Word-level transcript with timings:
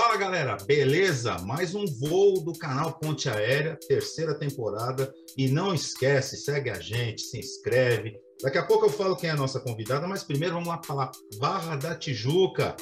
Fala 0.00 0.16
galera, 0.16 0.56
beleza? 0.64 1.38
Mais 1.40 1.74
um 1.74 1.84
voo 1.84 2.40
do 2.40 2.52
canal 2.52 2.96
Ponte 3.00 3.28
Aérea, 3.28 3.76
terceira 3.88 4.32
temporada. 4.32 5.12
E 5.36 5.48
não 5.48 5.74
esquece, 5.74 6.36
segue 6.36 6.70
a 6.70 6.78
gente, 6.78 7.22
se 7.22 7.36
inscreve. 7.36 8.16
Daqui 8.40 8.58
a 8.58 8.64
pouco 8.64 8.86
eu 8.86 8.90
falo 8.90 9.16
quem 9.16 9.28
é 9.28 9.32
a 9.32 9.36
nossa 9.36 9.58
convidada, 9.58 10.06
mas 10.06 10.22
primeiro 10.22 10.54
vamos 10.54 10.68
lá 10.68 10.80
falar 10.86 11.10
Barra 11.40 11.74
da 11.74 11.96
Tijuca. 11.96 12.76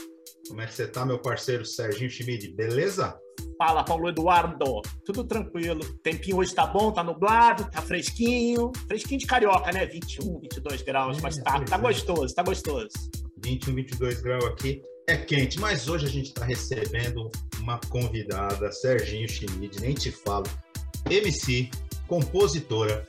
Como 0.46 0.60
é 0.60 0.66
que 0.66 0.74
você 0.74 0.86
tá, 0.86 1.06
meu 1.06 1.18
parceiro 1.18 1.64
Serginho 1.64 2.10
Schmid? 2.10 2.54
Beleza? 2.54 3.18
Fala, 3.56 3.82
Paulo 3.82 4.10
Eduardo. 4.10 4.82
Tudo 5.02 5.24
tranquilo. 5.24 5.80
Tempinho 6.02 6.36
hoje 6.36 6.54
tá 6.54 6.66
bom, 6.66 6.92
tá 6.92 7.02
nublado, 7.02 7.66
tá 7.70 7.80
fresquinho. 7.80 8.70
Fresquinho 8.86 9.20
de 9.20 9.26
carioca, 9.26 9.72
né? 9.72 9.86
21, 9.86 10.38
22 10.38 10.82
graus, 10.82 11.16
É, 11.16 11.20
mas 11.22 11.38
tá, 11.38 11.64
tá 11.64 11.76
é. 11.76 11.78
gostoso, 11.78 12.34
tá 12.34 12.42
gostoso. 12.42 12.90
21, 13.42 13.74
22 13.74 14.20
graus 14.20 14.44
aqui. 14.44 14.82
É 15.08 15.16
quente, 15.16 15.60
mas 15.60 15.86
hoje 15.86 16.04
a 16.04 16.08
gente 16.08 16.26
está 16.30 16.44
recebendo 16.44 17.30
uma 17.60 17.78
convidada, 17.88 18.72
Serginho 18.72 19.28
Schmid, 19.28 19.80
nem 19.80 19.94
te 19.94 20.10
falo. 20.10 20.46
MC, 21.08 21.70
compositora, 22.08 23.06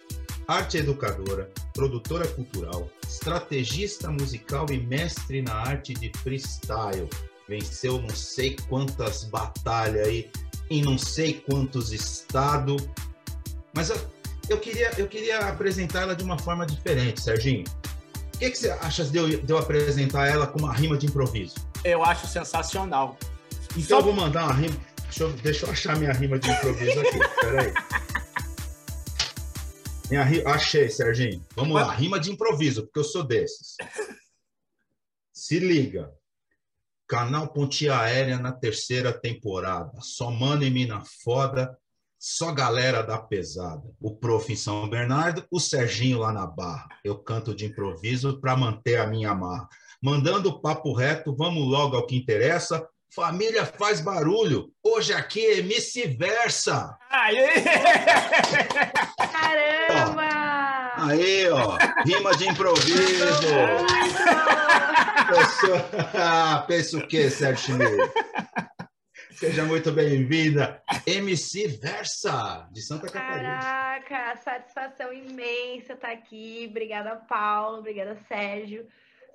arte 0.47 0.77
educadora, 0.77 1.49
produtora 1.73 2.27
cultural, 2.27 2.87
estrategista 3.07 4.11
musical 4.11 4.67
e 4.69 4.77
mestre 4.77 5.41
na 5.41 5.55
arte 5.55 5.95
de 5.95 6.11
freestyle. 6.19 7.09
Venceu 7.49 7.99
não 7.99 8.09
sei 8.15 8.55
quantas 8.69 9.23
batalhas 9.23 10.07
aí 10.07 10.29
em 10.69 10.83
não 10.83 10.99
sei 10.99 11.33
quantos 11.33 11.91
estados. 11.91 12.87
Mas 13.73 13.89
eu, 13.89 13.97
eu 14.49 14.59
queria, 14.59 14.91
eu 14.99 15.07
queria 15.07 15.39
apresentar 15.39 16.01
ela 16.01 16.15
de 16.15 16.23
uma 16.23 16.37
forma 16.37 16.63
diferente, 16.63 17.23
Serginho. 17.23 17.63
O 18.35 18.37
que, 18.37 18.51
que 18.51 18.57
você 18.59 18.69
acha 18.69 19.03
de 19.03 19.17
eu, 19.17 19.27
de 19.27 19.51
eu 19.51 19.57
apresentar 19.57 20.27
ela 20.27 20.45
com 20.45 20.59
uma 20.59 20.71
rima 20.71 20.95
de 20.95 21.07
improviso? 21.07 21.66
Eu 21.83 22.03
acho 22.03 22.27
sensacional. 22.27 23.17
Então 23.75 23.99
eu 23.99 24.03
vou 24.03 24.13
mandar 24.13 24.45
uma 24.45 24.53
rima. 24.53 24.75
Deixa 25.03 25.23
eu, 25.23 25.33
deixa 25.33 25.65
eu 25.65 25.71
achar 25.71 25.97
minha 25.97 26.11
rima 26.11 26.37
de 26.37 26.49
improviso 26.49 26.99
aqui. 26.99 27.19
Peraí. 27.41 27.73
Minha 30.09 30.23
ri... 30.23 30.45
Achei, 30.45 30.89
Serginho. 30.89 31.45
Vamos 31.55 31.75
lá. 31.75 31.93
Rima 31.93 32.19
de 32.19 32.31
improviso, 32.31 32.83
porque 32.83 32.99
eu 32.99 33.03
sou 33.03 33.23
desses. 33.23 33.75
Se 35.33 35.59
liga. 35.59 36.11
Canal 37.07 37.47
Ponte 37.47 37.89
Aérea 37.89 38.37
na 38.37 38.51
terceira 38.51 39.13
temporada. 39.13 39.91
Só 40.01 40.29
mano 40.29 40.63
e 40.63 40.69
mina 40.69 41.01
foda. 41.23 41.77
Só 42.19 42.51
galera 42.51 43.03
da 43.03 43.17
pesada. 43.17 43.83
O 44.01 44.15
prof 44.15 44.51
em 44.51 44.55
São 44.55 44.89
Bernardo, 44.89 45.45
o 45.51 45.59
Serginho 45.59 46.19
lá 46.19 46.33
na 46.33 46.47
Barra. 46.47 46.87
Eu 47.03 47.17
canto 47.19 47.53
de 47.53 47.65
improviso 47.65 48.41
para 48.41 48.57
manter 48.57 48.99
a 48.99 49.07
minha 49.07 49.33
marra. 49.35 49.69
Mandando 50.01 50.61
papo 50.61 50.93
reto, 50.93 51.35
vamos 51.35 51.67
logo 51.67 51.95
ao 51.97 52.05
que 52.05 52.15
interessa. 52.15 52.87
Família 53.15 53.65
faz 53.65 53.99
barulho. 53.99 54.71
Hoje 54.83 55.11
aqui 55.11 55.43
é 55.43 55.61
vice-versa. 55.61 56.95
Aê! 57.09 57.47
Caramba! 59.31 60.27
Aí, 60.97 61.49
ó. 61.49 61.77
Rima 62.05 62.35
de 62.37 62.47
improviso. 62.47 63.47
Pessoa... 65.27 65.89
Ah, 66.13 66.63
pensa 66.67 66.97
o 66.97 67.07
quê, 67.07 67.29
Sérgio 67.29 67.75
Schmidt? 67.75 68.11
Seja 69.31 69.63
muito 69.65 69.91
bem-vinda. 69.91 70.81
MC 71.05 71.67
Versa, 71.67 72.67
de 72.71 72.81
Santa 72.81 73.07
Catarina. 73.07 73.59
Caraca, 73.59 74.37
satisfação 74.43 75.11
imensa 75.13 75.93
estar 75.93 76.11
aqui. 76.11 76.67
Obrigada, 76.69 77.15
Paulo. 77.27 77.79
Obrigada, 77.79 78.17
Sérgio. 78.27 78.87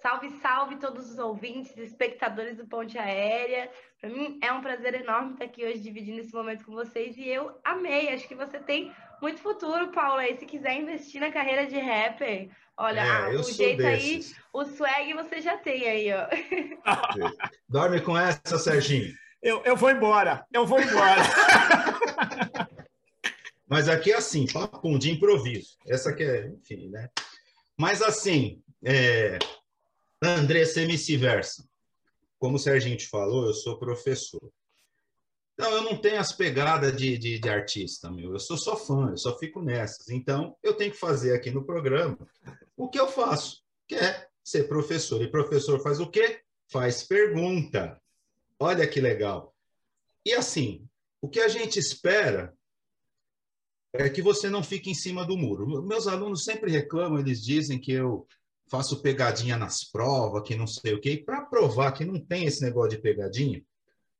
Salve, 0.02 0.30
salve 0.40 0.76
todos 0.76 1.08
os 1.08 1.18
ouvintes, 1.20 1.76
espectadores 1.78 2.56
do 2.56 2.66
Ponte 2.66 2.98
Aérea. 2.98 3.70
Para 4.00 4.10
mim 4.10 4.36
é 4.42 4.52
um 4.52 4.60
prazer 4.60 4.94
enorme 4.94 5.34
estar 5.34 5.44
aqui 5.44 5.64
hoje 5.64 5.78
dividindo 5.78 6.20
esse 6.20 6.34
momento 6.34 6.64
com 6.64 6.72
vocês 6.72 7.16
e 7.16 7.28
eu 7.28 7.56
amei. 7.62 8.08
Acho 8.08 8.26
que 8.26 8.34
você 8.34 8.58
tem 8.58 8.92
muito 9.20 9.40
futuro, 9.40 9.92
Paulo. 9.92 10.18
Aí, 10.18 10.36
se 10.36 10.44
quiser 10.44 10.74
investir 10.74 11.20
na 11.20 11.30
carreira 11.30 11.68
de 11.68 11.78
rapper, 11.78 12.50
olha, 12.76 13.00
É, 13.00 13.08
ah, 13.08 13.28
o 13.30 13.44
jeito 13.44 13.78
desses. 13.78 14.32
aí, 14.32 14.42
o 14.52 14.64
swag 14.64 15.12
você 15.14 15.40
já 15.40 15.56
tem 15.56 15.88
aí, 15.88 16.08
ó. 16.12 16.26
Dorme 17.68 18.00
com 18.00 18.18
essa, 18.18 18.58
Serginho. 18.58 19.14
Eu, 19.40 19.62
eu 19.64 19.76
vou 19.76 19.90
embora, 19.90 20.44
eu 20.52 20.66
vou 20.66 20.80
embora. 20.80 21.22
Mas 23.70 23.88
aqui 23.88 24.10
é 24.10 24.16
assim, 24.16 24.46
papum, 24.52 24.98
de 24.98 25.12
improviso. 25.12 25.76
Essa 25.86 26.12
que 26.12 26.24
é, 26.24 26.48
enfim, 26.48 26.90
né? 26.90 27.08
Mas 27.78 28.02
assim, 28.02 28.60
é... 28.84 29.38
Andressa 30.22 30.82
MC 30.82 31.16
Versa. 31.16 31.68
Como 32.38 32.56
o 32.56 32.58
Serginho 32.58 32.96
te 32.96 33.08
falou, 33.08 33.46
eu 33.46 33.54
sou 33.54 33.76
professor. 33.76 34.52
Então, 35.54 35.70
eu 35.72 35.82
não 35.82 35.96
tenho 35.96 36.18
as 36.18 36.32
pegadas 36.32 36.96
de, 36.96 37.18
de, 37.18 37.38
de 37.38 37.48
artista, 37.48 38.10
meu. 38.10 38.32
Eu 38.32 38.38
sou 38.38 38.56
só 38.56 38.76
fã, 38.76 39.10
eu 39.10 39.16
só 39.16 39.36
fico 39.36 39.60
nessas. 39.60 40.08
Então, 40.08 40.56
eu 40.62 40.74
tenho 40.74 40.92
que 40.92 40.96
fazer 40.96 41.34
aqui 41.34 41.50
no 41.50 41.64
programa 41.64 42.16
o 42.76 42.88
que 42.88 42.98
eu 42.98 43.08
faço, 43.08 43.62
que 43.86 43.96
é 43.96 44.28
ser 44.42 44.68
professor. 44.68 45.20
E 45.22 45.30
professor 45.30 45.80
faz 45.82 46.00
o 46.00 46.08
quê? 46.08 46.40
Faz 46.70 47.02
pergunta. 47.02 48.00
Olha 48.58 48.86
que 48.86 49.00
legal. 49.00 49.54
E 50.24 50.32
assim, 50.32 50.88
o 51.20 51.28
que 51.28 51.40
a 51.40 51.48
gente 51.48 51.78
espera 51.78 52.56
é 53.92 54.08
que 54.08 54.22
você 54.22 54.48
não 54.48 54.62
fique 54.62 54.88
em 54.88 54.94
cima 54.94 55.24
do 55.24 55.36
muro. 55.36 55.82
Meus 55.82 56.06
alunos 56.06 56.44
sempre 56.44 56.70
reclamam, 56.70 57.18
eles 57.18 57.44
dizem 57.44 57.78
que 57.78 57.92
eu 57.92 58.26
faço 58.72 59.02
pegadinha 59.02 59.58
nas 59.58 59.84
provas, 59.84 60.42
que 60.48 60.56
não 60.56 60.66
sei 60.66 60.94
o 60.94 61.00
quê. 61.00 61.10
E 61.10 61.22
para 61.22 61.42
provar 61.42 61.92
que 61.92 62.06
não 62.06 62.18
tem 62.18 62.46
esse 62.46 62.62
negócio 62.62 62.96
de 62.96 63.02
pegadinha, 63.02 63.62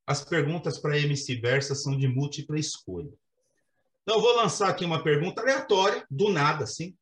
as 0.07 0.23
perguntas 0.23 0.79
para 0.79 0.99
MC 0.99 1.37
Versa 1.37 1.75
são 1.75 1.97
de 1.97 2.07
múltipla 2.07 2.59
escolha. 2.59 3.11
Então, 4.03 4.17
eu 4.17 4.21
vou 4.21 4.37
lançar 4.37 4.69
aqui 4.69 4.85
uma 4.85 5.03
pergunta 5.03 5.41
aleatória, 5.41 6.05
do 6.11 6.29
nada, 6.29 6.65
assim. 6.65 6.95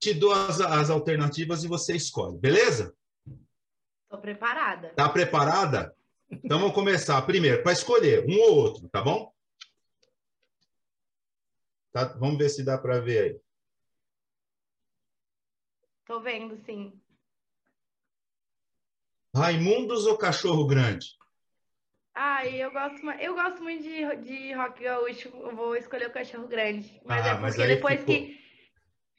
Te 0.00 0.14
dou 0.14 0.32
as, 0.32 0.62
as 0.62 0.88
alternativas 0.88 1.62
e 1.62 1.68
você 1.68 1.94
escolhe, 1.94 2.38
beleza? 2.38 2.94
Tô 4.08 4.16
preparada. 4.16 4.94
Tá 4.96 5.10
preparada? 5.10 5.94
Então 6.30 6.58
vamos 6.58 6.74
começar. 6.74 7.20
Primeiro, 7.22 7.62
para 7.62 7.72
escolher 7.72 8.24
um 8.26 8.40
ou 8.40 8.56
outro, 8.56 8.88
tá 8.88 9.02
bom? 9.02 9.30
Tá, 11.92 12.04
vamos 12.18 12.38
ver 12.38 12.48
se 12.48 12.64
dá 12.64 12.78
para 12.78 12.98
ver 12.98 13.22
aí. 13.22 13.40
Tô 16.06 16.20
vendo, 16.20 16.56
sim. 16.56 16.92
Raimundos 19.34 20.06
ou 20.06 20.18
Cachorro 20.18 20.66
Grande? 20.66 21.06
Ai, 22.14 22.62
eu 22.62 22.70
gosto, 22.70 23.10
eu 23.12 23.34
gosto 23.34 23.62
muito 23.62 23.82
de, 23.82 24.16
de 24.16 24.52
rock 24.52 24.82
gaúcho. 24.82 25.28
Eu 25.28 25.56
vou 25.56 25.74
escolher 25.74 26.08
o 26.08 26.12
cachorro 26.12 26.46
grande. 26.46 27.00
Mas 27.06 27.24
Ah, 27.24 27.30
é 27.30 27.34
mas 27.38 27.54
porque 27.54 27.62
aí 27.62 27.76
depois 27.76 28.00
ficou- 28.00 28.14
que. 28.14 28.42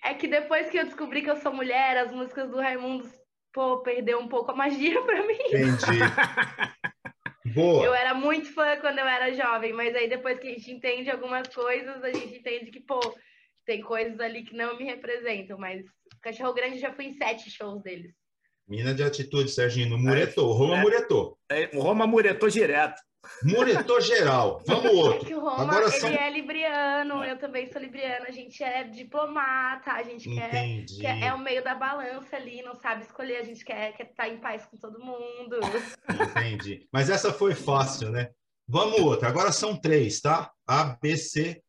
É 0.04 0.14
que 0.14 0.28
depois 0.28 0.70
que 0.70 0.78
eu 0.78 0.86
descobri 0.86 1.22
que 1.24 1.30
eu 1.32 1.38
sou 1.38 1.54
mulher, 1.54 1.98
as 1.98 2.12
músicas 2.12 2.52
do 2.52 2.60
Raimundo, 2.60 3.10
pô, 3.54 3.80
perdeu 3.82 4.20
um 4.20 4.28
pouco 4.28 4.52
a 4.52 4.56
magia 4.56 5.02
pra 5.04 5.26
mim. 5.26 5.34
Entendi. 5.34 6.00
Eu 7.46 7.54
Boa. 7.54 7.98
era 7.98 8.14
muito 8.14 8.52
fã 8.54 8.78
quando 8.80 8.98
eu 9.00 9.06
era 9.06 9.32
jovem, 9.34 9.74
mas 9.74 9.94
aí 9.96 10.08
depois 10.10 10.40
que 10.40 10.48
a 10.48 10.52
gente 10.52 10.72
entende 10.72 11.12
algumas 11.12 11.48
coisas, 11.54 12.04
a 12.04 12.12
gente 12.12 12.38
entende 12.40 12.72
que, 12.72 12.80
pô, 12.80 13.00
tem 13.66 13.82
coisas 13.82 14.20
ali 14.20 14.44
que 14.44 14.56
não 14.56 14.78
me 14.78 14.84
representam. 14.86 15.58
Mas 15.58 15.82
o 15.82 16.20
cachorro 16.22 16.54
grande 16.54 16.80
já 16.80 16.94
fui 16.94 17.06
em 17.06 17.14
sete 17.14 17.50
shows 17.50 17.82
deles. 17.84 18.14
Mina 18.68 18.94
de 18.94 19.04
atitude, 19.04 19.50
Serginho. 19.52 19.90
No 19.90 19.98
muretou. 19.98 20.54
Roma 20.54 20.78
É. 20.78 20.82
muretou. 20.82 21.38
É, 21.52 21.70
O 21.74 21.82
Roma 21.82 22.08
muretou 22.08 22.50
direto. 22.50 23.02
Muretou 23.44 24.02
geral. 24.02 24.62
Vamos 24.68 24.86
É 24.86 24.90
outro. 24.90 25.26
que 25.28 25.34
o 25.34 25.40
Roma, 25.40 25.64
Agora 25.64 25.84
ele 25.86 25.92
são... 25.92 26.10
é 26.10 26.30
libriano, 26.30 27.24
eu 27.24 27.38
também 27.38 27.66
sou 27.72 27.82
libriana, 27.82 28.26
a 28.28 28.32
gente 28.32 28.62
é 28.62 28.84
diplomata, 28.84 29.92
a 29.94 30.04
gente 30.04 30.30
quer 30.34 30.50
Entendi. 30.50 31.00
que 31.00 31.06
é 31.08 31.34
o 31.34 31.40
meio 31.40 31.64
da 31.64 31.74
balança 31.74 32.36
ali, 32.36 32.62
não 32.62 32.76
sabe 32.76 33.04
escolher, 33.04 33.38
a 33.38 33.44
gente 33.44 33.64
quer 33.64 33.92
estar 33.92 34.08
tá 34.16 34.28
em 34.30 34.38
paz 34.40 34.66
com 34.66 34.78
todo 34.78 35.00
mundo. 35.00 35.58
Entendi. 36.32 36.88
Mas 36.92 37.10
essa 37.10 37.32
foi 37.32 37.56
fácil, 37.56 38.10
né? 38.12 38.30
Vamos 38.68 39.00
outra. 39.00 39.28
Agora 39.30 39.52
são 39.52 39.76
três, 39.80 40.20
tá? 40.22 40.52
A, 40.68 40.98
B, 41.02 41.16
C 41.18 41.62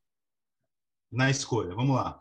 na 1.15 1.31
escolha. 1.31 1.75
Vamos 1.75 1.97
lá. 1.97 2.21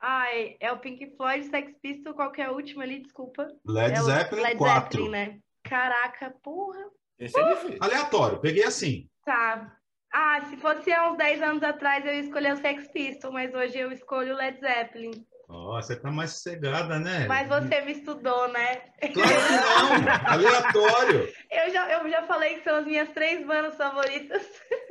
Ai, 0.00 0.56
é 0.60 0.70
o 0.70 0.78
Pink 0.78 1.16
Floyd, 1.16 1.46
Sex 1.46 1.74
Pistols, 1.80 2.14
qual 2.14 2.30
que 2.30 2.40
é 2.40 2.44
a 2.44 2.52
última 2.52 2.84
ali, 2.84 3.00
desculpa. 3.00 3.48
Led 3.66 3.92
é 3.92 4.02
Zeppelin 4.02 4.42
Led 4.42 4.56
4. 4.56 4.82
Zeppelin, 4.84 5.10
né? 5.10 5.40
Caraca, 5.64 6.30
porra. 6.42 6.90
Esse 7.18 7.38
é 7.38 7.54
difícil. 7.54 7.78
Aleatório. 7.80 8.40
Peguei 8.40 8.62
assim. 8.62 9.08
Tá. 9.24 9.76
Ah, 10.12 10.44
se 10.48 10.56
fosse 10.58 10.92
há 10.92 11.10
uns 11.10 11.16
10 11.16 11.42
anos 11.42 11.62
atrás 11.62 12.04
eu 12.04 12.12
ia 12.12 12.20
escolher 12.20 12.52
o 12.52 12.56
Sex 12.56 12.88
Pistols, 12.92 13.34
mas 13.34 13.52
hoje 13.54 13.78
eu 13.78 13.90
escolho 13.90 14.34
o 14.34 14.36
Led 14.36 14.60
Zeppelin. 14.60 15.26
Ó, 15.48 15.80
você 15.80 15.94
tá 15.94 16.10
mais 16.10 16.32
sossegada, 16.32 16.98
né? 16.98 17.26
Mas 17.28 17.48
você 17.48 17.80
me 17.82 17.92
estudou, 17.92 18.48
né? 18.48 18.82
Claro 19.12 19.12
que 19.12 19.52
não. 19.52 20.12
Aleatório. 20.26 21.32
Eu 21.50 21.70
já, 21.70 21.92
eu 21.92 22.10
já 22.10 22.22
falei 22.26 22.56
que 22.56 22.64
são 22.64 22.76
as 22.76 22.84
minhas 22.84 23.08
três 23.10 23.46
bandas 23.46 23.76
favoritas. 23.76 24.42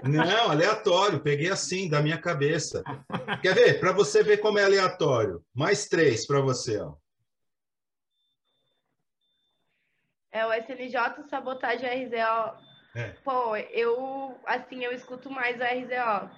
Não, 0.03 0.51
aleatório. 0.51 1.19
Peguei 1.19 1.49
assim, 1.49 1.89
da 1.89 2.01
minha 2.01 2.17
cabeça. 2.17 2.83
Quer 3.41 3.53
ver? 3.53 3.79
Para 3.81 3.91
você 3.91 4.23
ver 4.23 4.37
como 4.37 4.57
é 4.57 4.63
aleatório. 4.63 5.43
Mais 5.53 5.87
três 5.87 6.25
para 6.25 6.39
você, 6.39 6.79
ó. 6.79 6.93
É 10.31 10.45
o 10.45 10.53
SNJ, 10.53 11.27
Sabotagem 11.29 12.05
RZO. 12.05 12.57
É. 12.95 13.09
Pô, 13.25 13.57
eu, 13.57 14.39
assim, 14.45 14.83
eu 14.85 14.93
escuto 14.93 15.29
mais 15.29 15.59
o 15.59 15.63
RZO. 15.63 16.31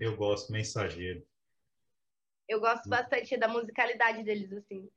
Eu 0.00 0.16
gosto, 0.16 0.50
Mensageiro. 0.50 1.22
Eu 2.48 2.60
gosto 2.60 2.88
bastante 2.88 3.36
da 3.36 3.48
musicalidade 3.48 4.22
deles, 4.22 4.52
assim. 4.52 4.88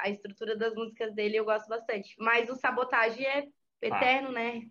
A 0.00 0.08
estrutura 0.08 0.56
das 0.56 0.74
músicas 0.74 1.14
dele 1.14 1.36
eu 1.36 1.44
gosto 1.44 1.68
bastante. 1.68 2.14
Mas 2.18 2.48
o 2.48 2.54
Sabotagem 2.54 3.26
é 3.26 3.44
eterno, 3.80 4.28
ah. 4.28 4.32
né? 4.32 4.62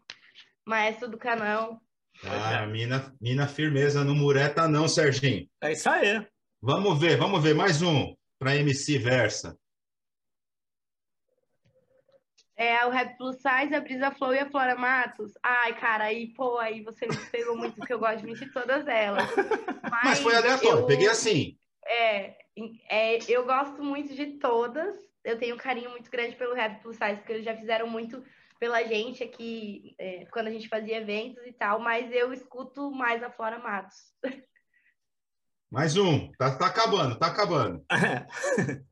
Maestro 0.66 1.10
do 1.10 1.18
canal. 1.18 1.82
Ah, 2.24 2.66
mina, 2.68 3.14
mina 3.20 3.48
firmeza 3.48 4.04
no 4.04 4.16
mureta 4.16 4.68
não, 4.68 4.88
Serginho. 4.88 5.50
É 5.62 5.72
isso 5.72 5.90
aí. 5.90 6.26
Vamos 6.62 7.00
ver, 7.00 7.18
vamos 7.18 7.42
ver. 7.42 7.56
Mais 7.56 7.82
um 7.82 8.16
para 8.40 8.56
MC 8.56 8.98
Versa. 8.98 9.58
É 12.56 12.86
o 12.86 12.92
Rap 12.92 13.18
Plus 13.18 13.38
Size, 13.38 13.74
a 13.74 13.82
Brisa 13.82 14.12
Flow 14.12 14.36
e 14.36 14.40
a 14.40 14.50
Flora 14.50 14.76
Matos. 14.76 15.34
Ai, 15.42 15.80
cara, 15.80 16.04
aí, 16.04 16.28
pô, 16.28 16.60
aí 16.60 16.84
você 16.84 17.08
me 17.08 17.18
pegou 17.32 17.58
muito, 17.58 17.76
porque 17.76 17.92
eu 17.92 17.98
gosto 17.98 18.20
de 18.20 18.26
mentir 18.26 18.54
todas 18.54 18.88
elas. 18.88 19.28
Mas, 19.36 20.04
Mas 20.04 20.20
foi 20.20 20.36
aleatório, 20.36 20.82
eu, 20.82 20.86
peguei 20.86 21.08
assim. 21.08 21.58
É, 21.86 22.38
é, 22.90 23.18
eu 23.28 23.46
gosto 23.46 23.84
muito 23.84 24.14
de 24.16 24.38
todas. 24.38 24.96
Eu 25.24 25.38
tenho 25.38 25.56
um 25.56 25.60
carinho 25.60 25.92
muito 25.92 26.10
grande 26.10 26.36
pelo 26.36 26.56
Rap 26.56 26.82
Plus 26.82 26.98
Size, 26.98 27.18
porque 27.18 27.34
eles 27.34 27.46
já 27.46 27.56
fizeram 27.56 27.88
muito 27.88 28.24
pela 28.62 28.84
gente 28.84 29.24
aqui, 29.24 29.96
é, 29.98 30.26
quando 30.26 30.46
a 30.46 30.52
gente 30.52 30.70
fazia 30.70 30.98
eventos 30.98 31.44
e 31.48 31.52
tal, 31.52 31.80
mas 31.80 32.12
eu 32.12 32.32
escuto 32.32 32.92
mais 32.92 33.24
a 33.24 33.32
Flora 33.32 33.58
Matos. 33.58 33.98
Mais 35.72 35.96
um, 35.96 36.30
tá, 36.34 36.58
tá 36.58 36.66
acabando, 36.68 37.18
tá 37.18 37.28
acabando. 37.28 37.84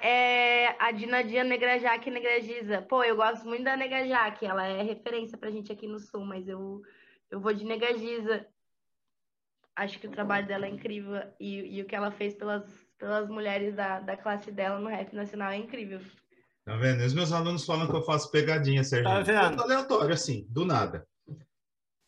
é 0.00 0.68
a 0.82 0.90
Dina 0.92 1.22
Dia 1.22 1.44
Negra 1.44 1.78
Jaque 1.78 2.10
Negra 2.10 2.40
Giza. 2.40 2.80
Pô, 2.80 3.04
eu 3.04 3.16
gosto 3.16 3.46
muito 3.46 3.62
da 3.62 3.76
Negra 3.76 4.08
Jaque, 4.08 4.46
ela 4.46 4.66
é 4.66 4.82
referência 4.82 5.36
pra 5.36 5.50
gente 5.50 5.70
aqui 5.70 5.86
no 5.86 6.00
Sul, 6.00 6.24
mas 6.24 6.48
eu, 6.48 6.80
eu 7.30 7.38
vou 7.38 7.52
de 7.52 7.66
Negra 7.66 7.98
Giza. 7.98 8.46
Acho 9.76 9.98
que 9.98 10.06
o 10.06 10.10
trabalho 10.10 10.46
dela 10.46 10.66
é 10.66 10.68
incrível 10.68 11.22
e, 11.38 11.76
e 11.76 11.82
o 11.82 11.86
que 11.86 11.94
ela 11.94 12.10
fez 12.10 12.34
pelas, 12.34 12.64
pelas 12.98 13.28
mulheres 13.28 13.74
da, 13.74 14.00
da 14.00 14.16
classe 14.16 14.50
dela 14.50 14.78
no 14.78 14.88
rap 14.88 15.14
nacional 15.14 15.50
é 15.50 15.56
incrível. 15.56 16.00
Tá 16.64 16.76
vendo? 16.76 17.02
Os 17.02 17.14
meus 17.14 17.32
alunos 17.32 17.64
falam 17.64 17.88
que 17.88 17.96
eu 17.96 18.02
faço 18.02 18.30
pegadinha, 18.30 18.84
Sérgio. 18.84 19.10
Tá 19.10 19.20
vendo? 19.20 19.62
aleatório, 19.62 20.14
assim, 20.14 20.46
do 20.48 20.64
nada. 20.64 21.06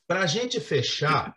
Para 0.07 0.23
a 0.23 0.27
gente 0.27 0.61
fechar, 0.61 1.35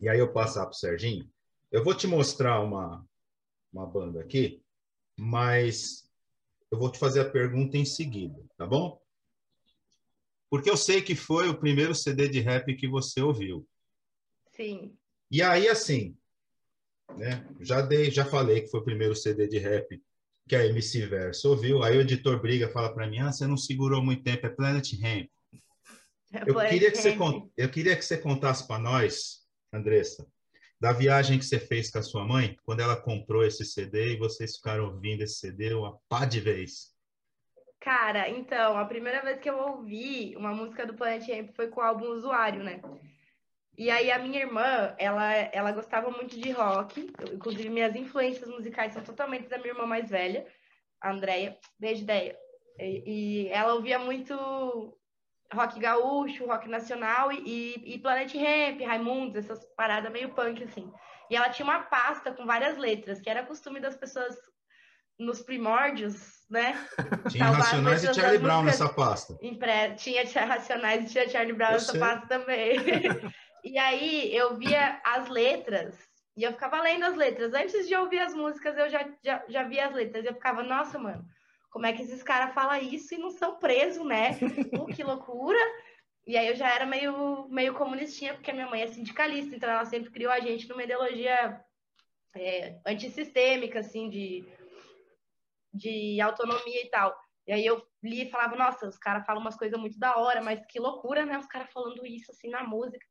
e 0.00 0.08
aí 0.08 0.18
eu 0.18 0.32
passar 0.32 0.62
para 0.62 0.70
o 0.70 0.74
Serginho, 0.74 1.28
eu 1.72 1.82
vou 1.82 1.94
te 1.94 2.06
mostrar 2.06 2.60
uma, 2.60 3.04
uma 3.72 3.86
banda 3.86 4.20
aqui, 4.20 4.62
mas 5.16 6.08
eu 6.70 6.78
vou 6.78 6.90
te 6.90 6.98
fazer 6.98 7.20
a 7.20 7.30
pergunta 7.30 7.76
em 7.76 7.84
seguida, 7.84 8.40
tá 8.56 8.66
bom? 8.66 9.00
Porque 10.48 10.70
eu 10.70 10.76
sei 10.76 11.02
que 11.02 11.16
foi 11.16 11.48
o 11.48 11.58
primeiro 11.58 11.94
CD 11.94 12.28
de 12.28 12.40
rap 12.40 12.74
que 12.76 12.86
você 12.86 13.20
ouviu. 13.20 13.66
Sim. 14.52 14.96
E 15.34 15.42
aí, 15.42 15.68
assim, 15.68 16.16
né? 17.16 17.44
Já 17.60 17.80
dei, 17.80 18.08
já 18.08 18.24
falei 18.24 18.60
que 18.60 18.68
foi 18.68 18.78
o 18.78 18.84
primeiro 18.84 19.16
CD 19.16 19.48
de 19.48 19.58
rap 19.58 20.00
que 20.48 20.54
a 20.54 20.64
MC 20.64 21.06
Verso 21.06 21.50
ouviu. 21.50 21.82
Aí 21.82 21.98
o 21.98 22.02
editor 22.02 22.40
briga, 22.40 22.68
fala 22.68 22.94
para 22.94 23.08
mim: 23.08 23.18
ah, 23.18 23.32
você 23.32 23.44
não 23.44 23.56
segurou 23.56 24.00
muito 24.00 24.22
tempo, 24.22 24.46
é 24.46 24.48
Planet 24.48 24.92
Ramp. 24.92 25.28
É 26.32 26.42
eu, 26.46 26.54
queria 26.54 26.88
que 26.88 26.98
você, 26.98 27.18
eu 27.56 27.68
queria 27.68 27.96
que 27.96 28.04
você 28.04 28.16
contasse 28.16 28.64
para 28.64 28.78
nós, 28.78 29.44
Andressa, 29.72 30.24
da 30.80 30.92
viagem 30.92 31.36
que 31.36 31.44
você 31.44 31.58
fez 31.58 31.90
com 31.90 31.98
a 31.98 32.02
sua 32.02 32.24
mãe, 32.24 32.56
quando 32.62 32.78
ela 32.78 32.94
comprou 32.94 33.44
esse 33.44 33.64
CD 33.64 34.12
e 34.12 34.18
vocês 34.18 34.54
ficaram 34.54 34.84
ouvindo 34.84 35.22
esse 35.22 35.40
CD 35.40 35.74
uma 35.74 35.98
pá 36.08 36.24
de 36.24 36.38
vez. 36.38 36.94
Cara, 37.80 38.30
então, 38.30 38.78
a 38.78 38.84
primeira 38.84 39.20
vez 39.20 39.40
que 39.40 39.50
eu 39.50 39.58
ouvi 39.58 40.36
uma 40.36 40.54
música 40.54 40.86
do 40.86 40.94
Planet 40.94 41.28
Ramp 41.28 41.50
foi 41.56 41.66
com 41.66 41.80
o 41.80 41.84
álbum 41.84 42.06
Usuário, 42.06 42.62
né? 42.62 42.80
E 43.76 43.90
aí 43.90 44.10
a 44.10 44.18
minha 44.18 44.40
irmã, 44.40 44.94
ela, 44.98 45.32
ela 45.32 45.72
gostava 45.72 46.10
muito 46.10 46.38
de 46.38 46.50
rock, 46.52 47.12
inclusive 47.32 47.68
minhas 47.68 47.96
influências 47.96 48.48
musicais 48.48 48.92
são 48.92 49.02
totalmente 49.02 49.48
da 49.48 49.58
minha 49.58 49.70
irmã 49.70 49.84
mais 49.84 50.08
velha, 50.08 50.46
a 51.00 51.10
Andrea, 51.10 51.58
beijo 51.78 52.02
ideia. 52.02 52.38
E, 52.78 53.46
e, 53.46 53.48
ela 53.48 53.74
ouvia 53.74 53.98
muito 53.98 54.96
rock 55.52 55.78
gaúcho, 55.78 56.46
rock 56.46 56.68
nacional 56.68 57.32
e, 57.32 57.94
e 57.94 57.98
Planet 57.98 58.32
Ramp, 58.34 58.80
Raimundos, 58.80 59.36
essas 59.36 59.64
paradas 59.76 60.12
meio 60.12 60.34
punk 60.34 60.62
assim. 60.62 60.92
E 61.30 61.36
ela 61.36 61.48
tinha 61.48 61.66
uma 61.66 61.82
pasta 61.82 62.32
com 62.32 62.46
várias 62.46 62.76
letras, 62.76 63.20
que 63.20 63.30
era 63.30 63.46
costume 63.46 63.80
das 63.80 63.96
pessoas 63.96 64.36
nos 65.18 65.42
primórdios, 65.42 66.44
né? 66.50 66.74
Tinha 67.30 67.50
Racionais 67.50 68.04
e 68.04 68.14
Charlie 68.14 68.38
Brown 68.38 68.62
nessa 68.62 68.88
pasta. 68.88 69.38
Impre... 69.40 69.94
Tinha 69.96 70.24
Racionais 70.44 71.04
e 71.04 71.12
tinha 71.12 71.28
Charlie 71.28 71.52
Brown 71.52 71.68
eu 71.68 71.74
nessa 71.74 71.92
sei. 71.92 72.00
pasta 72.00 72.26
também. 72.26 72.78
E 73.64 73.78
aí 73.78 74.36
eu 74.36 74.58
via 74.58 75.00
as 75.02 75.26
letras 75.30 75.96
e 76.36 76.42
eu 76.42 76.52
ficava 76.52 76.82
lendo 76.82 77.04
as 77.04 77.16
letras. 77.16 77.54
Antes 77.54 77.88
de 77.88 77.94
ouvir 77.94 78.18
as 78.18 78.34
músicas, 78.34 78.76
eu 78.76 78.90
já, 78.90 79.08
já, 79.24 79.44
já 79.48 79.62
via 79.62 79.86
as 79.86 79.94
letras. 79.94 80.24
E 80.24 80.28
eu 80.28 80.34
ficava, 80.34 80.62
nossa, 80.62 80.98
mano, 80.98 81.24
como 81.70 81.86
é 81.86 81.92
que 81.92 82.02
esses 82.02 82.22
caras 82.22 82.52
falam 82.54 82.76
isso 82.78 83.14
e 83.14 83.18
não 83.18 83.30
são 83.30 83.56
presos, 83.58 84.04
né? 84.04 84.38
Pô, 84.76 84.86
que 84.86 85.02
loucura! 85.02 85.58
E 86.26 86.36
aí 86.36 86.48
eu 86.48 86.56
já 86.56 86.74
era 86.74 86.86
meio, 86.86 87.48
meio 87.48 87.74
comunistinha, 87.74 88.34
porque 88.34 88.50
a 88.50 88.54
minha 88.54 88.68
mãe 88.68 88.82
é 88.82 88.86
sindicalista, 88.86 89.54
então 89.54 89.68
ela 89.68 89.84
sempre 89.84 90.10
criou 90.10 90.32
a 90.32 90.40
gente 90.40 90.68
numa 90.68 90.82
ideologia 90.82 91.60
é, 92.34 92.78
antissistêmica, 92.86 93.80
assim, 93.80 94.08
de, 94.08 94.44
de 95.74 96.20
autonomia 96.20 96.82
e 96.82 96.88
tal. 96.88 97.14
E 97.46 97.52
aí 97.52 97.66
eu 97.66 97.82
li 98.02 98.22
e 98.22 98.30
falava, 98.30 98.56
nossa, 98.56 98.88
os 98.88 98.96
caras 98.96 99.26
falam 99.26 99.42
umas 99.42 99.56
coisas 99.56 99.78
muito 99.78 99.98
da 99.98 100.16
hora, 100.16 100.42
mas 100.42 100.64
que 100.66 100.78
loucura, 100.78 101.26
né? 101.26 101.38
Os 101.38 101.46
caras 101.46 101.70
falando 101.72 102.06
isso, 102.06 102.30
assim, 102.30 102.48
na 102.48 102.62
música. 102.62 103.04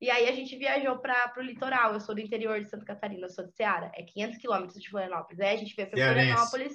E 0.00 0.10
aí 0.10 0.28
a 0.28 0.32
gente 0.32 0.56
viajou 0.56 0.98
para 0.98 1.32
o 1.36 1.42
litoral. 1.42 1.92
Eu 1.92 2.00
sou 2.00 2.14
do 2.14 2.20
interior 2.20 2.60
de 2.60 2.68
Santa 2.68 2.84
Catarina, 2.84 3.26
eu 3.26 3.30
sou 3.30 3.44
de 3.44 3.54
Ceará. 3.54 3.90
É 3.94 4.02
500 4.02 4.38
quilômetros 4.38 4.80
de 4.80 4.88
Florianópolis. 4.88 5.40
Aí 5.40 5.54
a 5.54 5.58
gente 5.58 5.74
veio 5.74 5.90
para 5.90 6.06
Florianópolis, 6.06 6.74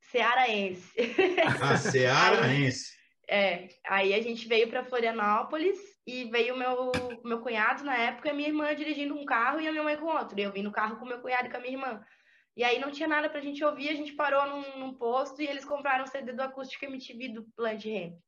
cearaense. 0.00 0.92
Ah, 1.60 1.76
cearaense. 1.76 2.92
é, 3.28 3.68
aí 3.86 4.14
a 4.14 4.20
gente 4.22 4.48
veio 4.48 4.68
para 4.68 4.84
Florianópolis 4.84 5.78
e 6.06 6.24
veio 6.24 6.56
meu 6.56 6.90
meu 7.22 7.40
cunhado 7.40 7.84
na 7.84 7.96
época 7.96 8.30
e 8.30 8.32
minha 8.32 8.48
irmã 8.48 8.74
dirigindo 8.74 9.14
um 9.14 9.24
carro 9.24 9.60
e 9.60 9.68
a 9.68 9.70
minha 9.70 9.84
mãe 9.84 9.96
com 9.96 10.06
outro. 10.06 10.38
E 10.38 10.42
eu 10.42 10.52
vim 10.52 10.62
no 10.62 10.72
carro 10.72 10.96
com 10.96 11.06
meu 11.06 11.20
cunhado 11.20 11.46
e 11.46 11.50
com 11.50 11.58
a 11.58 11.60
minha 11.60 11.74
irmã. 11.74 12.00
E 12.56 12.64
aí 12.64 12.78
não 12.78 12.90
tinha 12.90 13.08
nada 13.08 13.28
pra 13.28 13.40
gente 13.40 13.64
ouvir, 13.64 13.88
a 13.88 13.94
gente 13.94 14.12
parou 14.12 14.46
num, 14.46 14.78
num 14.78 14.94
posto 14.94 15.40
e 15.40 15.46
eles 15.46 15.64
compraram 15.64 16.04
o 16.04 16.08
CD 16.08 16.32
do 16.32 16.42
Acústica 16.42 16.86
MTV 16.86 17.28
do 17.28 17.44
Plant 17.56 17.84
Ramp. 17.84 18.18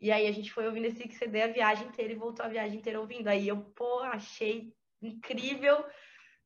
E 0.00 0.10
aí 0.10 0.26
a 0.26 0.32
gente 0.32 0.50
foi 0.50 0.66
ouvindo 0.66 0.86
esse 0.86 1.06
CD 1.12 1.42
a 1.42 1.46
viagem 1.46 1.86
inteira 1.86 2.12
e 2.12 2.16
voltou 2.16 2.44
a 2.44 2.48
viagem 2.48 2.78
inteira 2.78 3.00
ouvindo. 3.00 3.28
Aí 3.28 3.46
eu, 3.46 3.60
pô, 3.76 4.00
achei 4.00 4.72
incrível. 5.02 5.84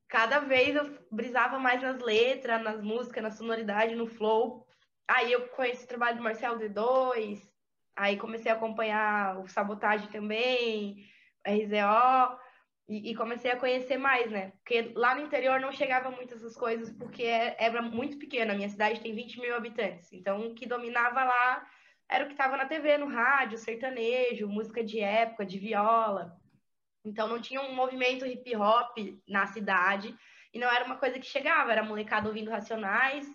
Cada 0.09 0.41
vez 0.41 0.75
eu 0.75 0.99
brisava 1.11 1.59
mais 1.59 1.81
nas 1.81 2.01
letras, 2.01 2.63
nas 2.63 2.83
músicas, 2.83 3.23
na 3.23 3.31
sonoridade, 3.31 3.95
no 3.95 4.07
flow. 4.07 4.67
Aí 5.07 5.33
eu 5.33 5.49
conheci 5.49 5.85
o 5.85 5.89
trabalho 5.89 6.17
do 6.17 6.23
Marcelo 6.23 6.59
D2, 6.59 7.41
aí 7.95 8.17
comecei 8.17 8.51
a 8.51 8.55
acompanhar 8.55 9.39
o 9.39 9.47
Sabotagem 9.47 10.09
também, 10.09 11.05
RZO, 11.47 12.39
e, 12.89 13.11
e, 13.11 13.15
comecei 13.15 13.51
a 13.51 13.57
conhecer 13.57 13.97
mais, 13.97 14.31
né? 14.31 14.53
Porque 14.59 14.93
lá 14.95 15.15
no 15.15 15.23
interior 15.23 15.59
não 15.59 15.73
chegava 15.73 16.11
muito 16.11 16.35
essas 16.35 16.55
coisas, 16.55 16.91
porque 16.93 17.23
é, 17.23 17.57
era 17.59 17.81
muito 17.81 18.19
pequena. 18.19 18.53
A 18.53 18.57
minha 18.57 18.69
cidade 18.69 19.01
tem 19.01 19.15
20 19.15 19.41
mil 19.41 19.55
habitantes. 19.55 20.13
Então, 20.13 20.49
o 20.49 20.55
que 20.55 20.67
dominava 20.67 21.25
lá 21.25 21.67
era 22.09 22.25
o 22.25 22.27
que 22.27 22.35
estava 22.35 22.57
na 22.57 22.67
TV, 22.67 22.99
no 22.99 23.09
rádio, 23.09 23.59
sertanejo, 23.59 24.49
música 24.49 24.85
de 24.85 25.01
época, 25.01 25.47
de 25.47 25.59
viola. 25.59 26.39
Então 27.05 27.29
não 27.29 27.41
tinha 27.41 27.61
um 27.61 27.75
movimento 27.75 28.27
hip 28.27 28.57
hop 28.57 28.97
na 29.29 29.47
cidade 29.47 30.17
e 30.53 30.59
não 30.59 30.69
era 30.69 30.85
uma 30.85 30.97
coisa 30.97 31.19
que 31.19 31.27
chegava, 31.27 31.71
era 31.71 31.83
molecada 31.83 32.29
ouvindo 32.29 32.51
Racionais 32.51 33.27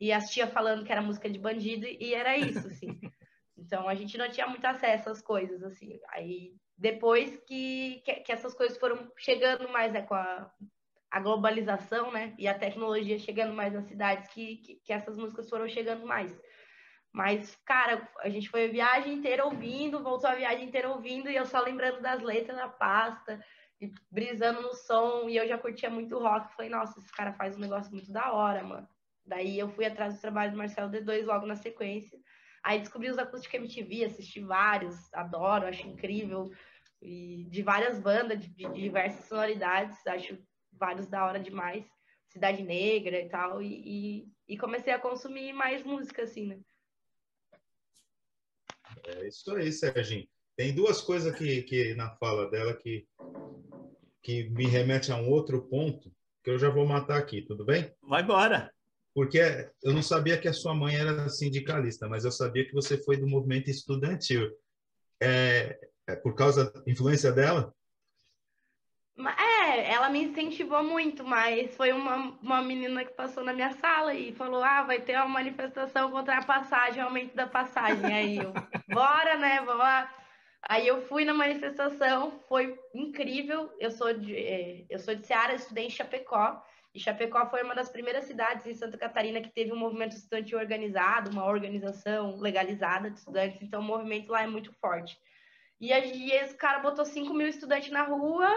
e 0.00 0.12
as 0.12 0.30
tia 0.30 0.46
falando 0.46 0.84
que 0.84 0.92
era 0.92 1.02
música 1.02 1.28
de 1.28 1.38
bandido 1.38 1.86
e 1.86 2.14
era 2.14 2.36
isso, 2.36 2.66
assim. 2.66 2.98
Então 3.60 3.88
a 3.88 3.94
gente 3.96 4.16
não 4.16 4.30
tinha 4.30 4.46
muito 4.46 4.64
acesso 4.64 5.10
às 5.10 5.20
coisas, 5.20 5.64
assim. 5.64 5.98
Aí 6.10 6.54
depois 6.78 7.36
que, 7.38 8.00
que, 8.04 8.14
que 8.20 8.32
essas 8.32 8.54
coisas 8.54 8.78
foram 8.78 9.10
chegando 9.16 9.68
mais, 9.68 9.92
né, 9.92 10.02
com 10.02 10.14
a, 10.14 10.50
a 11.10 11.20
globalização, 11.20 12.12
né, 12.12 12.34
e 12.38 12.46
a 12.46 12.58
tecnologia 12.58 13.18
chegando 13.18 13.52
mais 13.52 13.72
nas 13.72 13.86
cidades, 13.86 14.28
que, 14.28 14.56
que, 14.58 14.74
que 14.76 14.92
essas 14.92 15.16
músicas 15.18 15.50
foram 15.50 15.68
chegando 15.68 16.06
mais. 16.06 16.32
Mas, 17.12 17.56
cara, 17.64 18.08
a 18.20 18.28
gente 18.28 18.48
foi 18.48 18.66
a 18.66 18.70
viagem 18.70 19.14
inteira 19.14 19.44
ouvindo, 19.44 20.02
voltou 20.02 20.30
a 20.30 20.36
viagem 20.36 20.66
inteira 20.66 20.88
ouvindo, 20.88 21.28
e 21.28 21.34
eu 21.34 21.46
só 21.46 21.60
lembrando 21.60 22.00
das 22.00 22.22
letras 22.22 22.56
na 22.56 22.68
pasta, 22.68 23.44
e 23.80 23.92
brisando 24.10 24.62
no 24.62 24.74
som, 24.74 25.28
e 25.28 25.36
eu 25.36 25.48
já 25.48 25.58
curtia 25.58 25.90
muito 25.90 26.18
rock. 26.18 26.54
Falei, 26.54 26.70
nossa, 26.70 26.98
esse 27.00 27.12
cara 27.12 27.32
faz 27.32 27.56
um 27.56 27.60
negócio 27.60 27.92
muito 27.92 28.12
da 28.12 28.32
hora, 28.32 28.62
mano. 28.62 28.88
Daí 29.24 29.58
eu 29.58 29.68
fui 29.68 29.84
atrás 29.84 30.14
do 30.14 30.20
trabalho 30.20 30.52
do 30.52 30.58
Marcelo 30.58 30.90
D2 30.90 31.24
logo 31.24 31.46
na 31.46 31.56
sequência. 31.56 32.18
Aí 32.62 32.80
descobri 32.80 33.10
os 33.10 33.18
Acústica 33.18 33.56
MTV, 33.56 34.04
assisti 34.04 34.40
vários, 34.40 35.12
adoro, 35.12 35.66
acho 35.66 35.86
incrível. 35.86 36.50
E 37.00 37.46
de 37.48 37.62
várias 37.62 38.00
bandas, 38.00 38.40
de, 38.40 38.48
de 38.48 38.72
diversas 38.72 39.24
sonoridades, 39.26 40.04
acho 40.06 40.38
vários 40.72 41.06
da 41.06 41.24
hora 41.24 41.38
demais. 41.38 41.86
Cidade 42.28 42.62
Negra 42.62 43.20
e 43.20 43.28
tal. 43.28 43.62
E, 43.62 44.26
e, 44.26 44.28
e 44.48 44.58
comecei 44.58 44.92
a 44.92 44.98
consumir 44.98 45.52
mais 45.52 45.82
música, 45.82 46.22
assim, 46.22 46.46
né? 46.46 46.60
É 49.06 49.26
isso 49.26 49.54
aí, 49.54 49.72
Serginho. 49.72 50.28
Tem 50.56 50.74
duas 50.74 51.00
coisas 51.00 51.34
que, 51.36 51.62
que 51.62 51.94
na 51.94 52.10
fala 52.16 52.50
dela 52.50 52.74
que, 52.74 53.06
que 54.22 54.50
me 54.50 54.66
remete 54.66 55.12
a 55.12 55.16
um 55.16 55.30
outro 55.30 55.68
ponto 55.68 56.12
que 56.42 56.50
eu 56.50 56.58
já 56.58 56.68
vou 56.68 56.86
matar 56.86 57.18
aqui, 57.18 57.42
tudo 57.42 57.64
bem? 57.64 57.94
Vai 58.02 58.22
embora. 58.22 58.72
Porque 59.18 59.40
eu 59.82 59.92
não 59.92 60.00
sabia 60.00 60.38
que 60.38 60.46
a 60.46 60.52
sua 60.52 60.72
mãe 60.72 60.94
era 60.94 61.28
sindicalista, 61.28 62.08
mas 62.08 62.24
eu 62.24 62.30
sabia 62.30 62.64
que 62.64 62.72
você 62.72 62.96
foi 62.96 63.16
do 63.16 63.26
movimento 63.26 63.68
estudantil. 63.68 64.48
É, 65.20 65.76
é 66.06 66.14
por 66.14 66.36
causa 66.36 66.70
da 66.70 66.82
influência 66.86 67.32
dela? 67.32 67.74
É, 69.36 69.92
ela 69.92 70.08
me 70.08 70.22
incentivou 70.22 70.84
muito, 70.84 71.24
mas 71.24 71.74
foi 71.74 71.90
uma, 71.90 72.38
uma 72.40 72.62
menina 72.62 73.04
que 73.04 73.10
passou 73.10 73.42
na 73.42 73.52
minha 73.52 73.72
sala 73.72 74.14
e 74.14 74.32
falou: 74.34 74.62
ah, 74.62 74.84
vai 74.84 75.00
ter 75.00 75.16
uma 75.16 75.26
manifestação 75.26 76.12
contra 76.12 76.38
a 76.38 76.44
passagem, 76.44 77.02
aumento 77.02 77.34
da 77.34 77.48
passagem. 77.48 78.14
Aí 78.14 78.36
eu, 78.36 78.52
bora, 78.94 79.36
né? 79.36 79.58
Vamos 79.66 79.80
lá. 79.80 80.14
Aí 80.62 80.86
eu 80.86 81.02
fui 81.08 81.24
na 81.24 81.34
manifestação, 81.34 82.38
foi 82.48 82.78
incrível. 82.94 83.68
Eu 83.80 83.90
sou 83.90 84.12
de, 84.12 84.36
é, 84.36 84.86
eu 84.88 85.00
sou 85.00 85.16
de 85.16 85.26
Seara, 85.26 85.56
estudei 85.56 85.86
em 85.86 85.90
Chapecó. 85.90 86.62
E 86.94 87.00
Chapecó 87.00 87.46
foi 87.46 87.62
uma 87.62 87.74
das 87.74 87.90
primeiras 87.90 88.24
cidades 88.24 88.66
em 88.66 88.74
Santa 88.74 88.96
Catarina 88.96 89.40
que 89.40 89.50
teve 89.50 89.72
um 89.72 89.78
movimento 89.78 90.16
estudantil 90.16 90.58
organizado, 90.58 91.30
uma 91.30 91.44
organização 91.44 92.36
legalizada 92.38 93.10
de 93.10 93.18
estudantes. 93.18 93.60
Então, 93.62 93.80
o 93.80 93.84
movimento 93.84 94.30
lá 94.30 94.42
é 94.42 94.46
muito 94.46 94.72
forte. 94.80 95.16
E 95.80 95.92
aí, 95.92 96.32
esse 96.32 96.56
cara 96.56 96.80
botou 96.80 97.04
5 97.04 97.32
mil 97.34 97.46
estudantes 97.46 97.90
na 97.90 98.02
rua, 98.02 98.48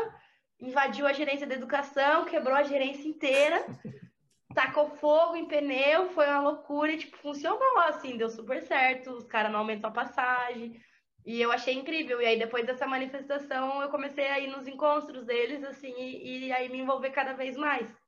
invadiu 0.60 1.06
a 1.06 1.14
gerência 1.14 1.46
da 1.46 1.56
educação, 1.56 2.26
quebrou 2.26 2.56
a 2.56 2.64
gerência 2.64 3.08
inteira, 3.08 3.66
tacou 4.56 4.90
fogo 4.98 5.36
em 5.36 5.48
pneu, 5.48 6.10
foi 6.12 6.26
uma 6.28 6.42
loucura 6.42 6.92
e, 6.92 6.98
tipo, 6.98 7.18
funcionou, 7.18 7.80
assim, 7.80 8.18
deu 8.18 8.30
super 8.30 8.62
certo, 8.62 9.12
os 9.12 9.28
caras 9.28 9.52
não 9.52 9.60
aumentou 9.60 9.90
a 9.90 9.94
passagem, 9.94 10.82
e 11.26 11.40
eu 11.40 11.52
achei 11.52 11.76
incrível, 11.76 12.20
e 12.22 12.26
aí 12.26 12.40
depois 12.40 12.66
dessa 12.66 12.88
manifestação 12.88 13.82
eu 13.82 13.90
comecei 13.90 14.28
a 14.28 14.40
ir 14.40 14.48
nos 14.48 14.68
encontros 14.68 15.24
deles, 15.26 15.64
assim, 15.64 15.94
e, 15.96 16.48
e 16.48 16.52
aí 16.52 16.70
me 16.70 16.80
envolver 16.80 17.12
cada 17.12 17.34
vez 17.34 17.56
mais. 17.56 18.01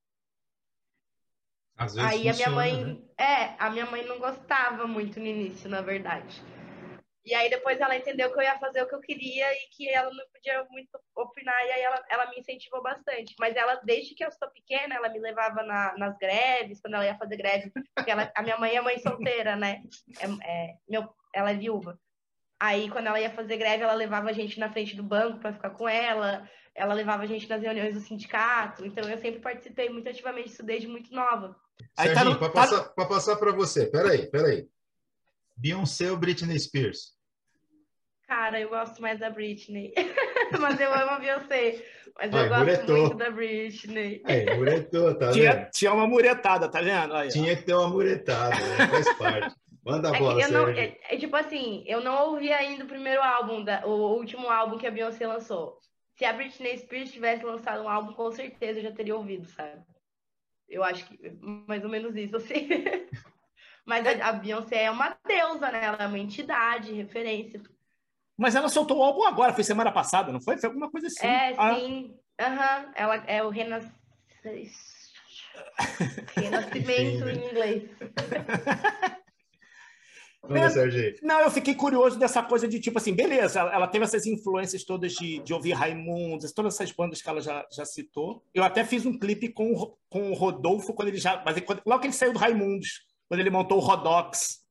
Às 1.78 1.96
vezes 1.96 2.12
aí 2.12 2.28
funciona, 2.30 2.32
a 2.32 2.36
minha 2.36 2.50
mãe, 2.50 2.86
né? 2.86 3.02
é, 3.18 3.56
a 3.58 3.70
minha 3.70 3.86
mãe 3.86 4.06
não 4.06 4.20
gostava 4.20 4.88
muito 4.88 5.20
no 5.20 5.26
início, 5.26 5.70
na 5.70 5.82
verdade. 5.82 6.42
E 7.26 7.34
aí 7.34 7.50
depois 7.50 7.80
ela 7.80 7.96
entendeu 7.96 8.32
que 8.32 8.38
eu 8.38 8.44
ia 8.44 8.60
fazer 8.60 8.84
o 8.84 8.88
que 8.88 8.96
eu 8.96 9.00
queria 9.00 9.50
e 9.54 9.70
que 9.72 9.90
ela 9.90 10.12
não 10.14 10.26
podia 10.28 10.66
muito 10.70 10.90
opinar, 11.16 11.56
e 11.66 11.72
aí 11.72 11.82
ela, 11.82 12.06
ela 12.10 12.30
me 12.30 12.40
incentivou 12.40 12.84
bastante. 12.84 13.34
Mas 13.40 13.56
ela, 13.56 13.76
desde 13.84 14.14
que 14.14 14.26
eu 14.26 14.32
sou 14.32 14.50
pequena, 14.50 14.96
ela 14.96 15.08
me 15.08 15.20
levava 15.20 15.64
na, 15.64 15.98
nas 15.98 16.18
greves, 16.18 16.82
quando 16.82 16.96
ela 16.96 17.06
ia 17.06 17.18
fazer 17.18 17.38
greve, 17.38 17.72
porque 17.96 18.12
ela, 18.12 18.30
a 18.36 18.42
minha 18.42 18.58
mãe 18.58 18.76
é 18.76 18.82
mãe 18.82 19.00
solteira, 19.00 19.56
né? 19.56 19.82
É, 20.20 20.26
é, 20.26 20.74
meu, 20.88 21.08
ela 21.34 21.52
é 21.52 21.56
viúva. 21.56 21.98
Aí, 22.60 22.90
quando 22.90 23.08
ela 23.08 23.20
ia 23.20 23.30
fazer 23.30 23.58
greve, 23.58 23.84
ela 23.84 23.94
levava 23.94 24.30
a 24.30 24.34
gente 24.34 24.60
na 24.60 24.72
frente 24.72 24.96
do 24.96 25.04
banco 25.04 25.40
para 25.40 25.54
ficar 25.54 25.70
com 25.72 25.88
ela, 25.88 26.50
ela 26.76 26.94
levava 26.94 27.24
a 27.24 27.28
gente 27.28 27.48
nas 27.48 27.62
reuniões 27.62 27.94
do 27.94 28.00
sindicato, 28.00 28.86
então 28.86 29.08
eu 29.10 29.18
sempre 29.18 29.40
participei 29.40 29.90
muito 29.90 30.10
ativamente 30.10 30.50
disso 30.50 30.64
desde 30.64 30.88
muito 30.88 31.14
nova. 31.14 31.56
Tá 31.96 32.04
Serginho, 32.04 32.32
no- 32.32 32.40
para 32.40 32.50
tá- 32.50 32.54
passar, 32.62 32.84
pra 32.94 33.06
passar 33.06 33.36
para 33.36 33.52
você, 33.52 33.86
peraí, 33.88 34.26
peraí. 34.30 34.68
Beyoncé 35.56 36.10
ou 36.12 36.18
Britney 36.18 36.58
Spears? 36.60 37.14
Cara, 38.28 38.60
eu 38.60 38.70
gosto 38.70 39.02
mais 39.02 39.20
da 39.20 39.30
Britney. 39.30 39.94
Mas 40.60 40.80
eu 40.80 40.92
amo 40.94 41.12
a 41.12 41.20
Beyoncé. 41.20 41.86
Mas 42.18 42.32
eu 42.32 42.40
Ai, 42.40 42.48
gosto 42.50 42.60
muretou. 42.62 42.98
muito 42.98 43.18
da 43.18 43.30
Britney. 43.30 44.22
Aí, 44.26 44.56
muretou, 44.56 45.14
tá 45.16 45.32
Tinha, 45.32 45.54
vendo? 45.54 45.70
tinha 45.72 45.94
uma 45.94 46.08
muretada, 46.08 46.68
tá 46.70 46.82
vendo? 46.82 47.14
Aí. 47.16 47.30
Tinha 47.30 47.56
que 47.56 47.64
ter 47.64 47.74
uma 47.76 47.88
muretada, 47.90 48.56
né? 48.56 48.88
faz 48.88 49.14
parte. 49.18 49.56
Manda 49.86 50.10
a 50.12 50.16
É, 50.16 50.20
bola, 50.20 50.42
eu 50.42 50.50
não, 50.52 50.68
é, 50.70 50.98
é 51.10 51.18
tipo 51.18 51.36
assim, 51.36 51.84
eu 51.86 52.02
não 52.02 52.30
ouvi 52.30 52.52
ainda 52.54 52.86
o 52.86 52.88
primeiro 52.88 53.22
álbum, 53.22 53.64
da, 53.64 53.86
o 53.86 54.16
último 54.16 54.50
álbum 54.50 54.78
que 54.78 54.88
a 54.88 54.92
Beyoncé 54.92 55.28
lançou. 55.28 55.78
Se 56.16 56.26
a 56.26 56.34
Britney 56.34 56.78
Spears 56.78 57.12
tivesse 57.12 57.44
lançado 57.44 57.84
um 57.84 57.90
álbum, 57.90 58.14
com 58.14 58.32
certeza 58.32 58.80
eu 58.80 58.84
já 58.84 58.92
teria 58.92 59.16
ouvido, 59.16 59.48
sabe? 59.48 59.82
Eu 60.70 60.84
acho 60.84 61.06
que 61.06 61.18
mais 61.68 61.84
ou 61.84 61.90
menos 61.90 62.16
isso, 62.16 62.36
assim. 62.36 62.68
Mas 63.86 64.06
a, 64.08 64.30
a 64.30 64.34
Beyoncé 64.34 64.84
é 64.84 64.92
uma 64.92 65.18
deusa, 65.28 65.72
né? 65.72 65.84
Ela 65.84 66.04
é 66.04 66.08
uma 66.08 66.20
entidade, 66.20 66.94
referência. 66.94 67.62
Mas 68.38 68.56
ela 68.56 68.70
soltou 68.70 68.98
o 68.98 69.04
álbum 69.04 69.24
agora, 69.24 69.54
foi 69.54 69.64
semana 69.64 69.92
passada, 69.92 70.32
não 70.32 70.42
foi? 70.42 70.58
Foi 70.58 70.68
alguma 70.68 70.90
coisa 70.90 71.08
assim. 71.08 71.28
É, 71.28 71.54
Ah, 71.58 71.76
sim. 71.76 72.18
Aham. 72.40 72.92
Ela 72.96 73.16
é 73.28 73.44
o 73.44 73.50
renas... 73.50 73.86
renascimento 76.36 77.30
em 77.30 77.50
inglês. 77.50 77.90
Sérgio. 80.70 81.16
Não, 81.22 81.40
eu 81.42 81.50
fiquei 81.52 81.74
curioso 81.74 82.20
dessa 82.20 82.44
coisa 82.44 82.68
de 82.68 82.80
tipo 82.80 82.98
assim, 82.98 83.14
beleza, 83.14 83.60
ela, 83.60 83.88
teve 83.88 84.04
essas 84.04 84.26
influências 84.26 84.84
todas 84.84 85.14
de, 85.14 85.40
de 85.40 85.54
ouvir 85.54 85.72
Raimundos, 85.74 86.52
todas 86.52 86.74
essas 86.76 86.92
bandas 86.92 87.22
que 87.22 87.30
ela 87.30 87.40
já, 87.42 87.66
já 87.72 87.86
citou. 87.86 88.44
Eu 88.54 88.64
até 88.64 88.84
fiz 88.84 89.06
um 89.06 89.18
clipe 89.18 89.50
com, 89.50 89.94
com 90.10 90.32
o 90.32 90.34
Rodolfo 90.34 90.94
quando 90.94 91.08
ele 91.08 91.18
já. 91.18 91.42
Mas 91.46 91.60
quando- 91.62 91.82
logo 91.86 92.02
que 92.02 92.08
ele 92.08 92.14
saiu 92.14 92.34
do 92.34 92.40
Raimundos, 92.40 93.04
quando 93.30 93.40
ele 93.40 93.50
montou 93.50 93.78
o 93.78 93.82
Rodox. 93.82 94.63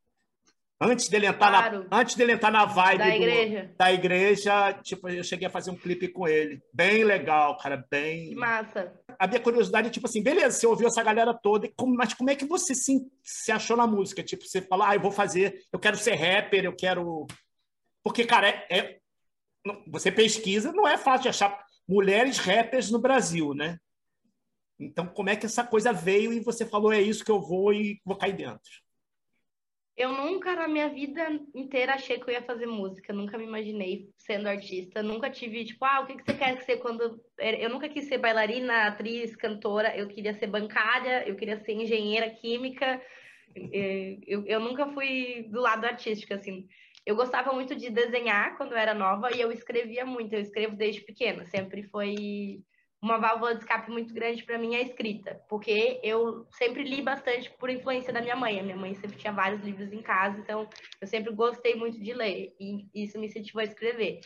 Antes 0.85 1.09
dele 1.09 1.27
entrar, 1.27 1.49
Claro. 1.51 1.87
na, 1.89 1.99
antes 2.01 2.15
dele 2.17 2.33
entrar 2.33 2.51
na 2.51 2.65
vibe 2.65 2.99
Da 2.99 3.05
do- 3.05 3.11
igreja. 3.13 3.75
da 3.79 3.93
igreja, 3.93 4.73
tipo, 4.83 5.09
eu 5.09 5.23
cheguei 5.23 5.47
a 5.47 5.51
fazer 5.51 5.71
um 5.71 5.77
clipe 5.77 6.09
com 6.09 6.27
ele. 6.27 6.61
Bem 6.75 7.05
legal, 7.05 7.57
cara, 7.59 7.87
bem. 7.91 8.31
Que 8.31 8.35
massa. 8.35 8.93
a 9.19 9.27
minha 9.29 9.39
curiosidade 9.41 9.87
é 9.89 9.91
tipo 9.91 10.07
assim, 10.09 10.23
beleza, 10.23 10.59
você 10.59 10.67
ouviu 10.67 10.89
essa 10.89 11.03
galera 11.03 11.33
toda, 11.33 11.71
mas 11.97 12.13
como 12.15 12.31
é 12.31 12.35
que 12.35 12.45
você 12.45 12.75
se, 12.75 12.99
se 13.23 13.53
achou 13.53 13.77
na 13.77 13.87
música? 13.87 14.23
Tipo, 14.25 14.45
você 14.45 14.61
fala, 14.61 14.89
ah, 14.91 14.95
eu 14.97 15.01
vou 15.01 15.13
fazer, 15.13 15.63
eu 15.73 15.79
quero 15.79 15.97
ser 15.97 16.15
rapper, 16.15 16.65
eu 16.65 16.75
quero. 16.75 17.27
Porque, 18.03 18.25
cara, 18.25 18.49
é, 18.49 18.67
é- 18.71 18.99
você 19.87 20.11
pesquisa, 20.11 20.73
não 20.73 20.89
é 20.89 20.99
fácil 20.99 21.23
de 21.23 21.29
achar 21.29 21.65
mulheres 21.89 22.39
rappers 22.39 22.91
no 22.91 22.99
Brasil, 22.99 23.55
né? 23.55 23.79
Então, 24.81 25.07
como 25.07 25.31
é 25.31 25.37
que 25.37 25.47
essa 25.47 25.63
coisa 25.63 25.93
veio 25.93 26.33
e 26.33 26.41
você 26.41 26.67
falou, 26.67 26.93
é 26.93 27.01
isso 27.01 27.25
que 27.25 27.31
eu 27.31 27.41
vou 27.41 27.73
e 27.73 28.01
vou 28.05 28.17
cair 28.17 28.33
dentro? 28.33 28.61
Eu 29.95 30.11
nunca 30.11 30.55
na 30.57 30.67
minha 30.67 30.89
vida 30.89 31.23
inteira 31.55 31.95
achei 31.95 32.19
que 32.19 32.29
eu 32.29 32.33
ia 32.33 32.43
fazer 32.43 32.67
música, 32.67 33.13
nunca 33.13 33.37
me 33.37 33.45
imaginei 33.45 34.09
sendo 34.17 34.49
artista, 34.49 35.03
nunca 35.03 35.29
tive, 35.29 35.65
tipo, 35.65 35.85
ah, 35.85 36.01
o 36.01 36.07
que 36.07 36.17
que 36.17 36.25
você 36.25 36.35
quer 36.35 36.63
ser 36.63 36.79
quando. 36.79 37.21
Eu 37.39 37.69
nunca 37.69 37.89
quis 37.89 38.07
ser 38.07 38.17
bailarina, 38.17 38.87
atriz, 38.87 39.37
cantora, 39.37 39.95
eu 39.97 40.09
queria 40.09 40.33
ser 40.33 40.47
bancária, 40.47 41.29
eu 41.29 41.37
queria 41.37 41.59
ser 41.59 41.73
engenheira 41.73 42.31
química, 42.31 43.03
eh, 43.55 44.19
eu, 44.27 44.47
eu 44.47 44.61
nunca 44.61 44.87
fui 44.89 45.47
do 45.51 45.61
lado 45.61 45.85
artístico, 45.85 46.33
assim. 46.33 46.67
Eu 47.05 47.17
gostava 47.17 47.53
muito 47.53 47.75
de 47.75 47.91
desenhar 47.91 48.57
quando 48.57 48.73
eu 48.73 48.79
era 48.79 48.95
nova 48.95 49.31
e 49.35 49.41
eu 49.41 49.53
escrevia 49.53 50.07
muito, 50.07 50.33
eu 50.33 50.41
escrevo 50.41 50.77
desde 50.77 51.03
pequena, 51.03 51.45
sempre 51.45 51.83
foi 51.83 52.63
uma 53.03 53.19
válvula 53.19 53.55
de 53.55 53.63
escape 53.63 53.91
muito 53.91 54.15
grande 54.15 54.45
para 54.45 54.57
mim 54.57 54.77
é 54.77 54.79
a 54.79 54.83
escrita, 54.83 55.43
porque 55.49 55.99
eu 56.05 56.47
sempre 56.53 56.85
li 56.85 57.03
bastante 57.03 57.51
por 57.59 57.69
influência 57.69 58.13
da 58.13 58.21
minha 58.21 58.37
mãe. 58.37 58.61
A 58.61 58.63
minha 58.63 58.77
mãe 58.77 58.95
sempre 58.95 59.19
tinha 59.19 59.33
vários 59.33 59.61
livros 59.61 59.93
em 59.93 60.01
casa, 60.01 60.39
então 60.39 60.69
eu 61.01 61.07
sempre 61.09 61.33
gostei 61.35 61.75
muito 61.75 61.99
de 61.99 62.15
ler 62.15 62.55
e 62.61 62.87
isso 62.95 63.19
me 63.19 63.27
incentivou 63.27 63.61
a 63.61 63.65
escrever. 63.65 64.21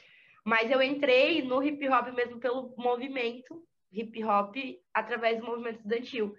Mas 0.44 0.70
eu 0.70 0.82
entrei 0.82 1.42
no 1.42 1.62
hip 1.62 1.88
hop 1.88 2.08
mesmo 2.14 2.38
pelo 2.38 2.74
movimento 2.76 3.66
hip 3.90 4.22
hop 4.22 4.54
através 4.92 5.40
do 5.40 5.46
movimento 5.46 5.76
estudantil. 5.76 6.34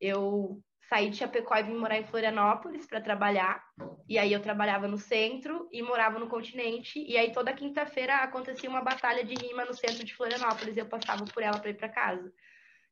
Eu 0.00 0.60
saí 0.88 1.10
de 1.10 1.16
Chapecó 1.16 1.56
e 1.56 1.62
vim 1.64 1.74
morar 1.74 1.98
em 1.98 2.04
Florianópolis 2.04 2.86
para 2.86 3.00
trabalhar. 3.00 3.64
E 4.08 4.18
aí 4.18 4.32
eu 4.32 4.40
trabalhava 4.40 4.86
no 4.86 4.98
centro 4.98 5.68
e 5.72 5.82
morava 5.82 6.18
no 6.18 6.28
continente. 6.28 6.98
E 7.00 7.16
aí 7.16 7.32
toda 7.32 7.52
quinta-feira 7.52 8.16
acontecia 8.18 8.70
uma 8.70 8.82
batalha 8.82 9.24
de 9.24 9.34
rima 9.34 9.64
no 9.64 9.74
centro 9.74 10.04
de 10.04 10.14
Florianópolis. 10.14 10.76
E 10.76 10.80
eu 10.80 10.86
passava 10.86 11.24
por 11.24 11.42
ela 11.42 11.58
para 11.58 11.70
ir 11.70 11.74
para 11.74 11.88
casa. 11.88 12.32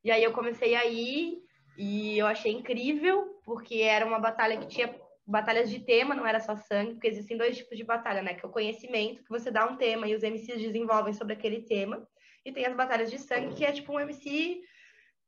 E 0.02 0.10
aí 0.10 0.22
eu 0.22 0.32
comecei 0.32 0.74
a 0.74 0.84
ir 0.84 1.38
e 1.78 2.18
eu 2.18 2.26
achei 2.26 2.52
incrível, 2.52 3.40
porque 3.44 3.76
era 3.76 4.04
uma 4.04 4.18
batalha 4.18 4.58
que 4.58 4.66
tinha 4.66 4.94
batalhas 5.26 5.70
de 5.70 5.80
tema, 5.80 6.14
não 6.14 6.26
era 6.26 6.38
só 6.38 6.54
sangue, 6.56 6.92
porque 6.92 7.08
existem 7.08 7.36
dois 7.36 7.56
tipos 7.56 7.76
de 7.76 7.84
batalha, 7.84 8.22
né? 8.22 8.34
Que 8.34 8.44
é 8.44 8.48
o 8.48 8.52
conhecimento, 8.52 9.22
que 9.22 9.30
você 9.30 9.50
dá 9.50 9.66
um 9.66 9.76
tema 9.76 10.06
e 10.06 10.14
os 10.14 10.22
MCs 10.22 10.60
desenvolvem 10.60 11.14
sobre 11.14 11.32
aquele 11.32 11.62
tema. 11.62 12.06
E 12.44 12.52
tem 12.52 12.66
as 12.66 12.76
batalhas 12.76 13.10
de 13.10 13.18
sangue, 13.18 13.54
que 13.54 13.64
é 13.64 13.72
tipo 13.72 13.92
um 13.92 14.00
MC 14.00 14.60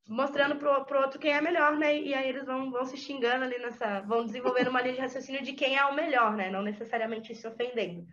mostrando 0.09 0.57
pro, 0.57 0.85
pro 0.85 1.01
outro 1.01 1.19
quem 1.19 1.33
é 1.33 1.41
melhor, 1.41 1.77
né? 1.77 1.99
E 1.99 2.15
aí 2.15 2.29
eles 2.29 2.45
vão, 2.45 2.71
vão 2.71 2.85
se 2.85 2.97
xingando 2.97 3.45
ali 3.45 3.59
nessa. 3.59 4.01
vão 4.01 4.25
desenvolvendo 4.25 4.69
uma 4.69 4.81
linha 4.81 4.95
de 4.95 5.01
raciocínio 5.01 5.43
de 5.43 5.53
quem 5.53 5.77
é 5.77 5.85
o 5.85 5.95
melhor, 5.95 6.37
né? 6.37 6.51
Não 6.51 6.63
necessariamente 6.63 7.35
se 7.35 7.47
ofendendo. 7.47 8.07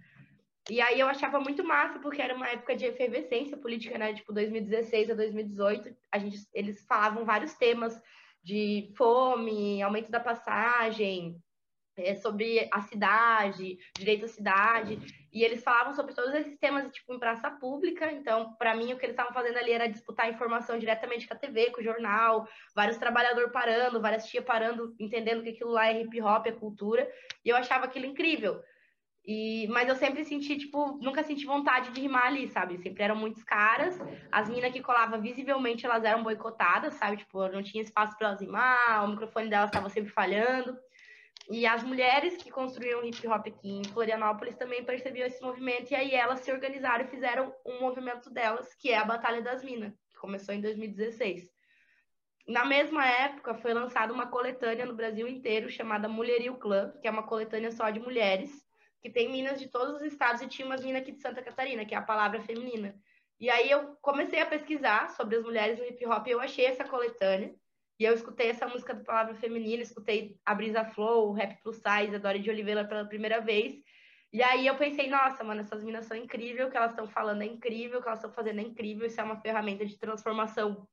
E 0.70 0.80
aí 0.80 1.00
eu 1.00 1.08
achava 1.08 1.40
muito 1.40 1.64
massa, 1.64 2.00
porque 2.00 2.22
era 2.22 2.34
uma 2.34 2.48
época 2.48 2.76
de 2.76 2.86
efervescência 2.86 3.58
política, 3.58 3.98
né? 3.98 4.14
Tipo, 4.14 4.34
2016 4.34 5.12
a 5.12 5.14
2018, 5.14 5.96
a 6.12 6.18
gente, 6.18 6.38
eles 6.54 6.86
falavam 6.86 7.26
vários 7.26 7.54
temas 7.54 8.02
de 8.42 8.92
fome, 8.98 9.82
aumento 9.82 10.10
da 10.10 10.20
passagem, 10.20 11.38
é, 11.98 12.16
sobre 12.16 12.68
a 12.72 12.82
cidade, 12.82 13.78
direito 13.96 14.26
à 14.26 14.28
cidade, 14.28 15.00
e 15.32 15.44
eles 15.44 15.64
falavam 15.64 15.94
sobre 15.94 16.14
todos 16.14 16.34
esses 16.34 16.58
temas 16.58 16.92
tipo 16.92 17.14
em 17.14 17.20
praça 17.20 17.50
pública. 17.50 18.12
Então, 18.12 18.54
para 18.56 18.76
mim, 18.76 18.94
o 18.94 18.98
que 18.98 19.06
eles 19.06 19.14
estavam 19.14 19.34
fazendo 19.34 19.58
ali 19.58 19.72
era 19.72 19.88
disputar 19.88 20.30
informação 20.30 20.78
diretamente 20.78 21.28
com 21.28 21.34
a 21.34 21.38
TV, 21.38 21.72
com 21.72 21.82
o 21.82 21.84
jornal, 21.84 22.48
vários 22.76 22.98
trabalhadores 22.98 23.52
parando, 23.52 24.02
várias 24.02 24.28
tias 24.28 24.46
parando, 24.46 24.96
entendendo 25.00 25.44
que 25.44 25.50
aquilo 25.50 25.72
lá 25.72 25.88
é 25.88 26.02
hip 26.02 26.22
hop, 26.22 26.46
é 26.48 26.52
cultura, 26.52 27.10
e 27.44 27.50
eu 27.50 27.56
achava 27.56 27.86
aquilo 27.86 28.06
incrível. 28.06 28.62
E, 29.26 29.68
mas 29.70 29.88
eu 29.88 29.96
sempre 29.96 30.26
senti, 30.26 30.58
tipo, 30.58 31.00
nunca 31.02 31.24
senti 31.24 31.46
vontade 31.46 31.92
de 31.92 32.02
rimar 32.02 32.26
ali, 32.26 32.50
sabe? 32.50 32.78
Sempre 32.80 33.04
eram 33.04 33.16
muitos 33.16 33.42
caras. 33.42 33.98
As 34.30 34.50
minas 34.50 34.74
que 34.74 34.82
colavam 34.82 35.22
visivelmente, 35.22 35.86
elas 35.86 36.04
eram 36.04 36.24
boicotadas, 36.24 36.96
sabe? 36.96 37.18
Tipo, 37.18 37.48
não 37.48 37.64
tinha 37.64 37.82
espaço 37.82 38.18
para 38.18 38.28
elas 38.28 38.42
rimar, 38.42 39.06
o 39.06 39.08
microfone 39.08 39.50
delas 39.50 39.70
estava 39.70 39.90
sempre 39.90 40.12
falhando. 40.12 40.78
E 41.50 41.66
as 41.66 41.84
mulheres 41.84 42.38
que 42.38 42.50
construíam 42.50 43.04
hip 43.04 43.28
hop 43.28 43.48
aqui 43.48 43.70
em 43.70 43.84
Florianópolis 43.84 44.56
também 44.56 44.84
percebiam 44.84 45.28
esse 45.28 45.42
movimento, 45.42 45.92
e 45.92 45.96
aí 45.96 46.14
elas 46.14 46.40
se 46.40 46.52
organizaram 46.52 47.04
e 47.04 47.10
fizeram 47.10 47.54
um 47.66 47.82
movimento 47.82 48.30
delas, 48.30 48.74
que 48.76 48.90
é 48.90 48.98
a 48.98 49.04
Batalha 49.04 49.42
das 49.42 49.64
Minas, 49.64 49.94
que 50.10 50.18
começou 50.18 50.56
em 50.56 50.62
2016. 50.62 51.52
Na 52.48 52.66
mesma 52.66 53.06
época, 53.06 53.56
foi 53.56 53.74
lançada 53.74 54.12
uma 54.12 54.28
coletânea 54.28 54.86
no 54.86 54.96
Brasil 54.96 55.28
inteiro 55.28 55.70
chamada 55.70 56.10
Mulherio 56.10 56.56
Clã, 56.56 56.94
que 57.02 57.08
é 57.08 57.12
uma 57.12 57.24
coletânea 57.24 57.72
só 57.72 57.90
de 57.90 58.00
mulheres, 58.00 58.52
que 59.02 59.10
tem 59.10 59.30
minas 59.30 59.60
de 59.60 59.68
todos 59.68 59.96
os 59.96 60.02
estados 60.02 60.42
e 60.42 60.48
tinha 60.48 60.66
umas 60.66 60.84
minas 60.84 61.02
aqui 61.02 61.12
de 61.12 61.22
Santa 61.22 61.42
Catarina, 61.42 61.86
que 61.86 61.94
é 61.94 61.98
a 61.98 62.02
palavra 62.02 62.42
feminina. 62.42 62.96
E 63.40 63.50
aí 63.50 63.70
eu 63.70 63.98
comecei 64.02 64.40
a 64.40 64.46
pesquisar 64.46 65.10
sobre 65.12 65.36
as 65.36 65.44
mulheres 65.44 65.78
no 65.78 65.86
hip 65.86 66.06
hop 66.06 66.26
e 66.28 66.32
eu 66.32 66.40
achei 66.40 66.66
essa 66.66 66.86
coletânea. 66.86 67.54
E 68.00 68.06
eu 68.06 68.14
escutei 68.14 68.50
essa 68.50 68.68
música 68.68 68.94
do 68.94 69.04
Palavra 69.04 69.36
Feminina, 69.36 69.84
escutei 69.84 70.38
a 70.46 70.56
Brisa 70.56 70.84
Flow, 70.84 71.30
o 71.30 71.34
Rap 71.34 71.62
Plus 71.62 71.76
Size, 71.76 72.16
a 72.16 72.20
Dori 72.20 72.40
de 72.40 72.50
Oliveira 72.50 72.86
pela 72.86 73.06
primeira 73.06 73.40
vez. 73.40 73.76
E 74.32 74.42
aí 74.42 74.66
eu 74.66 74.76
pensei, 74.76 75.08
nossa, 75.10 75.44
mano, 75.44 75.62
essas 75.62 75.84
minas 75.84 76.08
são 76.08 76.18
incríveis, 76.18 76.68
o 76.68 76.72
que 76.72 76.78
elas 76.78 76.92
estão 76.92 77.08
falando 77.08 77.44
é 77.44 77.46
incrível, 77.46 78.00
o 78.00 78.02
que 78.02 78.08
elas 78.08 78.20
estão 78.20 78.34
fazendo 78.34 78.60
é 78.60 78.64
incrível, 78.64 79.06
isso 79.06 79.22
é 79.22 79.24
uma 79.24 79.40
ferramenta 79.40 79.86
de 79.86 79.98
transformação 79.98 80.88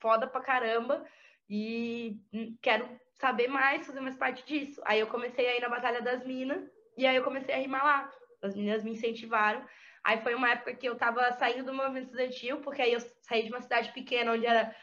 foda 0.00 0.26
pra 0.26 0.40
caramba. 0.40 1.06
E 1.48 2.20
quero 2.60 2.88
saber 3.14 3.46
mais, 3.46 3.86
fazer 3.86 4.00
mais 4.00 4.16
parte 4.16 4.44
disso. 4.44 4.82
Aí 4.84 4.98
eu 4.98 5.06
comecei 5.06 5.46
a 5.46 5.56
ir 5.56 5.60
na 5.60 5.68
Batalha 5.68 6.02
das 6.02 6.24
Minas, 6.24 6.68
e 6.96 7.06
aí 7.06 7.14
eu 7.14 7.22
comecei 7.22 7.54
a 7.54 7.58
rimar 7.58 7.84
lá. 7.84 8.12
As 8.42 8.56
meninas 8.56 8.82
me 8.82 8.90
incentivaram. 8.90 9.64
Aí 10.02 10.20
foi 10.20 10.34
uma 10.34 10.50
época 10.50 10.74
que 10.74 10.88
eu 10.88 10.96
tava 10.96 11.30
saindo 11.34 11.64
do 11.64 11.72
movimento 11.72 12.06
estudantil, 12.06 12.60
porque 12.62 12.82
aí 12.82 12.92
eu 12.92 13.00
saí 13.20 13.44
de 13.44 13.50
uma 13.50 13.60
cidade 13.60 13.92
pequena, 13.92 14.32
onde 14.32 14.44
era 14.44 14.74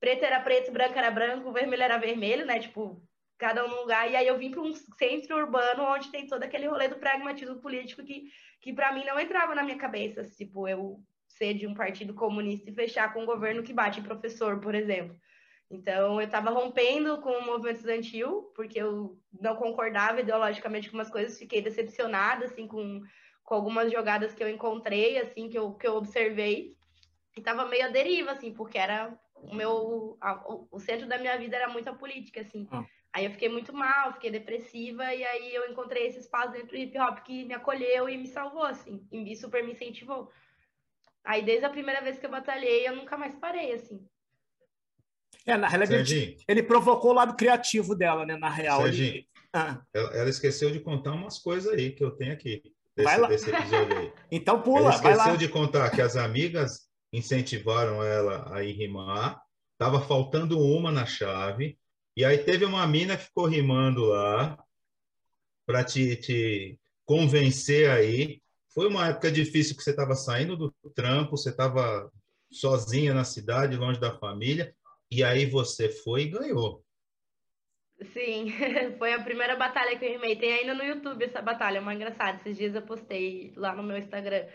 preto 0.00 0.24
era 0.24 0.40
preto, 0.40 0.72
branco 0.72 0.98
era 0.98 1.10
branco, 1.10 1.52
vermelho 1.52 1.82
era 1.82 1.98
vermelho, 1.98 2.46
né? 2.46 2.58
Tipo, 2.58 3.02
cada 3.38 3.64
um 3.64 3.68
no 3.68 3.80
lugar. 3.80 4.10
E 4.10 4.16
aí 4.16 4.26
eu 4.26 4.38
vim 4.38 4.50
para 4.50 4.62
um 4.62 4.74
centro 4.74 5.36
urbano 5.36 5.84
onde 5.84 6.10
tem 6.10 6.26
todo 6.26 6.42
aquele 6.42 6.66
rolê 6.66 6.88
do 6.88 6.96
pragmatismo 6.96 7.56
político 7.60 8.04
que, 8.04 8.24
que 8.60 8.72
para 8.72 8.92
mim 8.92 9.04
não 9.04 9.18
entrava 9.18 9.54
na 9.54 9.62
minha 9.62 9.78
cabeça. 9.78 10.22
Tipo, 10.24 10.68
eu 10.68 11.00
ser 11.28 11.54
de 11.54 11.66
um 11.66 11.74
partido 11.74 12.14
comunista 12.14 12.70
e 12.70 12.74
fechar 12.74 13.12
com 13.12 13.22
um 13.22 13.26
governo 13.26 13.62
que 13.62 13.72
bate 13.72 14.00
professor, 14.00 14.58
por 14.60 14.74
exemplo. 14.74 15.16
Então, 15.70 16.20
eu 16.20 16.26
estava 16.26 16.50
rompendo 16.50 17.20
com 17.20 17.30
o 17.30 17.44
movimento 17.44 17.76
estudantil, 17.76 18.52
porque 18.54 18.80
eu 18.80 19.18
não 19.40 19.56
concordava 19.56 20.20
ideologicamente 20.20 20.88
com 20.88 20.96
umas 20.96 21.10
coisas, 21.10 21.38
fiquei 21.38 21.60
decepcionada, 21.60 22.44
assim, 22.44 22.68
com, 22.68 23.02
com 23.42 23.54
algumas 23.54 23.90
jogadas 23.90 24.32
que 24.32 24.42
eu 24.42 24.48
encontrei, 24.48 25.18
assim, 25.18 25.48
que 25.48 25.58
eu, 25.58 25.74
que 25.74 25.86
eu 25.86 25.96
observei, 25.96 26.76
e 27.36 27.40
estava 27.40 27.66
meio 27.66 27.84
à 27.84 27.88
deriva, 27.88 28.30
assim, 28.30 28.54
porque 28.54 28.78
era 28.78 29.12
o 29.42 29.54
meu... 29.54 30.16
A, 30.20 30.42
o 30.70 30.78
centro 30.78 31.08
da 31.08 31.18
minha 31.18 31.36
vida 31.38 31.56
era 31.56 31.68
muito 31.68 31.88
a 31.88 31.94
política, 31.94 32.40
assim. 32.40 32.66
Ah. 32.70 32.84
Aí 33.12 33.24
eu 33.24 33.30
fiquei 33.30 33.48
muito 33.48 33.72
mal, 33.72 34.12
fiquei 34.12 34.30
depressiva, 34.30 35.14
e 35.14 35.24
aí 35.24 35.54
eu 35.54 35.70
encontrei 35.70 36.06
esse 36.06 36.18
espaço 36.18 36.52
dentro 36.52 36.68
do 36.68 36.76
hip 36.76 36.98
hop 36.98 37.18
que 37.20 37.44
me 37.44 37.54
acolheu 37.54 38.10
e 38.10 38.18
me 38.18 38.26
salvou, 38.26 38.64
assim, 38.64 39.06
e 39.10 39.34
super 39.34 39.64
me 39.64 39.72
incentivou. 39.72 40.30
Aí, 41.24 41.42
desde 41.42 41.64
a 41.64 41.70
primeira 41.70 42.02
vez 42.02 42.18
que 42.18 42.26
eu 42.26 42.30
batalhei, 42.30 42.86
eu 42.86 42.94
nunca 42.94 43.16
mais 43.16 43.34
parei, 43.34 43.72
assim. 43.72 44.06
É, 45.46 45.56
na 45.56 45.66
realidade, 45.66 46.14
ele, 46.14 46.36
ele, 46.46 46.62
provocou 46.62 47.12
o 47.12 47.14
lado 47.14 47.36
criativo 47.36 47.96
dela, 47.96 48.26
né? 48.26 48.36
Na 48.36 48.50
real. 48.50 48.82
Serginho, 48.82 49.14
ele... 49.14 49.28
ah. 49.52 49.80
ela, 49.94 50.16
ela, 50.16 50.28
esqueceu 50.28 50.70
de 50.70 50.80
contar 50.80 51.12
umas 51.12 51.38
coisas 51.38 51.72
aí 51.72 51.92
que 51.92 52.04
eu 52.04 52.10
tenho 52.10 52.32
aqui. 52.32 52.62
Desse, 52.94 53.04
vai 53.04 53.18
lá. 53.18 53.28
Desse 53.28 53.50
episódio 53.50 53.98
aí. 53.98 54.12
então 54.30 54.60
pula, 54.60 54.80
ela 54.80 54.94
esqueceu 54.94 55.36
de 55.36 55.48
contar 55.48 55.90
que 55.90 56.02
as 56.02 56.16
amigas 56.16 56.85
incentivaram 57.12 58.02
ela 58.02 58.52
a 58.54 58.62
ir 58.62 58.72
rimar. 58.72 59.40
Tava 59.78 60.00
faltando 60.00 60.58
uma 60.60 60.90
na 60.90 61.06
chave. 61.06 61.78
E 62.16 62.24
aí 62.24 62.38
teve 62.38 62.64
uma 62.64 62.86
mina 62.86 63.16
que 63.16 63.24
ficou 63.24 63.46
rimando 63.46 64.06
lá 64.06 64.58
para 65.66 65.84
te, 65.84 66.16
te 66.16 66.78
convencer 67.04 67.90
aí. 67.90 68.40
Foi 68.72 68.86
uma 68.88 69.08
época 69.08 69.30
difícil 69.30 69.76
que 69.76 69.82
você 69.82 69.90
estava 69.90 70.14
saindo 70.14 70.56
do 70.56 70.72
trampo, 70.94 71.36
você 71.36 71.50
estava 71.50 72.10
sozinha 72.50 73.12
na 73.12 73.24
cidade, 73.24 73.76
longe 73.76 74.00
da 74.00 74.16
família. 74.18 74.74
E 75.10 75.22
aí 75.22 75.46
você 75.46 75.88
foi 75.88 76.22
e 76.22 76.30
ganhou. 76.30 76.84
Sim, 78.12 78.52
foi 78.98 79.12
a 79.12 79.22
primeira 79.22 79.56
batalha 79.56 79.98
que 79.98 80.04
eu 80.04 80.12
rimei. 80.12 80.36
Tem 80.36 80.52
ainda 80.52 80.74
no 80.74 80.84
YouTube 80.84 81.24
essa 81.24 81.40
batalha, 81.40 81.78
é 81.78 81.80
uma 81.80 81.94
engraçada. 81.94 82.38
Esses 82.38 82.56
dias 82.56 82.74
eu 82.74 82.82
postei 82.82 83.52
lá 83.56 83.74
no 83.74 83.82
meu 83.82 83.96
Instagram. 83.96 84.46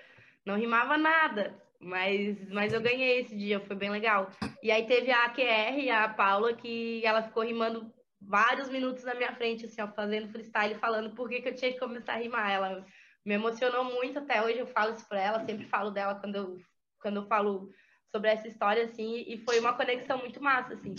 Não 0.45 0.57
rimava 0.57 0.97
nada, 0.97 1.59
mas, 1.81 2.49
mas 2.49 2.73
eu 2.73 2.81
ganhei 2.81 3.21
esse 3.21 3.35
dia, 3.35 3.59
foi 3.59 3.75
bem 3.75 3.89
legal. 3.89 4.29
E 4.61 4.71
aí 4.71 4.85
teve 4.85 5.11
a 5.11 5.25
AQR, 5.25 5.89
a 5.91 6.09
Paula, 6.09 6.53
que 6.53 7.05
ela 7.05 7.23
ficou 7.23 7.43
rimando 7.43 7.91
vários 8.21 8.69
minutos 8.69 9.03
na 9.03 9.15
minha 9.15 9.33
frente, 9.35 9.65
assim, 9.65 9.81
ó, 9.81 9.87
fazendo 9.87 10.31
freestyle, 10.31 10.75
falando 10.75 11.15
por 11.15 11.27
que, 11.27 11.41
que 11.41 11.49
eu 11.49 11.55
tinha 11.55 11.73
que 11.73 11.79
começar 11.79 12.13
a 12.13 12.17
rimar. 12.17 12.51
Ela 12.51 12.85
me 13.25 13.33
emocionou 13.33 13.83
muito, 13.83 14.19
até 14.19 14.43
hoje 14.43 14.59
eu 14.59 14.67
falo 14.67 14.93
isso 14.93 15.07
pra 15.07 15.19
ela, 15.19 15.45
sempre 15.45 15.65
falo 15.65 15.91
dela 15.91 16.15
quando 16.15 16.35
eu, 16.35 16.57
quando 17.01 17.17
eu 17.17 17.27
falo 17.27 17.69
sobre 18.11 18.29
essa 18.29 18.47
história, 18.47 18.83
assim, 18.83 19.23
e 19.27 19.37
foi 19.39 19.59
uma 19.59 19.73
conexão 19.73 20.17
muito 20.19 20.41
massa, 20.41 20.73
assim. 20.73 20.93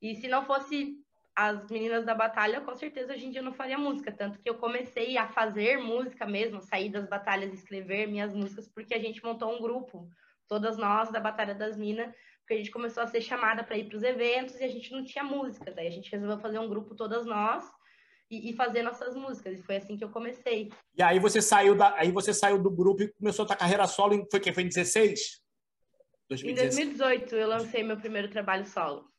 E 0.00 0.14
se 0.16 0.28
não 0.28 0.44
fosse 0.44 0.96
as 1.34 1.70
meninas 1.70 2.04
da 2.04 2.14
batalha, 2.14 2.60
com 2.60 2.74
certeza 2.74 3.14
hoje 3.14 3.26
em 3.26 3.30
dia 3.30 3.40
eu 3.40 3.44
não 3.44 3.52
faria 3.52 3.78
música, 3.78 4.12
tanto 4.12 4.38
que 4.38 4.48
eu 4.48 4.56
comecei 4.56 5.16
a 5.16 5.28
fazer 5.28 5.78
música 5.78 6.26
mesmo, 6.26 6.60
sair 6.60 6.90
das 6.90 7.06
batalhas 7.06 7.50
e 7.52 7.54
escrever 7.54 8.06
minhas 8.06 8.34
músicas, 8.34 8.68
porque 8.68 8.94
a 8.94 8.98
gente 8.98 9.22
montou 9.24 9.54
um 9.54 9.60
grupo, 9.60 10.08
todas 10.48 10.76
nós 10.76 11.10
da 11.10 11.20
Batalha 11.20 11.54
das 11.54 11.76
Minas, 11.76 12.12
porque 12.40 12.54
a 12.54 12.56
gente 12.56 12.70
começou 12.70 13.02
a 13.02 13.06
ser 13.06 13.20
chamada 13.20 13.62
para 13.62 13.78
ir 13.78 13.88
para 13.88 13.96
os 13.96 14.02
eventos 14.02 14.60
e 14.60 14.64
a 14.64 14.68
gente 14.68 14.90
não 14.92 15.04
tinha 15.04 15.22
música, 15.22 15.70
daí 15.70 15.86
a 15.86 15.90
gente 15.90 16.10
resolveu 16.10 16.38
fazer 16.38 16.58
um 16.58 16.68
grupo 16.68 16.94
todas 16.94 17.24
nós 17.24 17.64
e, 18.30 18.50
e, 18.50 18.52
fazer 18.54 18.82
nossas 18.82 19.16
músicas, 19.16 19.58
e 19.58 19.62
foi 19.62 19.76
assim 19.76 19.96
que 19.96 20.04
eu 20.04 20.10
comecei. 20.10 20.70
E 20.96 21.02
aí 21.02 21.18
você 21.18 21.42
saiu 21.42 21.74
da, 21.74 21.94
aí 21.96 22.12
você 22.12 22.32
saiu 22.32 22.62
do 22.62 22.70
grupo 22.70 23.02
e 23.02 23.12
começou 23.14 23.44
a 23.44 23.46
tua 23.46 23.56
carreira 23.56 23.86
solo, 23.86 24.14
em, 24.14 24.26
foi 24.30 24.40
que 24.40 24.52
foi 24.52 24.62
em 24.62 24.68
16? 24.68 25.40
2016. 26.28 26.78
Em 26.78 26.94
2018 26.94 27.34
eu 27.34 27.48
lancei 27.48 27.82
meu 27.82 27.96
primeiro 27.96 28.28
trabalho 28.28 28.64
solo. 28.66 29.10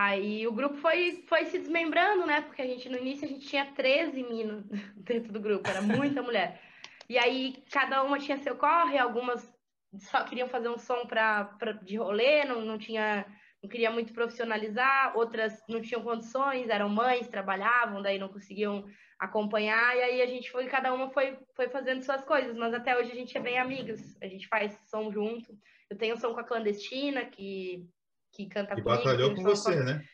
Aí 0.00 0.46
o 0.46 0.52
grupo 0.52 0.76
foi, 0.76 1.24
foi 1.26 1.46
se 1.46 1.58
desmembrando, 1.58 2.24
né? 2.24 2.42
Porque 2.42 2.62
a 2.62 2.64
gente, 2.64 2.88
no 2.88 2.98
início, 2.98 3.24
a 3.24 3.28
gente 3.28 3.48
tinha 3.48 3.66
13 3.66 4.22
minas 4.22 4.64
dentro 4.94 5.32
do 5.32 5.40
grupo, 5.40 5.68
era 5.68 5.82
muita 5.82 6.22
mulher. 6.22 6.60
E 7.08 7.18
aí 7.18 7.64
cada 7.68 8.04
uma 8.04 8.16
tinha 8.16 8.38
seu 8.38 8.54
corre, 8.54 8.96
algumas 8.96 9.52
só 9.98 10.22
queriam 10.22 10.48
fazer 10.48 10.68
um 10.68 10.78
som 10.78 11.04
pra, 11.04 11.46
pra, 11.46 11.72
de 11.72 11.96
rolê, 11.96 12.44
não, 12.44 12.60
não 12.60 12.78
tinha. 12.78 13.26
Não 13.60 13.68
queria 13.68 13.90
muito 13.90 14.12
profissionalizar, 14.12 15.16
outras 15.16 15.60
não 15.68 15.82
tinham 15.82 16.00
condições, 16.04 16.68
eram 16.68 16.88
mães, 16.88 17.26
trabalhavam, 17.26 18.00
daí 18.00 18.20
não 18.20 18.28
conseguiam 18.28 18.84
acompanhar, 19.18 19.96
e 19.96 20.00
aí 20.00 20.22
a 20.22 20.26
gente 20.26 20.48
foi, 20.48 20.68
cada 20.68 20.94
uma 20.94 21.10
foi, 21.10 21.36
foi 21.56 21.68
fazendo 21.68 22.02
suas 22.02 22.24
coisas, 22.24 22.56
mas 22.56 22.72
até 22.72 22.96
hoje 22.96 23.10
a 23.10 23.16
gente 23.16 23.36
é 23.36 23.40
bem 23.40 23.58
amigas, 23.58 24.16
a 24.22 24.28
gente 24.28 24.46
faz 24.46 24.78
som 24.84 25.10
junto. 25.10 25.58
Eu 25.90 25.98
tenho 25.98 26.16
som 26.16 26.32
com 26.32 26.38
a 26.38 26.44
Clandestina, 26.44 27.24
que, 27.24 27.84
que 28.32 28.46
canta 28.46 28.74
que 28.74 28.82
comigo. 28.82 29.02
batalhou 29.02 29.34
com 29.34 29.42
você, 29.42 29.76
com... 29.76 29.84
né? 29.84 30.04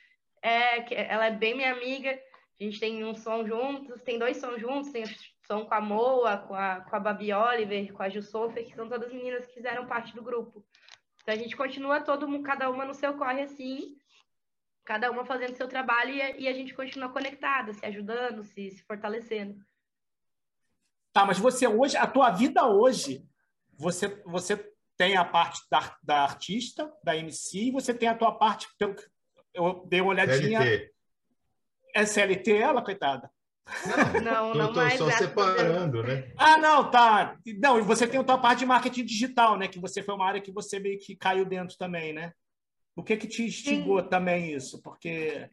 É, 0.42 0.83
que 0.83 0.94
ela 0.94 1.27
é 1.27 1.31
bem 1.31 1.55
minha 1.55 1.72
amiga. 1.72 2.11
A 2.61 2.64
gente 2.64 2.79
tem 2.79 3.05
um 3.05 3.14
som 3.14 3.46
juntos, 3.46 4.03
tem 4.03 4.18
dois 4.18 4.37
sons 4.37 4.61
juntos, 4.61 4.92
tem 4.92 5.05
som 5.46 5.64
com 5.64 5.74
a 5.74 5.81
Moa, 5.81 6.38
com 6.38 6.55
a, 6.55 6.81
com 6.81 6.96
a 6.96 7.00
Babi 7.00 7.33
Oliver, 7.33 7.92
com 7.92 8.03
a 8.03 8.09
Gil 8.09 8.22
Sofia, 8.22 8.64
que 8.64 8.74
são 8.74 8.88
todas 8.88 9.12
meninas 9.12 9.46
que 9.46 9.55
fizeram 9.55 9.87
parte 9.87 10.14
do 10.14 10.22
grupo. 10.22 10.64
Então 11.22 11.35
a 11.35 11.38
gente 11.38 11.57
continua 11.57 12.00
todo 12.00 12.29
mundo, 12.29 12.44
cada 12.44 12.70
uma 12.70 12.85
no 12.85 12.94
seu 12.94 13.14
corre 13.14 13.42
assim, 13.42 13.96
cada 14.85 15.11
uma 15.11 15.24
fazendo 15.24 15.57
seu 15.57 15.66
trabalho 15.66 16.11
e 16.11 16.22
a, 16.22 16.37
e 16.37 16.48
a 16.48 16.53
gente 16.53 16.74
continua 16.74 17.09
conectada, 17.09 17.72
se 17.72 17.85
ajudando, 17.85 18.42
se, 18.42 18.70
se 18.70 18.83
fortalecendo. 18.85 19.59
Tá, 21.12 21.24
mas 21.24 21.38
você 21.38 21.66
hoje, 21.66 21.96
a 21.96 22.07
tua 22.07 22.31
vida 22.31 22.66
hoje, 22.66 23.27
você, 23.77 24.09
você 24.27 24.73
tem 24.96 25.16
a 25.16 25.24
parte 25.24 25.61
da, 25.70 25.96
da 26.02 26.22
artista, 26.22 26.92
da 27.02 27.16
MC, 27.16 27.64
e 27.64 27.70
você 27.70 27.92
tem 27.92 28.09
a 28.09 28.14
tua 28.14 28.33
parte, 28.33 28.68
pelo 28.78 28.94
eu 29.52 29.85
dei 29.88 30.00
uma 30.00 30.11
olhadinha. 30.11 30.61
CLT. 30.61 30.94
É 31.94 32.07
CLT 32.07 32.52
ela, 32.57 32.83
coitada? 32.83 33.30
Não, 33.87 34.20
não, 34.20 34.54
não 34.54 34.72
mais. 34.72 34.98
Só 34.98 35.11
separando, 35.11 36.02
né? 36.02 36.33
Ah, 36.37 36.59
não, 36.59 36.90
tá. 36.90 37.38
Não, 37.59 37.78
e 37.78 37.83
você 37.83 38.07
tem 38.07 38.18
a 38.18 38.24
tua 38.24 38.37
parte 38.37 38.59
de 38.61 38.66
marketing 38.66 39.04
digital, 39.04 39.57
né? 39.57 39.68
Que 39.68 39.78
você 39.78 40.02
foi 40.02 40.14
uma 40.14 40.26
área 40.26 40.40
que 40.40 40.50
você 40.50 40.80
meio 40.80 40.98
que 40.98 41.14
caiu 41.14 41.44
dentro 41.44 41.78
também, 41.78 42.12
né? 42.12 42.33
O 42.96 43.02
que 43.02 43.16
que 43.16 43.28
te 43.28 43.44
instigou 43.44 44.02
Sim. 44.02 44.09
também 44.09 44.52
isso? 44.52 44.83
Porque 44.83 45.48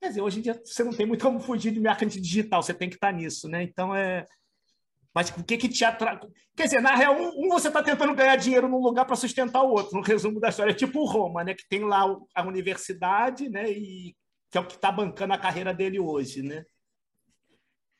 Quer 0.00 0.08
dizer, 0.08 0.20
hoje 0.20 0.38
em 0.38 0.42
dia 0.42 0.60
você 0.64 0.84
não 0.84 0.92
tem 0.92 1.06
muito 1.06 1.22
como 1.22 1.40
fugir 1.40 1.72
de 1.72 1.80
marketing 1.80 2.20
digital, 2.20 2.62
você 2.62 2.74
tem 2.74 2.88
que 2.88 2.96
estar 2.96 3.12
nisso, 3.12 3.48
né? 3.48 3.62
Então 3.62 3.94
é 3.94 4.26
mas 5.16 5.30
o 5.30 5.42
que, 5.42 5.56
que 5.56 5.66
te 5.66 5.82
atrai? 5.82 6.20
Quer 6.54 6.64
dizer, 6.64 6.82
na 6.82 6.94
real, 6.94 7.16
um, 7.16 7.46
um 7.46 7.48
você 7.48 7.68
está 7.68 7.82
tentando 7.82 8.14
ganhar 8.14 8.36
dinheiro 8.36 8.68
num 8.68 8.82
lugar 8.82 9.06
para 9.06 9.16
sustentar 9.16 9.62
o 9.62 9.70
outro, 9.70 9.96
no 9.96 10.02
resumo 10.02 10.38
da 10.38 10.50
história. 10.50 10.72
É 10.72 10.74
tipo 10.74 11.00
o 11.00 11.06
Roma, 11.06 11.42
né? 11.42 11.54
Que 11.54 11.66
tem 11.66 11.84
lá 11.84 12.04
a 12.34 12.42
universidade, 12.42 13.48
né? 13.48 13.66
E 13.70 14.14
que 14.50 14.58
é 14.58 14.60
o 14.60 14.66
que 14.66 14.74
está 14.74 14.92
bancando 14.92 15.32
a 15.32 15.38
carreira 15.38 15.72
dele 15.72 15.98
hoje, 15.98 16.42
né? 16.42 16.66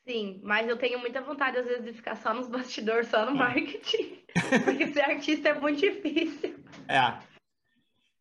Sim, 0.06 0.42
mas 0.44 0.68
eu 0.68 0.76
tenho 0.76 0.98
muita 0.98 1.22
vontade, 1.22 1.56
às 1.56 1.64
vezes, 1.64 1.86
de 1.86 1.94
ficar 1.94 2.16
só 2.16 2.34
nos 2.34 2.48
bastidores, 2.48 3.08
só 3.08 3.24
no 3.24 3.34
marketing. 3.34 4.22
porque 4.66 4.88
ser 4.88 5.00
artista 5.00 5.48
é 5.48 5.58
muito 5.58 5.80
difícil. 5.80 6.62
É. 6.86 7.18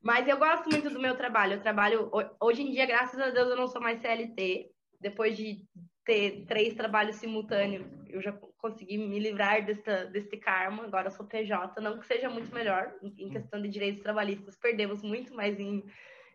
Mas 0.01 0.25
eu 0.25 0.37
gosto 0.37 0.69
muito 0.69 0.89
do 0.89 1.01
meu 1.01 1.17
trabalho. 1.17 1.55
Eu 1.55 1.61
trabalho. 1.61 2.09
Hoje 2.39 2.61
em 2.61 2.71
dia, 2.71 2.85
graças 2.85 3.19
a 3.19 3.29
Deus, 3.29 3.49
eu 3.49 3.57
não 3.57 3.67
sou 3.67 3.81
mais 3.81 3.99
CLT. 3.99 4.71
Depois 5.01 5.35
de 5.35 5.65
ter 6.05 6.45
três 6.45 6.73
trabalhos 6.75 7.15
simultâneos, 7.15 7.85
eu 8.07 8.21
já 8.21 8.31
consegui 8.59 8.97
me 8.97 9.19
livrar 9.19 9.65
desse, 9.65 10.05
desse 10.05 10.37
karma. 10.37 10.83
Agora 10.83 11.09
sou 11.09 11.25
PJ. 11.25 11.81
Não 11.81 11.99
que 11.99 12.05
seja 12.05 12.29
muito 12.29 12.53
melhor 12.53 12.93
em 13.01 13.29
questão 13.29 13.61
de 13.61 13.67
direitos 13.67 14.01
trabalhistas, 14.01 14.55
perdemos 14.55 15.01
muito, 15.01 15.33
mas 15.33 15.59
em, 15.59 15.83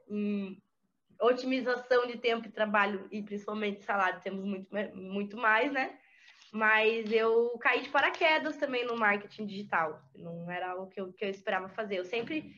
em 0.08 0.60
otimização 1.20 2.06
de 2.06 2.18
tempo 2.18 2.48
e 2.48 2.52
trabalho 2.52 3.06
e 3.10 3.22
principalmente 3.22 3.84
salário 3.84 4.20
temos 4.20 4.44
muito, 4.44 4.68
muito 4.94 5.36
mais, 5.36 5.72
né? 5.72 5.96
Mas 6.52 7.10
eu 7.12 7.56
caí 7.60 7.82
de 7.82 7.90
paraquedas 7.90 8.56
também 8.56 8.84
no 8.84 8.96
marketing 8.96 9.46
digital. 9.46 10.02
Não 10.16 10.50
era 10.50 10.72
algo 10.72 10.88
que 10.88 11.00
eu, 11.00 11.12
que 11.12 11.24
eu 11.24 11.30
esperava 11.30 11.68
fazer. 11.68 11.98
Eu 11.98 12.04
sempre 12.04 12.52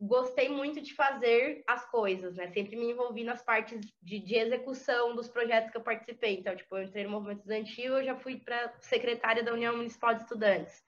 gostei 0.00 0.48
muito 0.48 0.80
de 0.80 0.94
fazer 0.94 1.62
as 1.66 1.84
coisas, 1.90 2.34
né? 2.34 2.48
Sempre 2.48 2.76
me 2.76 2.90
envolvi 2.90 3.24
nas 3.24 3.42
partes 3.42 3.80
de, 4.02 4.18
de 4.18 4.36
execução 4.36 5.14
dos 5.14 5.28
projetos 5.28 5.70
que 5.70 5.76
eu 5.76 5.82
participei. 5.82 6.38
Então, 6.38 6.54
tipo, 6.54 6.76
eu 6.76 6.84
entrei 6.84 7.04
no 7.04 7.10
movimento 7.10 7.38
estudantil, 7.38 7.96
eu 7.96 8.04
já 8.04 8.16
fui 8.16 8.36
para 8.36 8.74
secretária 8.80 9.42
da 9.42 9.52
União 9.52 9.76
Municipal 9.76 10.14
de 10.14 10.22
Estudantes. 10.22 10.84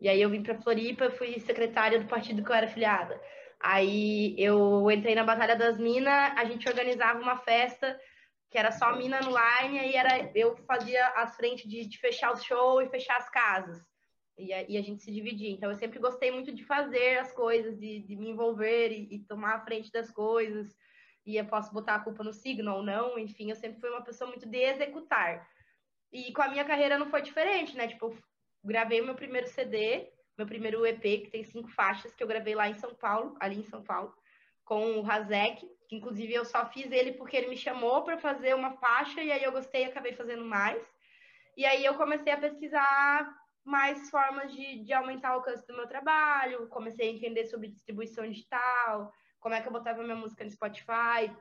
E 0.00 0.08
aí 0.08 0.20
eu 0.20 0.30
vim 0.30 0.42
para 0.42 0.60
Floripa, 0.60 1.10
fui 1.10 1.38
secretária 1.40 1.98
do 1.98 2.08
partido 2.08 2.42
que 2.42 2.50
eu 2.50 2.54
era 2.54 2.66
afiliada. 2.66 3.20
Aí 3.60 4.34
eu 4.38 4.90
entrei 4.90 5.14
na 5.14 5.24
Batalha 5.24 5.56
das 5.56 5.78
Minas, 5.78 6.32
a 6.36 6.44
gente 6.44 6.68
organizava 6.68 7.20
uma 7.20 7.36
festa 7.38 7.98
que 8.50 8.58
era 8.58 8.70
só 8.70 8.94
mina 8.96 9.20
no 9.20 9.30
line, 9.30 9.88
e 9.88 9.96
era, 9.96 10.30
eu 10.34 10.56
fazia 10.66 11.06
as 11.08 11.34
frentes 11.36 11.68
de, 11.68 11.86
de 11.86 11.98
fechar 11.98 12.32
o 12.32 12.36
show 12.36 12.80
e 12.80 12.88
fechar 12.88 13.16
as 13.16 13.28
casas. 13.28 13.82
E 14.38 14.52
a, 14.52 14.62
e 14.68 14.76
a, 14.76 14.82
gente 14.82 15.02
se 15.02 15.10
dividia. 15.10 15.50
Então, 15.50 15.70
eu 15.70 15.76
sempre 15.76 15.98
gostei 15.98 16.30
muito 16.30 16.52
de 16.52 16.62
fazer 16.62 17.18
as 17.18 17.32
coisas, 17.32 17.78
de, 17.78 18.00
de 18.00 18.16
me 18.16 18.28
envolver 18.30 18.90
e, 18.90 19.14
e, 19.14 19.18
tomar 19.20 19.54
a 19.54 19.64
frente 19.64 19.90
das 19.90 20.10
coisas. 20.10 20.76
E 21.24 21.36
eu 21.36 21.44
posso 21.46 21.72
botar 21.72 21.96
a 21.96 22.00
culpa 22.00 22.22
no 22.22 22.32
signo 22.32 22.74
ou 22.74 22.82
não, 22.82 23.18
enfim, 23.18 23.50
eu 23.50 23.56
sempre 23.56 23.80
fui 23.80 23.90
uma 23.90 24.04
pessoa 24.04 24.28
muito 24.28 24.46
de 24.46 24.58
executar. 24.58 25.48
E 26.12 26.32
com 26.32 26.42
a 26.42 26.48
minha 26.48 26.64
carreira 26.64 26.98
não 26.98 27.10
foi 27.10 27.22
diferente, 27.22 27.76
né? 27.76 27.88
Tipo, 27.88 28.06
eu 28.06 28.18
gravei 28.62 29.00
meu 29.00 29.14
primeiro 29.14 29.48
CD, 29.48 30.06
meu 30.36 30.46
primeiro 30.46 30.86
EP, 30.86 31.00
que 31.00 31.30
tem 31.30 31.42
cinco 31.42 31.68
faixas, 31.68 32.14
que 32.14 32.22
eu 32.22 32.28
gravei 32.28 32.54
lá 32.54 32.68
em 32.68 32.74
São 32.74 32.94
Paulo, 32.94 33.36
ali 33.40 33.58
em 33.58 33.64
São 33.64 33.82
Paulo, 33.82 34.14
com 34.64 34.98
o 34.98 35.02
Razek, 35.02 35.66
que 35.88 35.96
inclusive 35.96 36.32
eu 36.32 36.44
só 36.44 36.66
fiz 36.66 36.90
ele 36.92 37.12
porque 37.12 37.36
ele 37.36 37.48
me 37.48 37.56
chamou 37.56 38.02
para 38.02 38.18
fazer 38.18 38.54
uma 38.54 38.72
faixa 38.72 39.22
e 39.22 39.32
aí 39.32 39.42
eu 39.42 39.52
gostei 39.52 39.82
e 39.82 39.86
acabei 39.86 40.12
fazendo 40.12 40.44
mais. 40.44 40.82
E 41.56 41.64
aí 41.64 41.84
eu 41.84 41.94
comecei 41.94 42.32
a 42.32 42.36
pesquisar 42.36 43.45
mais 43.66 44.08
formas 44.10 44.52
de, 44.52 44.84
de 44.84 44.92
aumentar 44.92 45.32
o 45.32 45.34
alcance 45.34 45.66
do 45.66 45.74
meu 45.74 45.88
trabalho, 45.88 46.68
comecei 46.68 47.08
a 47.08 47.12
entender 47.12 47.46
sobre 47.46 47.68
distribuição 47.68 48.26
digital, 48.26 49.12
como 49.40 49.54
é 49.54 49.60
que 49.60 49.66
eu 49.66 49.72
botava 49.72 50.02
minha 50.02 50.16
música 50.16 50.44
no 50.44 50.50
Spotify. 50.50 51.34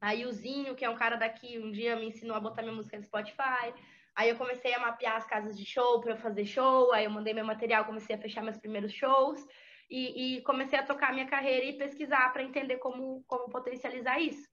Aí 0.00 0.26
o 0.26 0.32
Zinho, 0.32 0.74
que 0.74 0.84
é 0.84 0.90
um 0.90 0.96
cara 0.96 1.16
daqui, 1.16 1.58
um 1.58 1.70
dia 1.70 1.94
me 1.94 2.06
ensinou 2.06 2.36
a 2.36 2.40
botar 2.40 2.62
minha 2.62 2.74
música 2.74 2.96
no 2.96 3.04
Spotify. 3.04 3.72
Aí 4.16 4.28
eu 4.28 4.36
comecei 4.36 4.74
a 4.74 4.80
mapear 4.80 5.16
as 5.16 5.26
casas 5.26 5.56
de 5.56 5.64
show 5.64 6.00
para 6.00 6.16
fazer 6.16 6.44
show, 6.44 6.92
aí 6.92 7.04
eu 7.04 7.10
mandei 7.10 7.32
meu 7.32 7.44
material, 7.44 7.84
comecei 7.84 8.16
a 8.16 8.18
fechar 8.18 8.42
meus 8.42 8.58
primeiros 8.58 8.92
shows 8.92 9.40
e, 9.88 10.38
e 10.38 10.42
comecei 10.42 10.78
a 10.78 10.84
tocar 10.84 11.12
minha 11.12 11.26
carreira 11.26 11.64
e 11.66 11.78
pesquisar 11.78 12.32
para 12.32 12.42
entender 12.42 12.78
como, 12.78 13.22
como 13.28 13.48
potencializar 13.48 14.20
isso. 14.20 14.48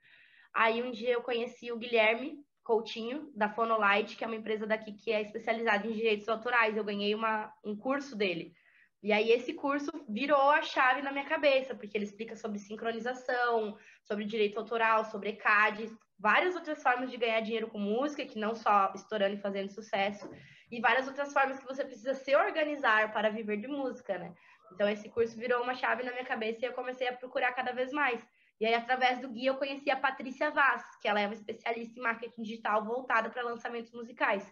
Aí 0.54 0.84
um 0.84 0.92
dia 0.92 1.14
eu 1.14 1.22
conheci 1.22 1.72
o 1.72 1.78
Guilherme 1.78 2.46
Coutinho, 2.68 3.32
da 3.34 3.48
Fonolight, 3.48 4.18
que 4.18 4.26
é 4.26 4.28
uma 4.28 4.36
empresa 4.36 4.68
daqui 4.68 4.92
que 4.92 5.10
é 5.10 5.22
especializada 5.22 5.88
em 5.88 5.94
direitos 5.94 6.28
autorais. 6.28 6.76
Eu 6.76 6.84
ganhei 6.84 7.16
uma, 7.16 7.50
um 7.64 7.74
curso 7.78 8.14
dele. 8.14 8.54
E 9.02 9.14
aí 9.14 9.32
esse 9.32 9.54
curso 9.54 9.90
virou 10.10 10.52
a 10.52 10.62
chave 10.62 11.02
na 11.02 11.14
minha 11.14 11.24
cabeça, 11.24 11.74
porque 11.74 11.98
ele 11.98 12.04
explica 12.04 12.36
sobre 12.36 12.60
sincronização, 12.60 13.78
sobre 14.04 14.26
direito 14.26 14.60
autoral, 14.60 15.06
sobre 15.06 15.30
ECAD, 15.30 15.90
várias 16.20 16.56
outras 16.56 16.84
formas 16.84 17.10
de 17.10 17.16
ganhar 17.16 17.40
dinheiro 17.40 17.70
com 17.70 17.80
música, 17.80 18.26
que 18.26 18.38
não 18.38 18.54
só 18.54 18.92
estourando 18.94 19.36
e 19.36 19.42
fazendo 19.42 19.72
sucesso, 19.72 20.30
e 20.70 20.82
várias 20.82 21.08
outras 21.08 21.32
formas 21.32 21.58
que 21.60 21.66
você 21.66 21.86
precisa 21.86 22.14
se 22.16 22.36
organizar 22.36 23.14
para 23.14 23.30
viver 23.30 23.58
de 23.58 23.68
música, 23.68 24.18
né? 24.18 24.34
Então 24.74 24.90
esse 24.90 25.08
curso 25.08 25.38
virou 25.38 25.64
uma 25.64 25.74
chave 25.74 26.04
na 26.04 26.12
minha 26.12 26.26
cabeça 26.26 26.60
e 26.62 26.68
eu 26.68 26.74
comecei 26.74 27.08
a 27.08 27.16
procurar 27.16 27.54
cada 27.54 27.72
vez 27.72 27.94
mais. 27.94 28.22
E 28.60 28.66
aí, 28.66 28.74
através 28.74 29.20
do 29.20 29.30
guia, 29.30 29.52
eu 29.52 29.56
conheci 29.56 29.90
a 29.92 29.96
Patrícia 29.96 30.50
Vaz, 30.50 30.84
que 31.00 31.08
ela 31.08 31.20
é 31.20 31.28
uma 31.28 31.34
especialista 31.34 32.00
em 32.00 32.02
marketing 32.02 32.42
digital 32.42 32.84
voltada 32.84 33.30
para 33.30 33.44
lançamentos 33.44 33.92
musicais. 33.92 34.52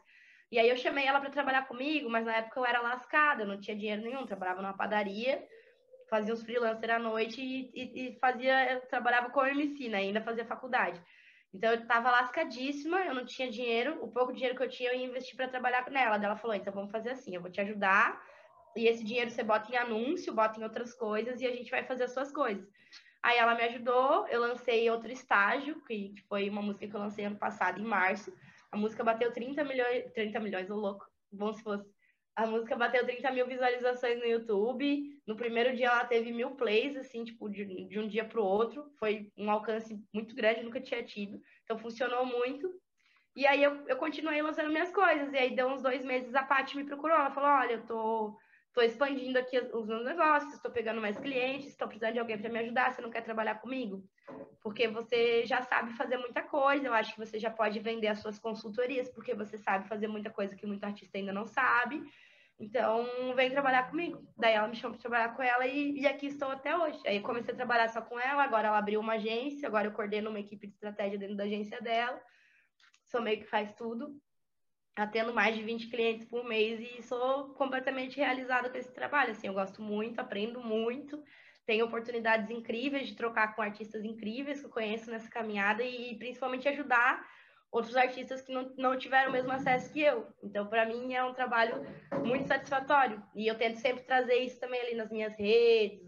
E 0.51 0.59
aí 0.59 0.69
eu 0.69 0.77
chamei 0.77 1.05
ela 1.05 1.19
para 1.19 1.31
trabalhar 1.31 1.67
comigo, 1.67 2.09
mas 2.09 2.25
na 2.25 2.35
época 2.35 2.59
eu 2.59 2.65
era 2.65 2.81
lascada, 2.81 3.43
eu 3.43 3.47
não 3.47 3.59
tinha 3.59 3.75
dinheiro 3.75 4.03
nenhum, 4.03 4.25
trabalhava 4.25 4.61
numa 4.61 4.77
padaria, 4.77 5.43
fazia 6.07 6.33
uns 6.33 6.43
freelancers 6.43 6.93
à 6.93 6.99
noite 6.99 7.41
e, 7.41 7.71
e, 7.73 8.09
e 8.09 8.19
fazia, 8.19 8.81
trabalhava 8.89 9.29
com 9.31 9.45
MC, 9.45 9.89
né? 9.89 9.97
Ainda 9.97 10.21
fazia 10.21 10.45
faculdade. 10.45 11.01
Então 11.51 11.71
eu 11.71 11.79
estava 11.79 12.11
lascadíssima, 12.11 12.99
eu 13.05 13.13
não 13.13 13.25
tinha 13.25 13.49
dinheiro, 13.49 13.97
o 14.03 14.11
pouco 14.11 14.33
dinheiro 14.33 14.55
que 14.55 14.63
eu 14.63 14.69
tinha 14.69 14.91
eu 14.91 14.99
ia 14.99 15.05
investir 15.05 15.35
para 15.35 15.47
trabalhar 15.47 15.89
nela. 15.89 16.23
Ela 16.23 16.35
falou: 16.35 16.55
então 16.55 16.71
vamos 16.73 16.91
fazer 16.91 17.11
assim, 17.11 17.33
eu 17.33 17.41
vou 17.41 17.49
te 17.49 17.61
ajudar, 17.61 18.21
e 18.75 18.87
esse 18.87 19.03
dinheiro 19.03 19.31
você 19.31 19.41
bota 19.41 19.71
em 19.71 19.77
anúncio, 19.77 20.33
bota 20.33 20.59
em 20.59 20.63
outras 20.63 20.93
coisas 20.93 21.41
e 21.41 21.47
a 21.47 21.51
gente 21.51 21.71
vai 21.71 21.83
fazer 21.83 22.03
as 22.03 22.13
suas 22.13 22.31
coisas. 22.31 22.67
Aí 23.25 23.39
ela 23.39 23.55
me 23.55 23.63
ajudou, 23.63 24.27
eu 24.27 24.39
lancei 24.39 24.87
outro 24.87 25.11
estágio, 25.11 25.81
que 25.87 26.13
foi 26.29 26.47
uma 26.47 26.61
música 26.61 26.87
que 26.87 26.95
eu 26.95 26.99
lancei 26.99 27.25
ano 27.25 27.37
passado, 27.37 27.81
em 27.81 27.83
março. 27.83 28.31
A 28.71 28.77
música 28.77 29.03
bateu 29.03 29.31
30 29.33 29.63
milhões, 29.63 30.11
30 30.13 30.39
milhões, 30.39 30.69
ô 30.69 30.75
louco, 30.75 31.07
bom 31.31 31.51
se 31.51 31.63
fosse. 31.63 31.89
A 32.35 32.45
música 32.45 32.75
bateu 32.75 33.03
30 33.03 33.31
mil 33.31 33.47
visualizações 33.47 34.19
no 34.19 34.27
YouTube. 34.27 35.19
No 35.25 35.35
primeiro 35.35 35.75
dia 35.75 35.87
ela 35.87 36.05
teve 36.05 36.31
mil 36.31 36.51
plays, 36.51 36.95
assim, 36.97 37.23
tipo, 37.23 37.49
de, 37.49 37.65
de 37.87 37.99
um 37.99 38.07
dia 38.07 38.25
para 38.25 38.39
o 38.39 38.45
outro. 38.45 38.93
Foi 38.99 39.31
um 39.35 39.49
alcance 39.49 39.99
muito 40.13 40.35
grande, 40.35 40.61
nunca 40.61 40.79
tinha 40.79 41.01
tido. 41.01 41.41
Então 41.63 41.79
funcionou 41.79 42.27
muito. 42.27 42.71
E 43.35 43.47
aí 43.47 43.63
eu, 43.63 43.87
eu 43.87 43.97
continuei 43.97 44.39
lançando 44.43 44.69
minhas 44.69 44.91
coisas. 44.91 45.33
E 45.33 45.37
aí 45.37 45.55
deu 45.55 45.67
uns 45.69 45.81
dois 45.81 46.05
meses, 46.05 46.35
a 46.35 46.43
Paty 46.43 46.77
me 46.77 46.83
procurou. 46.83 47.17
Ela 47.17 47.31
falou: 47.31 47.49
olha, 47.49 47.73
eu 47.73 47.87
tô 47.87 48.37
estou 48.75 48.83
expandindo 48.83 49.39
aqui 49.39 49.57
os 49.57 49.87
meus 49.87 50.03
negócios, 50.03 50.53
estou 50.53 50.69
pegando 50.69 50.99
mais 50.99 51.17
clientes, 51.17 51.67
estou 51.67 51.87
precisando 51.87 52.11
de 52.11 52.19
alguém 52.19 52.37
para 52.37 52.49
me 52.49 52.59
ajudar, 52.59 52.91
você 52.91 53.01
não 53.01 53.09
quer 53.09 53.21
trabalhar 53.21 53.55
comigo? 53.55 54.03
Porque 54.61 54.85
você 54.85 55.45
já 55.45 55.61
sabe 55.61 55.93
fazer 55.93 56.17
muita 56.17 56.43
coisa, 56.43 56.85
eu 56.85 56.93
acho 56.93 57.13
que 57.13 57.25
você 57.25 57.39
já 57.39 57.49
pode 57.49 57.79
vender 57.79 58.07
as 58.07 58.19
suas 58.19 58.37
consultorias, 58.37 59.07
porque 59.07 59.33
você 59.33 59.57
sabe 59.57 59.87
fazer 59.87 60.09
muita 60.09 60.29
coisa 60.29 60.57
que 60.57 60.65
muito 60.65 60.83
artista 60.83 61.17
ainda 61.17 61.31
não 61.31 61.47
sabe. 61.47 62.03
Então, 62.59 63.07
vem 63.33 63.49
trabalhar 63.49 63.89
comigo. 63.89 64.21
Daí 64.35 64.53
ela 64.53 64.67
me 64.67 64.75
chamou 64.75 64.97
para 64.97 65.09
trabalhar 65.09 65.35
com 65.35 65.43
ela 65.43 65.65
e, 65.65 66.01
e, 66.01 66.05
aqui 66.05 66.25
estou 66.25 66.49
até 66.49 66.77
hoje. 66.77 66.99
Aí 67.05 67.21
comecei 67.21 67.53
a 67.53 67.57
trabalhar 67.57 67.87
só 67.87 68.01
com 68.01 68.19
ela, 68.19 68.43
agora 68.43 68.67
ela 68.67 68.77
abriu 68.77 68.99
uma 68.99 69.13
agência, 69.13 69.69
agora 69.69 69.87
eu 69.87 69.93
coordeno 69.93 70.29
uma 70.29 70.39
equipe 70.39 70.67
de 70.67 70.73
estratégia 70.73 71.17
dentro 71.17 71.37
da 71.37 71.45
agência 71.45 71.81
dela. 71.81 72.21
Sou 73.05 73.21
meio 73.21 73.39
que 73.39 73.45
faz 73.45 73.73
tudo 73.73 74.19
atendo 74.95 75.33
mais 75.33 75.55
de 75.55 75.61
20 75.61 75.89
clientes 75.89 76.25
por 76.25 76.43
mês 76.45 76.79
e 76.79 77.01
sou 77.03 77.49
completamente 77.55 78.17
realizada 78.17 78.69
com 78.69 78.77
esse 78.77 78.93
trabalho. 78.93 79.31
Assim, 79.31 79.47
eu 79.47 79.53
gosto 79.53 79.81
muito, 79.81 80.19
aprendo 80.19 80.61
muito, 80.61 81.21
tenho 81.65 81.85
oportunidades 81.85 82.49
incríveis 82.49 83.07
de 83.07 83.15
trocar 83.15 83.55
com 83.55 83.61
artistas 83.61 84.03
incríveis 84.05 84.59
que 84.59 84.65
eu 84.67 84.71
conheço 84.71 85.09
nessa 85.11 85.29
caminhada 85.29 85.83
e 85.83 86.15
principalmente 86.17 86.67
ajudar 86.69 87.25
outros 87.71 87.97
artistas 87.97 88.41
que 88.41 88.53
não, 88.53 88.71
não 88.77 88.97
tiveram 88.97 89.29
o 89.29 89.33
mesmo 89.33 89.51
acesso 89.51 89.91
que 89.91 89.99
eu. 89.99 90.27
Então, 90.41 90.65
para 90.65 90.85
mim, 90.85 91.13
é 91.13 91.21
um 91.23 91.33
trabalho 91.33 91.85
muito 92.23 92.47
satisfatório. 92.47 93.21
E 93.35 93.47
eu 93.47 93.57
tento 93.57 93.77
sempre 93.79 94.05
trazer 94.05 94.35
isso 94.35 94.57
também 94.61 94.79
ali 94.79 94.95
nas 94.95 95.11
minhas 95.11 95.37
redes, 95.37 96.05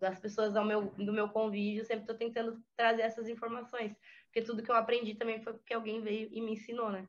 das 0.00 0.18
pessoas 0.18 0.56
ao 0.56 0.64
meu, 0.64 0.86
do 0.96 1.12
meu 1.12 1.28
convívio, 1.28 1.84
sempre 1.84 2.02
estou 2.02 2.16
tentando 2.16 2.60
trazer 2.76 3.02
essas 3.02 3.28
informações. 3.28 3.94
Porque 4.24 4.42
tudo 4.42 4.64
que 4.64 4.70
eu 4.70 4.74
aprendi 4.74 5.14
também 5.14 5.40
foi 5.40 5.52
porque 5.52 5.74
alguém 5.74 6.00
veio 6.00 6.28
e 6.32 6.40
me 6.40 6.54
ensinou, 6.54 6.90
né? 6.90 7.06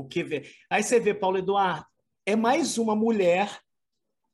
O 0.00 0.08
que 0.08 0.22
vê. 0.22 0.50
Aí 0.68 0.82
você 0.82 0.98
vê, 0.98 1.14
Paulo 1.14 1.38
Eduardo, 1.38 1.86
é 2.26 2.34
mais 2.36 2.78
uma 2.78 2.94
mulher 2.94 3.60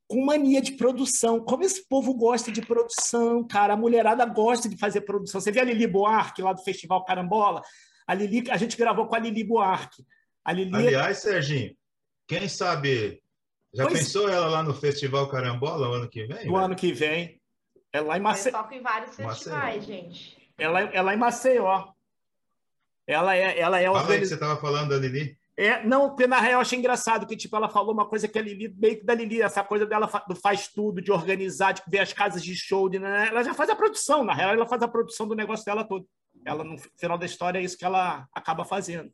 com 0.08 0.24
mania 0.24 0.60
de 0.60 0.72
produção. 0.72 1.40
Como 1.40 1.64
esse 1.64 1.86
povo 1.88 2.14
gosta 2.14 2.52
de 2.52 2.62
produção, 2.62 3.46
cara. 3.46 3.74
A 3.74 3.76
mulherada 3.76 4.24
gosta 4.24 4.68
de 4.68 4.76
fazer 4.76 5.02
produção. 5.02 5.40
Você 5.40 5.50
vê 5.50 5.60
a 5.60 5.64
Lili 5.64 5.86
Buarque 5.86 6.42
lá 6.42 6.52
do 6.52 6.62
Festival 6.62 7.04
Carambola? 7.04 7.62
A 8.06 8.14
Lili, 8.14 8.50
a 8.50 8.56
gente 8.56 8.76
gravou 8.76 9.06
com 9.06 9.16
a 9.16 9.18
Lili 9.18 9.42
Buarque. 9.42 10.04
A 10.44 10.52
Lili... 10.52 10.74
Aliás, 10.74 11.18
Serginho, 11.18 11.76
quem 12.26 12.48
sabe 12.48 13.20
já 13.74 13.84
pois... 13.84 13.98
pensou 13.98 14.28
ela 14.28 14.46
lá 14.46 14.62
no 14.62 14.72
Festival 14.72 15.28
Carambola 15.28 15.88
o 15.88 15.92
ano 15.92 16.08
que 16.08 16.24
vem? 16.24 16.46
No 16.46 16.56
ano 16.56 16.74
que 16.74 16.92
vem. 16.92 17.40
É 17.92 18.00
lá 18.00 18.16
em 18.16 18.20
Maceió. 18.20 18.66
Eu 18.70 18.78
em 18.78 18.82
vários 18.82 19.16
festivais, 19.16 19.76
Maceió. 19.76 19.82
gente. 19.82 20.50
Ela, 20.56 20.80
ela 20.80 21.12
é 21.12 21.14
em 21.14 21.18
Maceió. 21.18 21.88
Ela 23.06 23.36
é, 23.36 23.58
ela 23.58 23.80
é 23.80 23.84
Fala 23.84 23.98
organiz... 23.98 24.14
aí 24.14 24.20
que 24.20 24.26
você 24.28 24.34
estava 24.34 24.60
falando 24.60 24.90
da 24.90 24.96
Lili. 24.96 25.38
É, 25.58 25.82
não, 25.86 26.10
porque 26.10 26.26
na 26.26 26.38
real 26.38 26.54
eu 26.54 26.60
achei 26.60 26.78
engraçado 26.78 27.26
que 27.26 27.34
tipo, 27.34 27.56
ela 27.56 27.68
falou 27.68 27.94
uma 27.94 28.06
coisa 28.06 28.28
que 28.28 28.38
a 28.38 28.42
Lili, 28.42 28.74
meio 28.76 28.98
que 28.98 29.04
da 29.04 29.14
Lili, 29.14 29.40
essa 29.40 29.64
coisa 29.64 29.86
dela 29.86 30.06
do 30.28 30.36
faz 30.36 30.68
tudo, 30.68 31.00
de 31.00 31.10
organizar, 31.10 31.72
de 31.72 31.82
ver 31.88 32.00
as 32.00 32.12
casas 32.12 32.42
de 32.42 32.54
show, 32.54 32.90
de, 32.90 32.98
né? 32.98 33.28
ela 33.28 33.42
já 33.42 33.54
faz 33.54 33.70
a 33.70 33.76
produção, 33.76 34.22
na 34.22 34.34
real 34.34 34.52
ela 34.52 34.66
faz 34.66 34.82
a 34.82 34.88
produção 34.88 35.26
do 35.26 35.34
negócio 35.34 35.64
dela 35.64 35.82
todo. 35.82 36.06
Ela, 36.44 36.62
no 36.62 36.76
final 36.98 37.16
da 37.16 37.24
história, 37.24 37.58
é 37.58 37.62
isso 37.62 37.78
que 37.78 37.86
ela 37.86 38.26
acaba 38.34 38.64
fazendo. 38.66 39.10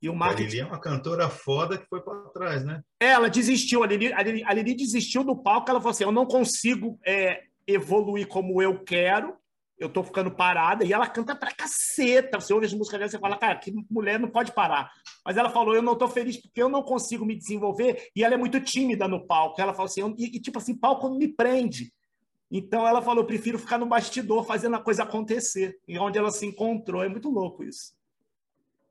E 0.00 0.08
o 0.08 0.12
A 0.12 0.16
marketing. 0.16 0.48
Lili 0.48 0.60
é 0.60 0.64
uma 0.64 0.80
cantora 0.80 1.28
foda 1.28 1.76
que 1.76 1.86
foi 1.86 2.00
para 2.00 2.20
trás, 2.30 2.64
né? 2.64 2.80
Ela 3.00 3.28
desistiu, 3.28 3.82
a 3.82 3.86
Lili, 3.88 4.12
a, 4.12 4.22
Lili, 4.22 4.44
a 4.44 4.54
Lili 4.54 4.74
desistiu 4.74 5.24
do 5.24 5.36
palco, 5.36 5.68
ela 5.68 5.80
falou 5.80 5.90
assim: 5.90 6.04
eu 6.04 6.12
não 6.12 6.24
consigo 6.24 7.00
é, 7.04 7.42
evoluir 7.66 8.28
como 8.28 8.62
eu 8.62 8.78
quero, 8.84 9.36
eu 9.78 9.88
tô 9.88 10.02
ficando 10.02 10.30
parada, 10.30 10.84
e 10.84 10.92
ela 10.92 11.06
canta 11.06 11.34
pra 11.36 11.52
caceta. 11.52 12.40
Você 12.40 12.52
ouve 12.52 12.66
as 12.66 12.72
músicas 12.72 12.98
dela, 12.98 13.10
você 13.10 13.18
fala, 13.18 13.36
cara, 13.36 13.56
que 13.56 13.72
mulher 13.90 14.18
não 14.18 14.28
pode 14.28 14.52
parar. 14.52 14.90
Mas 15.24 15.36
ela 15.36 15.50
falou: 15.50 15.74
eu 15.74 15.82
não 15.82 15.94
tô 15.96 16.08
feliz 16.08 16.36
porque 16.36 16.62
eu 16.62 16.68
não 16.68 16.82
consigo 16.82 17.24
me 17.24 17.36
desenvolver, 17.36 18.08
e 18.14 18.24
ela 18.24 18.34
é 18.34 18.38
muito 18.38 18.60
tímida 18.60 19.06
no 19.06 19.26
palco. 19.26 19.60
Ela 19.60 19.72
falou 19.72 19.86
assim: 19.86 20.00
eu- 20.00 20.14
e, 20.18 20.36
e, 20.36 20.40
tipo 20.40 20.58
assim, 20.58 20.74
palco 20.74 21.10
me 21.10 21.28
prende. 21.28 21.92
Então 22.50 22.86
ela 22.86 23.02
falou: 23.02 23.22
eu 23.22 23.26
prefiro 23.26 23.58
ficar 23.58 23.78
no 23.78 23.86
bastidor 23.86 24.44
fazendo 24.44 24.76
a 24.76 24.80
coisa 24.80 25.02
acontecer. 25.02 25.78
E 25.86 25.98
onde 25.98 26.18
ela 26.18 26.30
se 26.30 26.46
encontrou. 26.46 27.02
É 27.02 27.08
muito 27.08 27.28
louco 27.30 27.62
isso. 27.62 27.92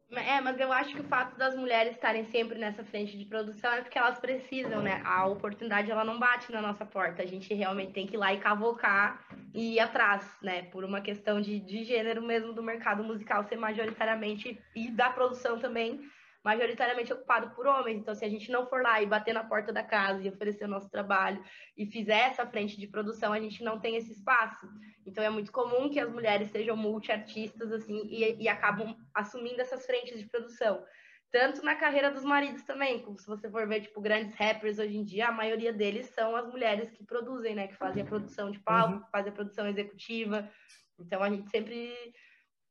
É, 0.10 0.40
mas 0.40 0.58
eu 0.58 0.72
acho 0.72 0.96
que 0.96 1.02
o 1.02 1.08
fato 1.08 1.38
das 1.38 1.54
mulheres 1.54 1.94
estarem 1.94 2.24
sempre 2.26 2.58
nessa 2.58 2.84
frente 2.86 3.18
de 3.18 3.26
produção 3.26 3.72
é 3.74 3.82
porque 3.82 3.98
elas 3.98 4.18
precisam, 4.20 4.82
né? 4.82 5.02
A 5.04 5.26
oportunidade 5.26 5.92
ela 5.92 6.06
não 6.06 6.18
bate 6.18 6.50
na 6.52 6.62
nossa 6.62 6.86
porta. 6.86 7.22
A 7.22 7.26
gente 7.26 7.54
realmente 7.54 7.92
tem 7.92 8.08
que 8.08 8.16
ir 8.16 8.18
lá 8.18 8.34
e 8.34 8.40
cavocar 8.40 9.26
e 9.54 9.76
ir 9.76 9.80
atrás, 9.80 10.26
né? 10.42 10.64
Por 10.64 10.86
uma 10.86 11.02
questão 11.02 11.42
de, 11.42 11.60
de 11.60 11.84
gênero 11.84 12.22
mesmo 12.22 12.54
do 12.54 12.64
mercado 12.64 13.04
musical 13.04 13.44
ser 13.44 13.58
majoritariamente 13.58 14.58
e 14.74 14.90
da 14.90 15.10
produção 15.10 15.60
também 15.60 16.00
majoritariamente 16.44 17.12
ocupado 17.12 17.54
por 17.56 17.68
homens. 17.68 17.98
Então, 18.00 18.16
se 18.16 18.24
a 18.24 18.30
gente 18.30 18.52
não 18.52 18.66
for 18.68 18.82
lá 18.82 19.02
e 19.02 19.06
bater 19.06 19.34
na 19.34 19.44
porta 19.44 19.74
da 19.74 19.84
casa 19.84 20.24
e 20.24 20.30
oferecer 20.30 20.66
o 20.66 20.70
nosso 20.70 20.90
trabalho 20.90 21.44
e 21.76 21.86
fizer 21.86 22.20
essa 22.30 22.46
frente 22.46 22.80
de 22.80 22.88
produção, 22.88 23.34
a 23.34 23.40
gente 23.40 23.64
não 23.64 23.80
tem 23.80 23.96
esse 23.98 24.12
espaço. 24.12 24.68
Então, 25.06 25.24
é 25.24 25.30
muito 25.30 25.52
comum 25.52 25.90
que 25.90 26.00
as 26.00 26.10
mulheres 26.12 26.50
sejam 26.52 26.76
multiartistas, 26.78 27.72
assim, 27.72 28.02
e, 28.08 28.44
e 28.44 28.48
acabam 28.48 28.96
assumindo 29.14 29.62
essas 29.62 29.86
frentes 29.86 30.20
de 30.20 30.26
produção. 30.28 30.84
Tanto 31.30 31.62
na 31.62 31.76
carreira 31.76 32.10
dos 32.10 32.24
maridos 32.24 32.64
também, 32.64 33.02
como 33.04 33.20
se 33.20 33.28
você 33.28 33.50
for 33.52 33.68
ver, 33.68 33.82
tipo, 33.82 34.00
grandes 34.00 34.34
rappers 34.36 34.80
hoje 34.80 34.96
em 34.96 35.04
dia, 35.04 35.28
a 35.28 35.32
maioria 35.32 35.74
deles 35.74 36.08
são 36.08 36.34
as 36.36 36.48
mulheres 36.48 36.90
que 36.92 37.04
produzem, 37.06 37.54
né? 37.54 37.68
Que 37.68 37.76
fazem 37.76 38.02
a 38.02 38.06
produção 38.06 38.50
de 38.50 38.60
palco, 38.60 38.94
Uhum. 38.94 39.04
que 39.04 39.12
fazem 39.12 39.32
a 39.32 39.36
produção 39.36 39.68
executiva. 39.68 40.50
Então, 40.98 41.22
a 41.22 41.30
gente 41.30 41.50
sempre 41.50 41.94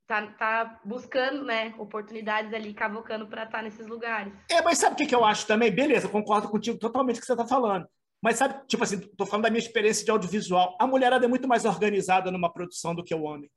tá, 0.06 0.26
tá 0.32 0.80
buscando, 0.84 1.44
né, 1.44 1.74
oportunidades 1.78 2.52
ali, 2.54 2.72
cavocando 2.72 3.26
para 3.26 3.44
estar 3.44 3.62
nesses 3.62 3.86
lugares. 3.86 4.32
É, 4.50 4.62
mas 4.62 4.78
sabe 4.78 4.94
o 4.94 4.96
que, 4.96 5.06
que 5.06 5.14
eu 5.14 5.24
acho 5.24 5.46
também? 5.46 5.70
Beleza, 5.70 6.08
concordo 6.08 6.48
contigo 6.48 6.78
totalmente 6.78 7.16
com 7.16 7.18
o 7.18 7.20
que 7.22 7.26
você 7.26 7.32
está 7.32 7.46
falando. 7.46 7.86
Mas 8.22 8.36
sabe, 8.36 8.66
tipo 8.66 8.82
assim, 8.82 8.98
tô 9.16 9.26
falando 9.26 9.44
da 9.44 9.50
minha 9.50 9.62
experiência 9.62 10.04
de 10.04 10.10
audiovisual. 10.10 10.76
A 10.80 10.86
mulherada 10.86 11.26
é 11.26 11.28
muito 11.28 11.46
mais 11.46 11.64
organizada 11.64 12.30
numa 12.30 12.52
produção 12.52 12.94
do 12.94 13.04
que 13.04 13.14
o 13.14 13.22
homem. 13.22 13.50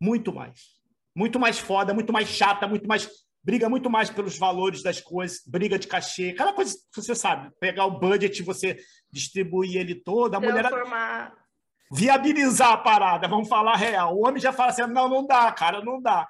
Muito 0.00 0.32
mais. 0.34 0.76
Muito 1.14 1.38
mais 1.38 1.58
foda, 1.58 1.94
muito 1.94 2.12
mais 2.12 2.28
chata, 2.28 2.66
muito 2.66 2.86
mais. 2.86 3.08
Briga 3.42 3.68
muito 3.68 3.88
mais 3.88 4.10
pelos 4.10 4.36
valores 4.36 4.82
das 4.82 5.00
coisas, 5.00 5.40
briga 5.46 5.78
de 5.78 5.86
cachê, 5.86 6.30
aquela 6.30 6.52
coisa 6.52 6.74
que 6.74 7.00
você 7.00 7.14
sabe, 7.14 7.48
pegar 7.60 7.86
o 7.86 7.96
budget 7.96 8.40
e 8.40 8.44
você 8.44 8.76
distribuir 9.08 9.76
ele 9.76 9.94
todo. 9.94 10.34
A 10.34 10.40
mulher 10.40 10.66
Transformar. 10.66 11.45
Viabilizar 11.90 12.72
a 12.72 12.76
parada, 12.76 13.28
vamos 13.28 13.48
falar 13.48 13.76
real. 13.76 14.16
O 14.16 14.26
homem 14.26 14.40
já 14.40 14.52
fala 14.52 14.70
assim: 14.70 14.82
não, 14.86 15.08
não 15.08 15.26
dá, 15.26 15.50
cara, 15.52 15.84
não 15.84 16.00
dá. 16.00 16.28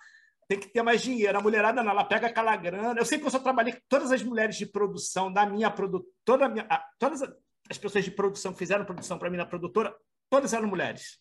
Tem 0.49 0.59
que 0.61 0.69
ter 0.69 0.83
mais 0.83 1.03
dinheiro. 1.03 1.37
A 1.37 1.41
mulherada 1.41 1.83
não, 1.83 1.91
ela 1.91 2.05
pega 2.05 2.29
aquela 2.29 2.55
grana. 2.57 3.01
Eu 3.01 3.05
sei 3.05 3.19
que 3.19 3.27
eu 3.27 3.31
só 3.31 3.39
trabalhei 3.39 3.73
com 3.73 3.81
todas 3.89 4.13
as 4.13 4.23
mulheres 4.23 4.57
de 4.57 4.67
produção 4.67 5.33
da 5.33 5.45
minha 5.45 5.71
produtora, 5.71 6.69
todas 6.99 7.23
as 7.69 7.79
pessoas 7.79 8.05
de 8.05 8.11
produção 8.13 8.53
que 8.53 8.59
fizeram 8.59 8.85
produção 8.85 9.19
para 9.19 9.29
mim 9.29 9.37
na 9.37 9.47
produtora, 9.47 9.95
todas 10.31 10.53
eram 10.53 10.69
mulheres. 10.69 11.19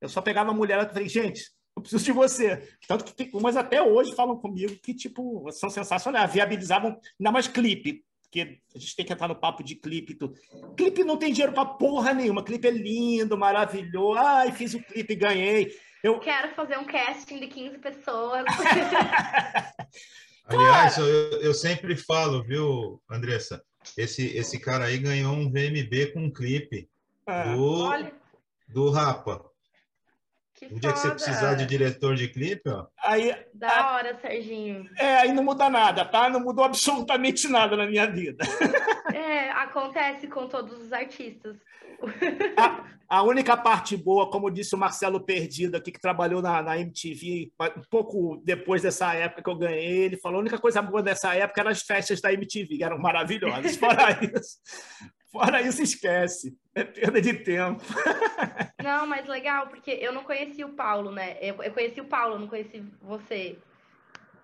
Eu 0.00 0.08
só 0.08 0.20
pegava 0.20 0.50
a 0.50 0.54
mulher 0.54 0.82
e 0.84 0.88
falei, 0.88 1.08
gente, 1.08 1.44
eu 1.76 1.82
preciso 1.82 2.04
de 2.04 2.12
você. 2.12 2.76
Tanto 2.88 3.04
que 3.04 3.14
tem 3.14 3.30
umas 3.32 3.56
até 3.56 3.82
hoje 3.82 4.14
falam 4.14 4.36
comigo 4.36 4.76
que, 4.82 4.94
tipo, 4.94 5.50
são 5.52 5.70
sensacionais, 5.70 6.32
viabilizavam 6.32 6.98
ainda 7.20 7.32
mais 7.32 7.46
clipe, 7.46 8.04
porque 8.32 8.58
a 8.74 8.78
gente 8.78 8.96
tem 8.96 9.04
que 9.04 9.12
entrar 9.12 9.28
no 9.28 9.36
papo 9.36 9.62
de 9.62 9.74
clipe 9.74 10.12
e 10.12 10.16
tudo. 10.16 10.34
Clipe 10.74 11.04
não 11.04 11.18
tem 11.18 11.30
dinheiro 11.30 11.52
pra 11.52 11.66
porra 11.66 12.14
nenhuma. 12.14 12.42
Clipe 12.42 12.66
é 12.66 12.70
lindo, 12.70 13.36
maravilhoso. 13.36 14.18
Ai, 14.18 14.50
fiz 14.52 14.72
o 14.72 14.82
clipe, 14.82 15.14
ganhei. 15.14 15.70
Eu, 16.02 16.18
Quero 16.18 16.54
fazer 16.54 16.78
um 16.78 16.84
casting 16.84 17.38
de 17.38 17.48
15 17.48 17.78
pessoas. 17.78 18.44
Aliás, 20.46 20.96
eu, 20.96 21.06
eu 21.42 21.52
sempre 21.52 21.94
falo, 21.94 22.42
viu, 22.42 23.02
Andressa? 23.08 23.62
Esse, 23.98 24.34
esse 24.34 24.58
cara 24.58 24.86
aí 24.86 24.96
ganhou 24.96 25.34
um 25.34 25.50
VMB 25.50 26.12
com 26.14 26.20
um 26.20 26.32
clipe 26.32 26.88
ah, 27.26 27.54
do, 27.54 27.82
Olha, 27.82 28.12
do 28.66 28.90
Rapa. 28.90 29.44
Que 30.68 30.74
O 30.74 30.80
dia 30.80 30.92
que 30.92 30.98
você 30.98 31.10
precisar 31.10 31.54
de 31.54 31.66
diretor 31.66 32.14
de 32.14 32.28
clipe, 32.28 32.68
ó. 32.68 32.86
aí, 33.04 33.34
Da 33.54 33.92
hora, 33.94 34.18
Serginho. 34.20 34.88
é, 34.98 35.16
aí 35.18 35.32
não 35.32 35.42
muda 35.42 35.68
nada, 35.68 36.04
tá? 36.04 36.28
Não 36.28 36.40
mudou 36.40 36.64
absolutamente 36.64 37.48
nada 37.48 37.76
na 37.76 37.86
minha 37.86 38.06
vida. 38.10 38.44
É, 39.12 39.50
acontece 39.50 40.26
com 40.26 40.46
todos 40.46 40.80
os 40.80 40.92
artistas. 40.92 41.56
A, 42.56 42.84
a 43.08 43.22
única 43.22 43.56
parte 43.56 43.96
boa, 43.96 44.28
como 44.30 44.50
disse 44.50 44.74
o 44.74 44.78
Marcelo 44.78 45.20
Perdido 45.24 45.76
aqui, 45.76 45.92
que 45.92 46.00
trabalhou 46.00 46.42
na, 46.42 46.60
na 46.62 46.78
MTV, 46.78 47.52
um 47.76 47.82
pouco 47.90 48.42
depois 48.44 48.82
dessa 48.82 49.14
época 49.14 49.42
que 49.42 49.50
eu 49.50 49.56
ganhei, 49.58 50.04
ele 50.04 50.16
falou: 50.16 50.38
a 50.38 50.40
única 50.40 50.58
coisa 50.58 50.82
boa 50.82 51.02
dessa 51.02 51.34
época 51.34 51.60
eram 51.60 51.70
as 51.70 51.82
festas 51.82 52.20
da 52.20 52.32
MTV, 52.32 52.78
que 52.78 52.84
eram 52.84 52.98
maravilhosas. 52.98 53.76
Fora 53.78 54.18
isso, 54.20 54.58
fora 55.32 55.60
isso, 55.62 55.82
esquece. 55.82 56.56
É 56.74 56.84
perda 56.84 57.20
de 57.20 57.34
tempo. 57.34 57.82
Não, 58.82 59.06
mas 59.06 59.26
legal, 59.26 59.66
porque 59.68 59.90
eu 59.90 60.12
não 60.12 60.22
conheci 60.22 60.62
o 60.64 60.74
Paulo, 60.74 61.10
né? 61.10 61.36
Eu, 61.40 61.62
eu 61.62 61.72
conheci 61.72 62.00
o 62.00 62.04
Paulo, 62.06 62.38
não 62.38 62.46
conheci 62.48 62.84
você. 63.00 63.58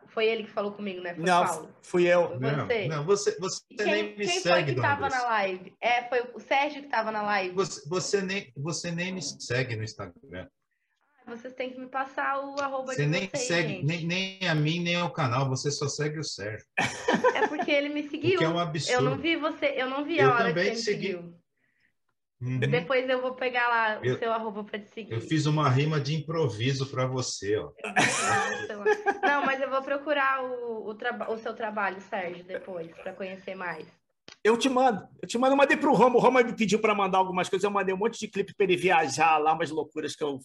Foi 0.09 0.27
ele 0.27 0.45
que 0.45 0.51
falou 0.51 0.73
comigo, 0.73 1.01
né? 1.01 1.15
Foi 1.15 1.23
o 1.23 1.27
Não, 1.27 1.47
Paulo. 1.47 1.75
fui 1.83 2.07
eu. 2.07 2.29
Foi 2.29 2.39
Não, 2.41 2.67
você. 2.67 2.89
não, 2.89 3.05
você, 3.05 3.39
você 3.39 3.63
E 3.71 3.77
nem 3.77 3.87
Quem, 3.87 4.03
me 4.17 4.27
quem 4.27 4.29
foi 4.29 4.41
segue, 4.41 4.71
que 4.71 4.75
dona 4.75 4.89
tava 4.89 5.09
na 5.09 5.23
live? 5.23 5.77
É, 5.81 6.09
foi 6.09 6.23
o 6.35 6.41
Sérgio 6.41 6.83
que 6.83 6.89
tava 6.89 7.13
na 7.13 7.23
live. 7.23 7.55
Você, 7.55 7.89
você, 7.89 8.23
nem, 8.23 8.53
você 8.57 8.91
nem 8.91 9.13
me 9.13 9.23
segue 9.23 9.77
no 9.77 9.85
Instagram. 9.85 10.49
Vocês 11.27 11.53
têm 11.53 11.71
que 11.71 11.79
me 11.79 11.87
passar 11.89 12.41
o 12.43 12.59
arroba 12.59 12.95
Você 12.95 13.03
de 13.03 13.09
nem 13.09 13.29
vocês, 13.29 13.47
segue 13.47 13.85
nem, 13.85 14.07
nem 14.07 14.49
a 14.49 14.55
mim, 14.55 14.81
nem 14.81 14.97
ao 14.97 15.13
canal. 15.13 15.47
Você 15.51 15.71
só 15.71 15.87
segue 15.87 16.19
o 16.19 16.25
Sérgio. 16.25 16.67
Porque 17.69 17.79
ele 17.85 17.91
me 17.91 18.09
seguiu. 18.09 18.39
que 18.39 18.45
é 18.45 18.49
um 18.49 18.53
Eu 18.53 18.59
absurdo. 18.61 19.03
não 19.11 19.19
vi 19.19 19.37
você, 19.37 19.75
eu 19.77 19.91
não 19.91 20.03
vi 20.03 20.19
a 20.19 20.23
Eu 20.23 20.31
hora 20.31 20.49
também 20.49 20.71
que 20.71 20.77
você 20.77 20.83
te 20.95 20.97
me 20.97 21.03
segui. 21.03 21.07
seguiu. 21.13 21.39
Uhum. 22.41 22.59
Depois 22.61 23.09
eu 23.11 23.21
vou 23.21 23.35
pegar 23.35 23.69
lá 23.69 24.01
o 24.01 24.05
Eu- 24.07 24.19
seu 24.19 24.33
arroba 24.33 24.65
pra 24.65 24.79
te 24.79 24.89
seguir. 24.89 25.13
Eu 25.13 25.21
fiz 25.21 25.45
uma 25.45 25.69
rima 25.69 26.01
de 26.01 26.15
improviso 26.15 26.87
para 26.87 27.05
você, 27.07 27.59
ó. 27.59 27.71
Eu 28.71 28.85
Não, 29.23 29.45
mas 29.45 29.61
eu 29.61 29.69
vou 29.69 29.83
procurar 29.83 30.43
o, 30.45 30.89
o, 30.89 30.95
traba- 30.95 31.31
o 31.31 31.37
seu 31.37 31.53
trabalho, 31.55 32.01
Sérgio, 32.01 32.43
depois, 32.45 32.91
pra 33.03 33.13
conhecer 33.13 33.55
mais. 33.55 33.87
Eu 34.43 34.57
te 34.57 34.69
mando. 34.71 35.07
Eu 35.21 35.29
te 35.29 35.37
mando, 35.37 35.53
eu 35.53 35.57
mandei 35.59 35.77
pro 35.77 35.93
Roma. 35.93 36.17
O 36.17 36.21
Roma 36.21 36.43
me 36.43 36.55
pediu 36.57 36.79
para 36.81 36.95
mandar 36.95 37.19
algumas 37.19 37.49
coisas. 37.51 37.65
Eu 37.65 37.71
mandei 37.71 37.95
um 37.95 37.99
monte 37.99 38.19
de 38.19 38.29
clipe 38.29 38.55
para 38.55 38.65
ele 38.65 38.77
viajar 38.79 39.37
lá, 39.37 39.53
umas 39.53 39.71
loucuras 39.71 40.17
que 40.17 40.25
eu. 40.25 40.39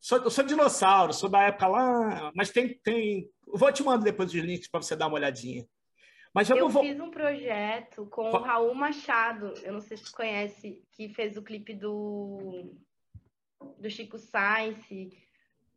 Sou, 0.00 0.16
eu 0.18 0.30
sou 0.30 0.44
dinossauro, 0.44 1.12
sou 1.12 1.28
da 1.28 1.42
época 1.42 1.66
lá. 1.66 2.32
Mas 2.34 2.48
tem. 2.50 2.78
tem... 2.82 3.28
Eu 3.46 3.58
vou 3.58 3.70
te 3.72 3.82
mandar 3.82 4.04
depois 4.04 4.30
os 4.32 4.34
links 4.40 4.68
para 4.70 4.80
você 4.80 4.94
dar 4.96 5.08
uma 5.08 5.16
olhadinha. 5.16 5.66
Mas 6.34 6.48
Eu 6.50 6.56
vamos. 6.58 6.74
vo- 6.74 6.80
fiz 6.82 7.00
um 7.00 7.10
projeto 7.10 8.06
com 8.06 8.30
o 8.30 8.38
Raul 8.42 8.74
Machado, 8.74 9.54
eu 9.62 9.72
não 9.72 9.80
sei 9.80 9.96
se 9.96 10.04
você 10.04 10.14
conhece, 10.16 10.82
que 10.92 11.08
fez 11.08 11.36
o 11.36 11.42
clipe 11.42 11.74
do, 11.74 12.70
do 13.78 13.90
Chico 13.90 14.18
Sainz. 14.18 14.78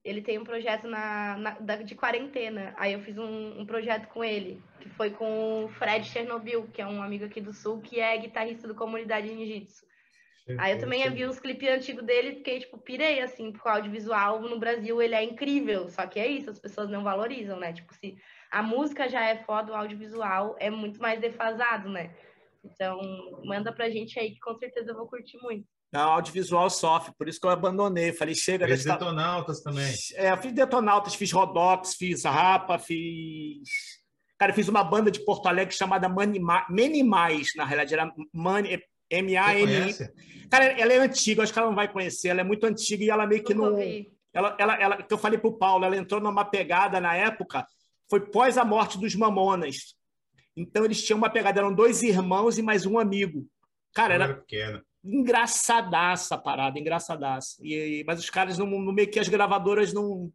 Ele 0.03 0.21
tem 0.21 0.39
um 0.39 0.43
projeto 0.43 0.87
na, 0.87 1.37
na- 1.37 1.59
da- 1.59 1.75
de 1.77 1.93
quarentena. 1.95 2.73
Aí 2.77 2.93
eu 2.93 3.01
fiz 3.01 3.17
um, 3.17 3.59
um 3.61 3.65
projeto 3.65 4.07
com 4.07 4.23
ele, 4.23 4.61
que 4.79 4.89
foi 4.89 5.11
com 5.11 5.65
o 5.65 5.69
Fred 5.69 6.05
Chernobyl, 6.07 6.67
que 6.73 6.81
é 6.81 6.87
um 6.87 7.01
amigo 7.03 7.25
aqui 7.25 7.39
do 7.39 7.53
Sul, 7.53 7.79
que 7.81 7.99
é 7.99 8.17
guitarrista 8.17 8.67
do 8.67 8.73
Comunidade 8.75 9.31
Ninjitsu. 9.31 9.85
Aí 10.57 10.73
eu 10.73 10.79
também 10.79 11.07
vi 11.11 11.23
os 11.25 11.39
clipes 11.39 11.69
antigos 11.69 12.03
dele, 12.03 12.35
fiquei, 12.37 12.59
tipo, 12.59 12.77
pirei, 12.77 13.21
assim, 13.21 13.51
porque 13.51 13.67
o 13.67 13.71
audiovisual 13.71 14.41
no 14.41 14.59
Brasil, 14.59 15.01
ele 15.01 15.15
é 15.15 15.23
incrível. 15.23 15.87
Só 15.89 16.05
que 16.07 16.19
é 16.19 16.27
isso, 16.27 16.49
as 16.49 16.59
pessoas 16.59 16.89
não 16.89 17.03
valorizam, 17.03 17.59
né? 17.59 17.71
Tipo, 17.73 17.93
se 17.93 18.15
a 18.51 18.61
música 18.63 19.07
já 19.07 19.23
é 19.23 19.43
foda, 19.43 19.71
o 19.71 19.75
audiovisual 19.75 20.55
é 20.59 20.69
muito 20.69 20.99
mais 20.99 21.21
defasado, 21.21 21.89
né? 21.89 22.13
Então, 22.63 22.99
manda 23.45 23.71
pra 23.71 23.89
gente 23.89 24.19
aí, 24.19 24.31
que 24.31 24.39
com 24.39 24.55
certeza 24.55 24.91
eu 24.91 24.95
vou 24.95 25.07
curtir 25.07 25.37
muito. 25.41 25.65
Não, 25.93 26.09
audiovisual 26.11 26.69
sofre, 26.69 27.13
por 27.17 27.27
isso 27.27 27.39
que 27.39 27.45
eu 27.45 27.51
abandonei. 27.51 28.13
Falei, 28.13 28.33
chega 28.33 28.65
Fez 28.65 28.83
dessa. 28.85 28.97
detonautas 28.97 29.61
também. 29.61 29.93
É, 30.15 30.35
fiz 30.37 30.53
Detonautas, 30.53 31.15
fiz 31.15 31.31
Rodox, 31.31 31.95
fiz 31.95 32.23
Rapa, 32.23 32.79
fiz. 32.79 33.67
Cara, 34.39 34.51
eu 34.51 34.55
fiz 34.55 34.67
uma 34.69 34.83
banda 34.83 35.11
de 35.11 35.23
Porto 35.25 35.47
Alegre 35.47 35.75
chamada 35.75 36.07
Manima- 36.09 36.65
Menimais, 36.69 37.49
na 37.55 37.65
realidade, 37.65 37.93
era 37.93 38.11
Mani- 38.33 38.81
M-A-N-I. 39.11 39.61
conhece? 39.65 40.13
Cara, 40.49 40.65
ela 40.65 40.93
é 40.93 40.97
antiga, 40.97 41.43
acho 41.43 41.53
que 41.53 41.59
ela 41.59 41.67
não 41.69 41.75
vai 41.75 41.91
conhecer, 41.91 42.29
ela 42.29 42.41
é 42.41 42.43
muito 42.43 42.65
antiga 42.65 43.03
e 43.03 43.09
ela 43.09 43.25
meio 43.27 43.43
que 43.43 43.53
não. 43.53 43.77
Ela, 44.33 44.55
ela, 44.57 44.75
ela, 44.75 45.03
que 45.03 45.13
eu 45.13 45.17
falei 45.17 45.37
pro 45.37 45.57
Paulo, 45.57 45.83
ela 45.85 45.95
entrou 45.97 46.21
numa 46.21 46.45
pegada 46.45 46.99
na 47.01 47.15
época, 47.15 47.65
foi 48.09 48.19
pós 48.21 48.57
a 48.57 48.63
morte 48.65 48.97
dos 48.97 49.13
Mamonas. 49.15 49.95
Então 50.55 50.83
eles 50.85 51.03
tinham 51.03 51.17
uma 51.17 51.29
pegada, 51.29 51.59
eram 51.59 51.73
dois 51.73 52.01
irmãos 52.03 52.57
e 52.57 52.61
mais 52.61 52.85
um 52.85 52.97
amigo. 52.99 53.45
Cara, 53.93 54.13
era 54.13 54.23
era 54.25 54.33
pequena. 54.35 54.83
engraçadaça 55.03 56.35
a 56.35 56.37
parada, 56.37 56.79
engraçadaça. 56.79 57.55
E, 57.61 58.03
mas 58.05 58.19
os 58.19 58.29
caras 58.29 58.57
não- 58.57 58.67
meio 58.67 59.09
que 59.09 59.19
as 59.19 59.27
gravadoras 59.29 59.93
não 59.93 60.31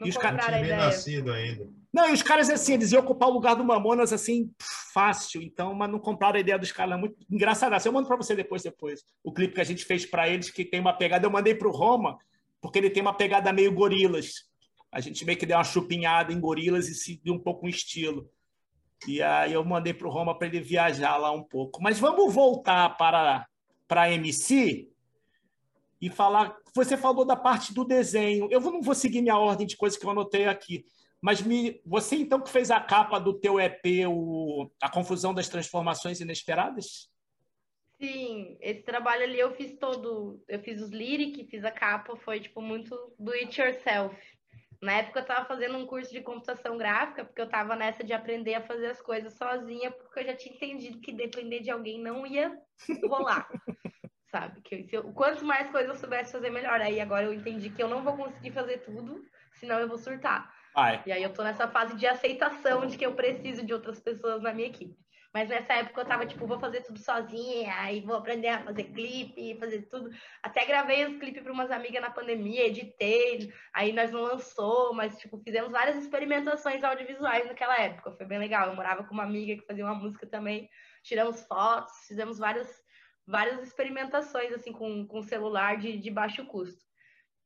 Não 0.00 0.06
E 0.06 0.10
os 0.10 0.16
caras 0.16 0.48
a 0.48 0.76
nascido 0.76 1.30
ainda. 1.30 1.68
Não, 1.92 2.08
e 2.08 2.12
os 2.12 2.22
caras, 2.22 2.48
assim, 2.48 2.74
eles 2.74 2.92
iam 2.92 3.02
ocupar 3.02 3.28
o 3.28 3.32
lugar 3.32 3.54
do 3.54 3.64
Mamonas, 3.64 4.12
assim, 4.12 4.50
fácil. 4.94 5.42
Então, 5.42 5.74
mas 5.74 5.90
não 5.90 5.98
compraram 5.98 6.36
a 6.36 6.40
ideia 6.40 6.58
dos 6.58 6.72
caras. 6.72 6.94
é 6.94 6.96
Muito 6.96 7.16
engraçado. 7.30 7.74
Eu 7.84 7.92
mando 7.92 8.08
para 8.08 8.16
você 8.16 8.34
depois, 8.34 8.62
depois. 8.62 9.04
O 9.22 9.32
clipe 9.32 9.54
que 9.54 9.60
a 9.60 9.64
gente 9.64 9.84
fez 9.84 10.06
para 10.06 10.28
eles, 10.28 10.50
que 10.50 10.64
tem 10.64 10.80
uma 10.80 10.92
pegada. 10.92 11.26
Eu 11.26 11.30
mandei 11.30 11.54
para 11.54 11.68
o 11.68 11.72
Roma, 11.72 12.16
porque 12.60 12.78
ele 12.78 12.90
tem 12.90 13.02
uma 13.02 13.12
pegada 13.12 13.52
meio 13.52 13.72
gorilas. 13.72 14.48
A 14.90 15.00
gente 15.00 15.24
meio 15.24 15.36
que 15.36 15.46
deu 15.46 15.56
uma 15.56 15.64
chupinhada 15.64 16.32
em 16.32 16.40
gorilas 16.40 16.88
e 16.88 16.94
seguiu 16.94 17.34
um 17.34 17.38
pouco 17.38 17.66
o 17.66 17.68
estilo. 17.68 18.30
E 19.06 19.20
aí 19.22 19.52
eu 19.52 19.64
mandei 19.64 19.92
para 19.92 20.06
o 20.06 20.10
Roma 20.10 20.36
para 20.36 20.46
ele 20.46 20.60
viajar 20.60 21.16
lá 21.16 21.32
um 21.32 21.42
pouco. 21.42 21.82
Mas 21.82 21.98
vamos 21.98 22.32
voltar 22.32 22.96
para 22.96 23.46
para 23.88 24.12
MC 24.12 24.89
e 26.00 26.08
falar. 26.08 26.56
Você 26.74 26.96
falou 26.96 27.24
da 27.24 27.36
parte 27.36 27.74
do 27.74 27.84
desenho. 27.84 28.48
Eu 28.50 28.60
não 28.60 28.80
vou 28.80 28.94
seguir 28.94 29.20
minha 29.20 29.36
ordem 29.36 29.66
de 29.66 29.76
coisas 29.76 29.98
que 29.98 30.06
eu 30.06 30.10
anotei 30.10 30.46
aqui. 30.46 30.84
Mas 31.20 31.42
me, 31.42 31.80
você 31.84 32.16
então 32.16 32.40
que 32.40 32.48
fez 32.48 32.70
a 32.70 32.80
capa 32.80 33.18
do 33.18 33.38
teu 33.38 33.60
EP, 33.60 34.08
o, 34.08 34.70
a 34.80 34.88
confusão 34.88 35.34
das 35.34 35.48
transformações 35.48 36.20
inesperadas? 36.20 37.10
Sim, 38.00 38.56
esse 38.62 38.82
trabalho 38.82 39.24
ali 39.24 39.38
eu 39.38 39.54
fiz 39.54 39.76
todo. 39.78 40.42
Eu 40.48 40.58
fiz 40.60 40.80
os 40.80 40.90
lyric, 40.90 41.44
fiz 41.50 41.62
a 41.64 41.70
capa, 41.70 42.16
foi 42.16 42.40
tipo 42.40 42.62
muito 42.62 42.96
do 43.18 43.32
it 43.32 43.60
yourself. 43.60 44.16
Na 44.80 44.94
época 44.94 45.20
eu 45.20 45.26
tava 45.26 45.44
fazendo 45.44 45.76
um 45.76 45.84
curso 45.84 46.10
de 46.10 46.22
computação 46.22 46.78
gráfica, 46.78 47.26
porque 47.26 47.42
eu 47.42 47.48
tava 47.50 47.76
nessa 47.76 48.02
de 48.02 48.14
aprender 48.14 48.54
a 48.54 48.66
fazer 48.66 48.86
as 48.86 49.02
coisas 49.02 49.34
sozinha, 49.34 49.90
porque 49.90 50.20
eu 50.20 50.24
já 50.24 50.34
tinha 50.34 50.54
entendido 50.54 51.00
que 51.00 51.12
depender 51.12 51.60
de 51.60 51.70
alguém 51.70 52.00
não 52.00 52.26
ia 52.26 52.58
rolar. 53.06 53.46
sabe? 54.30 54.60
Que 54.62 54.84
se 54.84 54.96
eu, 54.96 55.04
quanto 55.12 55.44
mais 55.44 55.70
coisas 55.70 55.90
eu 55.90 55.96
soubesse 55.96 56.32
fazer, 56.32 56.50
melhor. 56.50 56.80
Aí 56.80 57.00
agora 57.00 57.26
eu 57.26 57.34
entendi 57.34 57.70
que 57.70 57.82
eu 57.82 57.88
não 57.88 58.02
vou 58.02 58.16
conseguir 58.16 58.52
fazer 58.52 58.78
tudo, 58.78 59.24
senão 59.52 59.78
eu 59.78 59.88
vou 59.88 59.98
surtar. 59.98 60.52
Vai. 60.74 61.02
E 61.04 61.12
aí 61.12 61.22
eu 61.22 61.32
tô 61.32 61.42
nessa 61.42 61.66
fase 61.68 61.96
de 61.96 62.06
aceitação 62.06 62.86
de 62.86 62.96
que 62.96 63.04
eu 63.04 63.14
preciso 63.14 63.64
de 63.64 63.72
outras 63.72 64.00
pessoas 64.00 64.42
na 64.42 64.52
minha 64.52 64.68
equipe. 64.68 64.96
Mas 65.32 65.48
nessa 65.48 65.74
época 65.74 66.00
eu 66.00 66.04
tava 66.04 66.26
tipo, 66.26 66.46
vou 66.46 66.58
fazer 66.58 66.80
tudo 66.82 66.98
sozinha, 66.98 67.72
aí 67.76 68.00
vou 68.00 68.16
aprender 68.16 68.48
a 68.48 68.64
fazer 68.64 68.84
clipe, 68.84 69.56
fazer 69.60 69.82
tudo. 69.82 70.10
Até 70.42 70.66
gravei 70.66 71.06
os 71.06 71.18
clipes 71.18 71.42
para 71.42 71.52
umas 71.52 71.70
amigas 71.70 72.02
na 72.02 72.10
pandemia, 72.10 72.66
editei, 72.66 73.52
aí 73.72 73.92
nós 73.92 74.10
não 74.10 74.22
lançou, 74.22 74.92
mas 74.92 75.16
tipo, 75.18 75.38
fizemos 75.38 75.70
várias 75.70 75.96
experimentações 75.96 76.82
audiovisuais 76.82 77.46
naquela 77.46 77.80
época. 77.80 78.10
Foi 78.10 78.26
bem 78.26 78.40
legal. 78.40 78.68
Eu 78.68 78.74
morava 78.74 79.04
com 79.04 79.14
uma 79.14 79.22
amiga 79.22 79.60
que 79.60 79.66
fazia 79.66 79.84
uma 79.84 79.94
música 79.94 80.26
também, 80.26 80.68
tiramos 81.04 81.44
fotos, 81.44 81.92
fizemos 82.08 82.38
várias, 82.38 82.68
várias 83.30 83.62
experimentações 83.62 84.52
assim 84.52 84.72
com, 84.72 85.06
com 85.06 85.22
celular 85.22 85.78
de, 85.78 85.96
de 85.96 86.10
baixo 86.10 86.44
custo. 86.46 86.84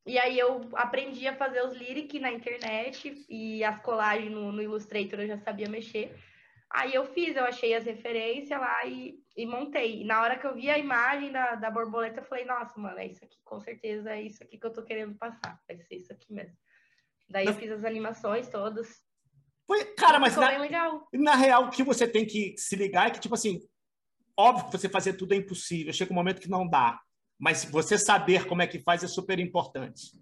E 0.06 0.18
aí 0.18 0.38
eu 0.38 0.68
aprendi 0.74 1.26
a 1.26 1.36
fazer 1.36 1.64
os 1.64 1.74
lyric 1.74 2.18
na 2.18 2.30
internet 2.30 3.24
e 3.28 3.64
as 3.64 3.80
colagens 3.80 4.30
no, 4.30 4.52
no 4.52 4.62
Illustrator 4.62 5.20
eu 5.20 5.28
já 5.28 5.38
sabia 5.38 5.68
mexer. 5.68 6.14
Aí 6.70 6.92
eu 6.94 7.06
fiz, 7.06 7.36
eu 7.36 7.44
achei 7.44 7.74
as 7.74 7.84
referências 7.84 8.58
lá 8.58 8.84
e, 8.84 9.18
e 9.36 9.46
montei. 9.46 10.02
E 10.02 10.04
na 10.04 10.20
hora 10.20 10.36
que 10.36 10.46
eu 10.46 10.54
vi 10.54 10.68
a 10.68 10.78
imagem 10.78 11.30
da, 11.30 11.54
da 11.54 11.70
borboleta, 11.70 12.20
eu 12.20 12.24
falei, 12.24 12.44
nossa, 12.44 12.78
mano, 12.78 12.98
é 12.98 13.06
isso 13.06 13.24
aqui, 13.24 13.36
com 13.44 13.60
certeza 13.60 14.10
é 14.10 14.22
isso 14.22 14.42
aqui 14.42 14.58
que 14.58 14.66
eu 14.66 14.72
tô 14.72 14.82
querendo 14.82 15.14
passar. 15.14 15.58
Vai 15.66 15.78
ser 15.78 15.96
isso 15.96 16.12
aqui 16.12 16.32
mesmo. 16.32 16.56
Daí 17.28 17.46
eu 17.46 17.54
fiz 17.54 17.70
as 17.70 17.84
animações 17.84 18.48
todas. 18.48 19.02
Foi, 19.66 19.84
cara, 19.94 20.18
mas 20.18 20.36
na, 20.36 20.50
na 21.12 21.34
real, 21.36 21.64
o 21.64 21.70
que 21.70 21.82
você 21.82 22.06
tem 22.06 22.26
que 22.26 22.54
se 22.58 22.76
ligar 22.76 23.06
é 23.06 23.10
que, 23.10 23.20
tipo 23.20 23.34
assim, 23.34 23.60
óbvio 24.36 24.66
que 24.66 24.72
você 24.78 24.88
fazer 24.88 25.14
tudo 25.14 25.32
é 25.34 25.36
impossível. 25.36 25.92
Chega 25.92 26.12
um 26.12 26.16
momento 26.16 26.40
que 26.40 26.50
não 26.50 26.68
dá. 26.68 27.00
Mas 27.38 27.64
você 27.64 27.98
saber 27.98 28.46
como 28.46 28.62
é 28.62 28.66
que 28.66 28.78
faz 28.78 29.02
é 29.02 29.08
super 29.08 29.38
importante. 29.38 30.12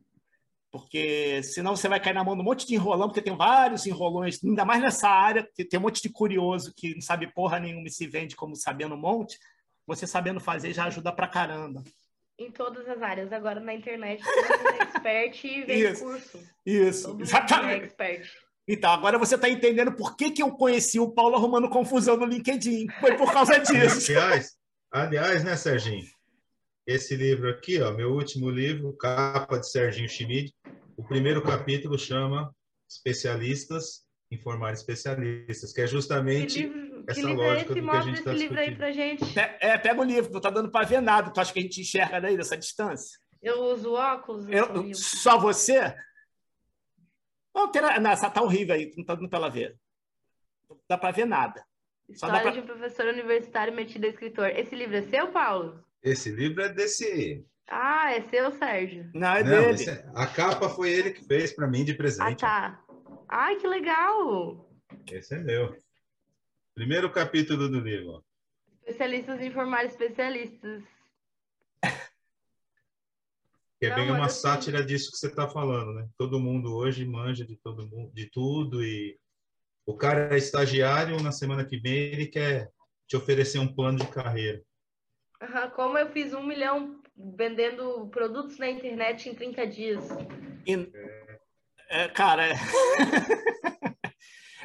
Porque 0.71 1.43
senão 1.43 1.77
você 1.77 1.87
vai 1.87 2.01
cair 2.01 2.15
na 2.15 2.25
mão 2.25 2.35
de 2.35 2.41
um 2.41 2.45
monte 2.45 2.67
de 2.67 2.75
enrolão, 2.75 3.09
porque 3.09 3.21
tem 3.21 3.37
vários 3.37 3.87
enrolões, 3.87 4.43
ainda 4.43 4.65
mais 4.65 4.81
nessa 4.81 5.07
área, 5.07 5.47
que 5.55 5.67
tem 5.67 5.79
um 5.79 5.83
monte 5.83 6.01
de 6.01 6.09
curioso 6.09 6.73
que 6.75 6.95
não 6.95 7.03
sabe 7.03 7.27
porra 7.27 7.61
nenhuma 7.61 7.87
e 7.87 7.91
se 7.91 8.07
vende 8.07 8.35
como 8.35 8.57
sabendo 8.57 8.95
um 8.95 8.99
monte. 8.99 9.39
Você 9.87 10.07
sabendo 10.07 10.41
fazer 10.41 10.73
já 10.73 10.87
ajuda 10.87 11.13
pra 11.13 11.29
caramba. 11.29 11.83
Em 12.39 12.51
todas 12.51 12.89
as 12.89 13.03
áreas. 13.03 13.31
Agora 13.33 13.61
na 13.61 13.75
internet, 13.75 14.23
todo 14.25 14.59
mundo 14.59 14.81
é 14.81 14.83
expert 14.85 15.45
e 15.45 15.63
vende 15.65 15.93
Isso. 15.93 16.05
curso. 16.05 16.49
Isso, 16.65 17.09
Todo 17.09 17.21
é 17.21 17.23
exatamente. 17.23 17.85
expert. 17.85 18.31
Então, 18.69 18.91
agora 18.93 19.19
você 19.19 19.35
está 19.35 19.49
entendendo 19.49 19.93
por 19.93 20.17
que, 20.17 20.31
que 20.31 20.43
eu 20.43 20.53
conheci 20.53 21.01
o 21.01 21.11
Paulo 21.13 21.35
arrumando 21.37 21.69
confusão 21.69 22.17
no 22.17 22.25
LinkedIn. 22.25 22.87
Foi 23.01 23.17
por 23.17 23.33
causa 23.33 23.59
disso. 23.61 24.13
Aliás, 24.13 24.57
aliás, 24.93 25.45
né, 25.45 25.57
Serginho? 25.57 26.05
Esse 26.87 27.15
livro 27.17 27.49
aqui, 27.51 27.81
ó, 27.81 27.93
meu 27.93 28.13
último 28.13 28.51
livro, 28.51 28.97
capa 28.97 29.59
de 29.59 29.69
Serginho 29.71 30.09
Schmidt. 30.09 30.55
O 30.97 31.05
primeiro 31.07 31.43
capítulo 31.43 31.99
chama 31.99 32.53
Especialistas 32.89 34.03
informar 34.31 34.73
especialistas, 34.73 35.75
que 35.75 35.83
é 35.83 35.85
Que 35.85 35.91
justamente 35.91 36.61
livro, 36.63 37.05
que 37.05 37.11
essa 37.11 37.21
livro 37.21 37.43
é 37.43 37.47
lógica 37.47 37.61
esse? 37.61 37.69
do 37.69 37.75
que 37.75 37.81
a 37.81 37.83
Mostra 37.83 38.03
gente 38.03 38.15
esse 38.15 38.25
tá 38.25 38.33
livro 38.33 38.59
aí 38.59 38.75
pra 38.77 38.91
gente. 38.91 39.39
É, 39.39 39.59
é, 39.61 39.79
pega 39.79 40.01
o 40.01 40.05
livro, 40.05 40.33
não 40.33 40.41
tá 40.41 40.49
dando 40.49 40.71
para 40.71 40.87
ver 40.87 41.03
nada. 41.03 41.31
Tu 41.31 41.39
acha 41.39 41.53
que 41.53 41.59
a 41.59 41.63
gente 41.63 41.83
enxerga 41.83 42.19
daí 42.19 42.35
dessa 42.35 42.57
distância? 42.57 43.19
Eu 43.43 43.61
uso 43.65 43.93
óculos. 43.93 44.47
Eu- 44.49 44.87
eu- 44.87 44.95
só 44.95 45.39
você? 45.39 45.95
Não, 47.55 47.71
terá, 47.71 48.01
não, 48.01 48.11
essa 48.11 48.31
tá 48.31 48.43
horrível 48.43 48.75
aí, 48.75 48.93
não 48.97 49.05
tá 49.05 49.15
dando 49.15 49.29
para 49.29 49.39
ela 49.39 49.51
ver. 49.51 49.77
Não 50.69 50.79
dá 50.89 50.97
para 50.99 51.11
ver 51.13 51.27
nada. 51.27 51.65
Só 52.15 52.27
História 52.27 52.41
pra- 52.43 52.51
de 52.51 52.61
um 52.61 52.67
professor 52.67 53.07
universitário 53.07 53.73
metido 53.75 54.05
a 54.07 54.09
escritor. 54.09 54.49
Esse 54.51 54.75
livro 54.75 54.97
é 54.97 55.03
seu, 55.03 55.31
Paulo? 55.33 55.83
esse 56.03 56.31
livro 56.31 56.63
é 56.63 56.69
desse. 56.69 57.47
Ah, 57.69 58.13
é 58.13 58.23
seu, 58.23 58.51
Sérgio. 58.53 59.09
Não, 59.15 59.29
é 59.37 59.45
Não, 59.45 59.73
dele. 59.75 59.89
é- 59.89 60.05
a 60.15 60.27
capa 60.27 60.69
foi 60.69 60.91
ele 60.91 61.13
que 61.13 61.25
fez 61.25 61.53
para 61.53 61.67
mim 61.69 61.85
de 61.85 61.93
Ah, 61.93 61.97
presente. 61.97 62.41
tá. 62.41 62.83
Ai, 63.29 63.57
que 63.57 63.67
legal. 63.69 64.69
Esse 65.11 65.35
é 65.35 65.39
meu. 65.39 65.75
Primeiro 66.75 67.11
capítulo 67.13 67.69
do 67.69 67.81
livro. 67.81 68.25
Especialistas 68.81 69.41
em 69.41 69.51
formar 69.53 69.85
especialistas. 69.85 70.83
Que 73.83 73.87
é 73.87 73.91
Não, 73.91 73.97
bem 73.97 74.11
uma 74.13 74.27
assim- 74.27 74.43
sátira 74.43 74.85
disso 74.85 75.11
que 75.11 75.17
você 75.19 75.27
está 75.27 75.49
falando, 75.49 75.93
né? 75.95 76.07
Todo 76.17 76.39
mundo 76.39 76.73
hoje 76.73 77.05
manja 77.05 77.45
de 77.45 77.57
todo 77.57 77.85
mundo, 77.89 78.13
de 78.15 78.31
tudo 78.31 78.81
e 78.81 79.19
o 79.85 79.97
cara 79.97 80.33
é 80.33 80.39
estagiário, 80.39 81.21
na 81.21 81.33
semana 81.33 81.65
que 81.65 81.77
vem 81.79 81.93
ele 81.93 82.27
quer 82.29 82.71
te 83.09 83.17
oferecer 83.17 83.59
um 83.59 83.67
plano 83.75 83.99
de 83.99 84.07
carreira. 84.07 84.63
Aham, 85.43 85.69
Como 85.71 85.99
eu 85.99 86.09
fiz 86.13 86.33
um 86.33 86.47
milhão 86.47 87.03
vendendo 87.17 88.07
produtos 88.07 88.57
na 88.57 88.71
internet 88.71 89.29
em 89.29 89.35
30 89.35 89.67
dias. 89.67 90.05
E- 90.65 90.89
é, 91.91 92.07
cara, 92.07 92.51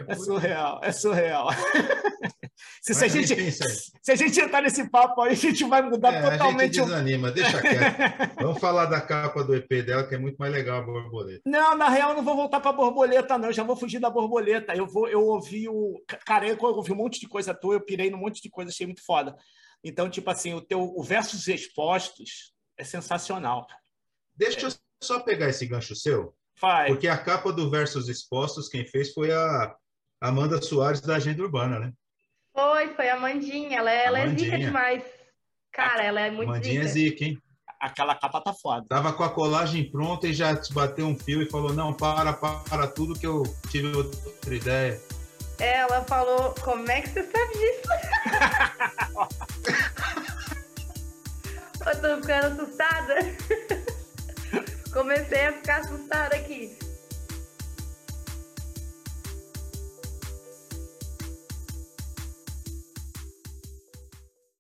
é, 0.08 0.16
surreal, 0.16 0.80
é 0.84 0.92
surreal. 0.92 1.48
Se, 2.82 2.94
se 2.94 3.06
a 3.06 3.08
gente, 3.08 3.52
se 3.52 4.12
a 4.12 4.16
gente 4.16 4.40
entrar 4.40 4.62
nesse 4.62 4.90
papo 4.90 5.22
aí, 5.22 5.34
a 5.34 5.36
gente 5.36 5.64
vai 5.66 5.82
mudar 5.82 6.14
É, 6.14 6.18
a 6.18 6.22
gente 6.22 6.32
totalmente 6.32 6.82
desanima, 6.82 7.32
deixa 7.32 7.62
quieto. 7.62 8.36
Vamos 8.42 8.60
falar 8.60 8.86
da 8.86 9.00
capa 9.00 9.44
do 9.44 9.54
EP 9.54 9.70
dela, 9.86 10.08
que 10.08 10.16
é 10.16 10.18
muito 10.18 10.38
mais 10.38 10.52
legal 10.52 10.80
a 10.80 10.82
borboleta. 10.82 11.42
Não, 11.46 11.78
na 11.78 11.90
real, 11.90 12.12
eu 12.12 12.16
não 12.16 12.24
vou 12.24 12.36
voltar 12.36 12.60
para 12.60 12.72
borboleta, 12.72 13.38
não. 13.38 13.50
Eu 13.50 13.54
já 13.54 13.64
vou 13.64 13.76
fugir 13.76 14.00
da 14.00 14.10
borboleta. 14.10 14.76
Eu 14.76 14.88
vou, 14.88 15.08
eu 15.08 15.22
ouvi 15.24 15.68
o. 15.68 16.02
Cara, 16.26 16.48
eu 16.48 16.58
ouvi 16.60 16.92
um 16.94 16.96
monte 16.96 17.20
de 17.20 17.28
coisa 17.28 17.54
tua, 17.54 17.76
eu 17.76 17.82
pirei 17.82 18.10
num 18.10 18.18
monte 18.18 18.42
de 18.42 18.50
coisa, 18.50 18.72
achei 18.72 18.88
muito 18.88 19.06
foda. 19.06 19.36
Então, 19.84 20.10
tipo 20.10 20.30
assim, 20.30 20.54
o 20.54 20.62
teu 20.62 20.82
o 20.82 21.04
versos 21.04 21.48
expostos 21.48 22.54
é 22.78 22.84
sensacional. 22.84 23.68
Deixa 24.36 24.68
eu 24.68 24.72
só 25.02 25.20
pegar 25.20 25.50
esse 25.50 25.66
gancho 25.66 25.96
seu, 25.96 26.34
Faz. 26.56 26.88
porque 26.88 27.08
a 27.08 27.18
capa 27.18 27.52
do 27.52 27.70
Versos 27.70 28.08
Expostos, 28.08 28.70
quem 28.70 28.86
fez 28.86 29.14
foi 29.14 29.32
a 29.32 29.76
Amanda 30.22 30.62
Soares 30.62 31.02
da 31.02 31.16
Agenda 31.16 31.44
Urbana, 31.44 31.80
né? 31.80 31.94
Foi, 32.54 32.88
foi 32.96 33.10
a 33.10 33.20
Mandinha. 33.20 33.78
Ela, 33.78 33.92
é- 33.92 34.06
ela 34.06 34.20
é 34.20 34.30
zica 34.30 34.58
demais. 34.58 35.04
Cara, 35.72 36.04
ela 36.04 36.22
é 36.22 36.32
muito 36.32 36.50
Mandinha 36.50 36.82
é 36.82 36.88
zica. 36.88 37.10
zica, 37.10 37.26
hein? 37.26 37.38
Aquela 37.80 38.16
capa 38.16 38.42
tá 38.42 38.52
foda. 38.54 38.84
Tava 38.90 39.14
com 39.14 39.24
a 39.24 39.30
colagem 39.30 39.90
pronta 39.92 40.28
e 40.28 40.34
já 40.34 40.56
te 40.56 40.74
bateu 40.74 41.06
um 41.06 41.16
fio 41.18 41.42
e 41.44 41.50
falou: 41.50 41.72
Não, 41.72 41.94
para, 41.94 42.34
para, 42.34 42.60
para 42.62 42.88
tudo 42.88 43.14
que 43.18 43.28
eu 43.28 43.44
tive 43.70 43.96
outra 43.96 44.56
ideia. 44.56 45.00
Ela 45.60 46.04
falou, 46.04 46.54
como 46.64 46.90
é 46.90 47.02
que 47.02 47.10
você 47.10 47.24
sabe 47.24 47.54
disso? 47.54 47.90
eu 51.88 52.02
tô 52.02 52.22
ficando 52.22 52.62
assustada. 52.62 53.16
Comecei 54.94 55.46
a 55.48 55.54
ficar 55.54 55.78
assustada 55.82 56.36
aqui. 56.36 56.78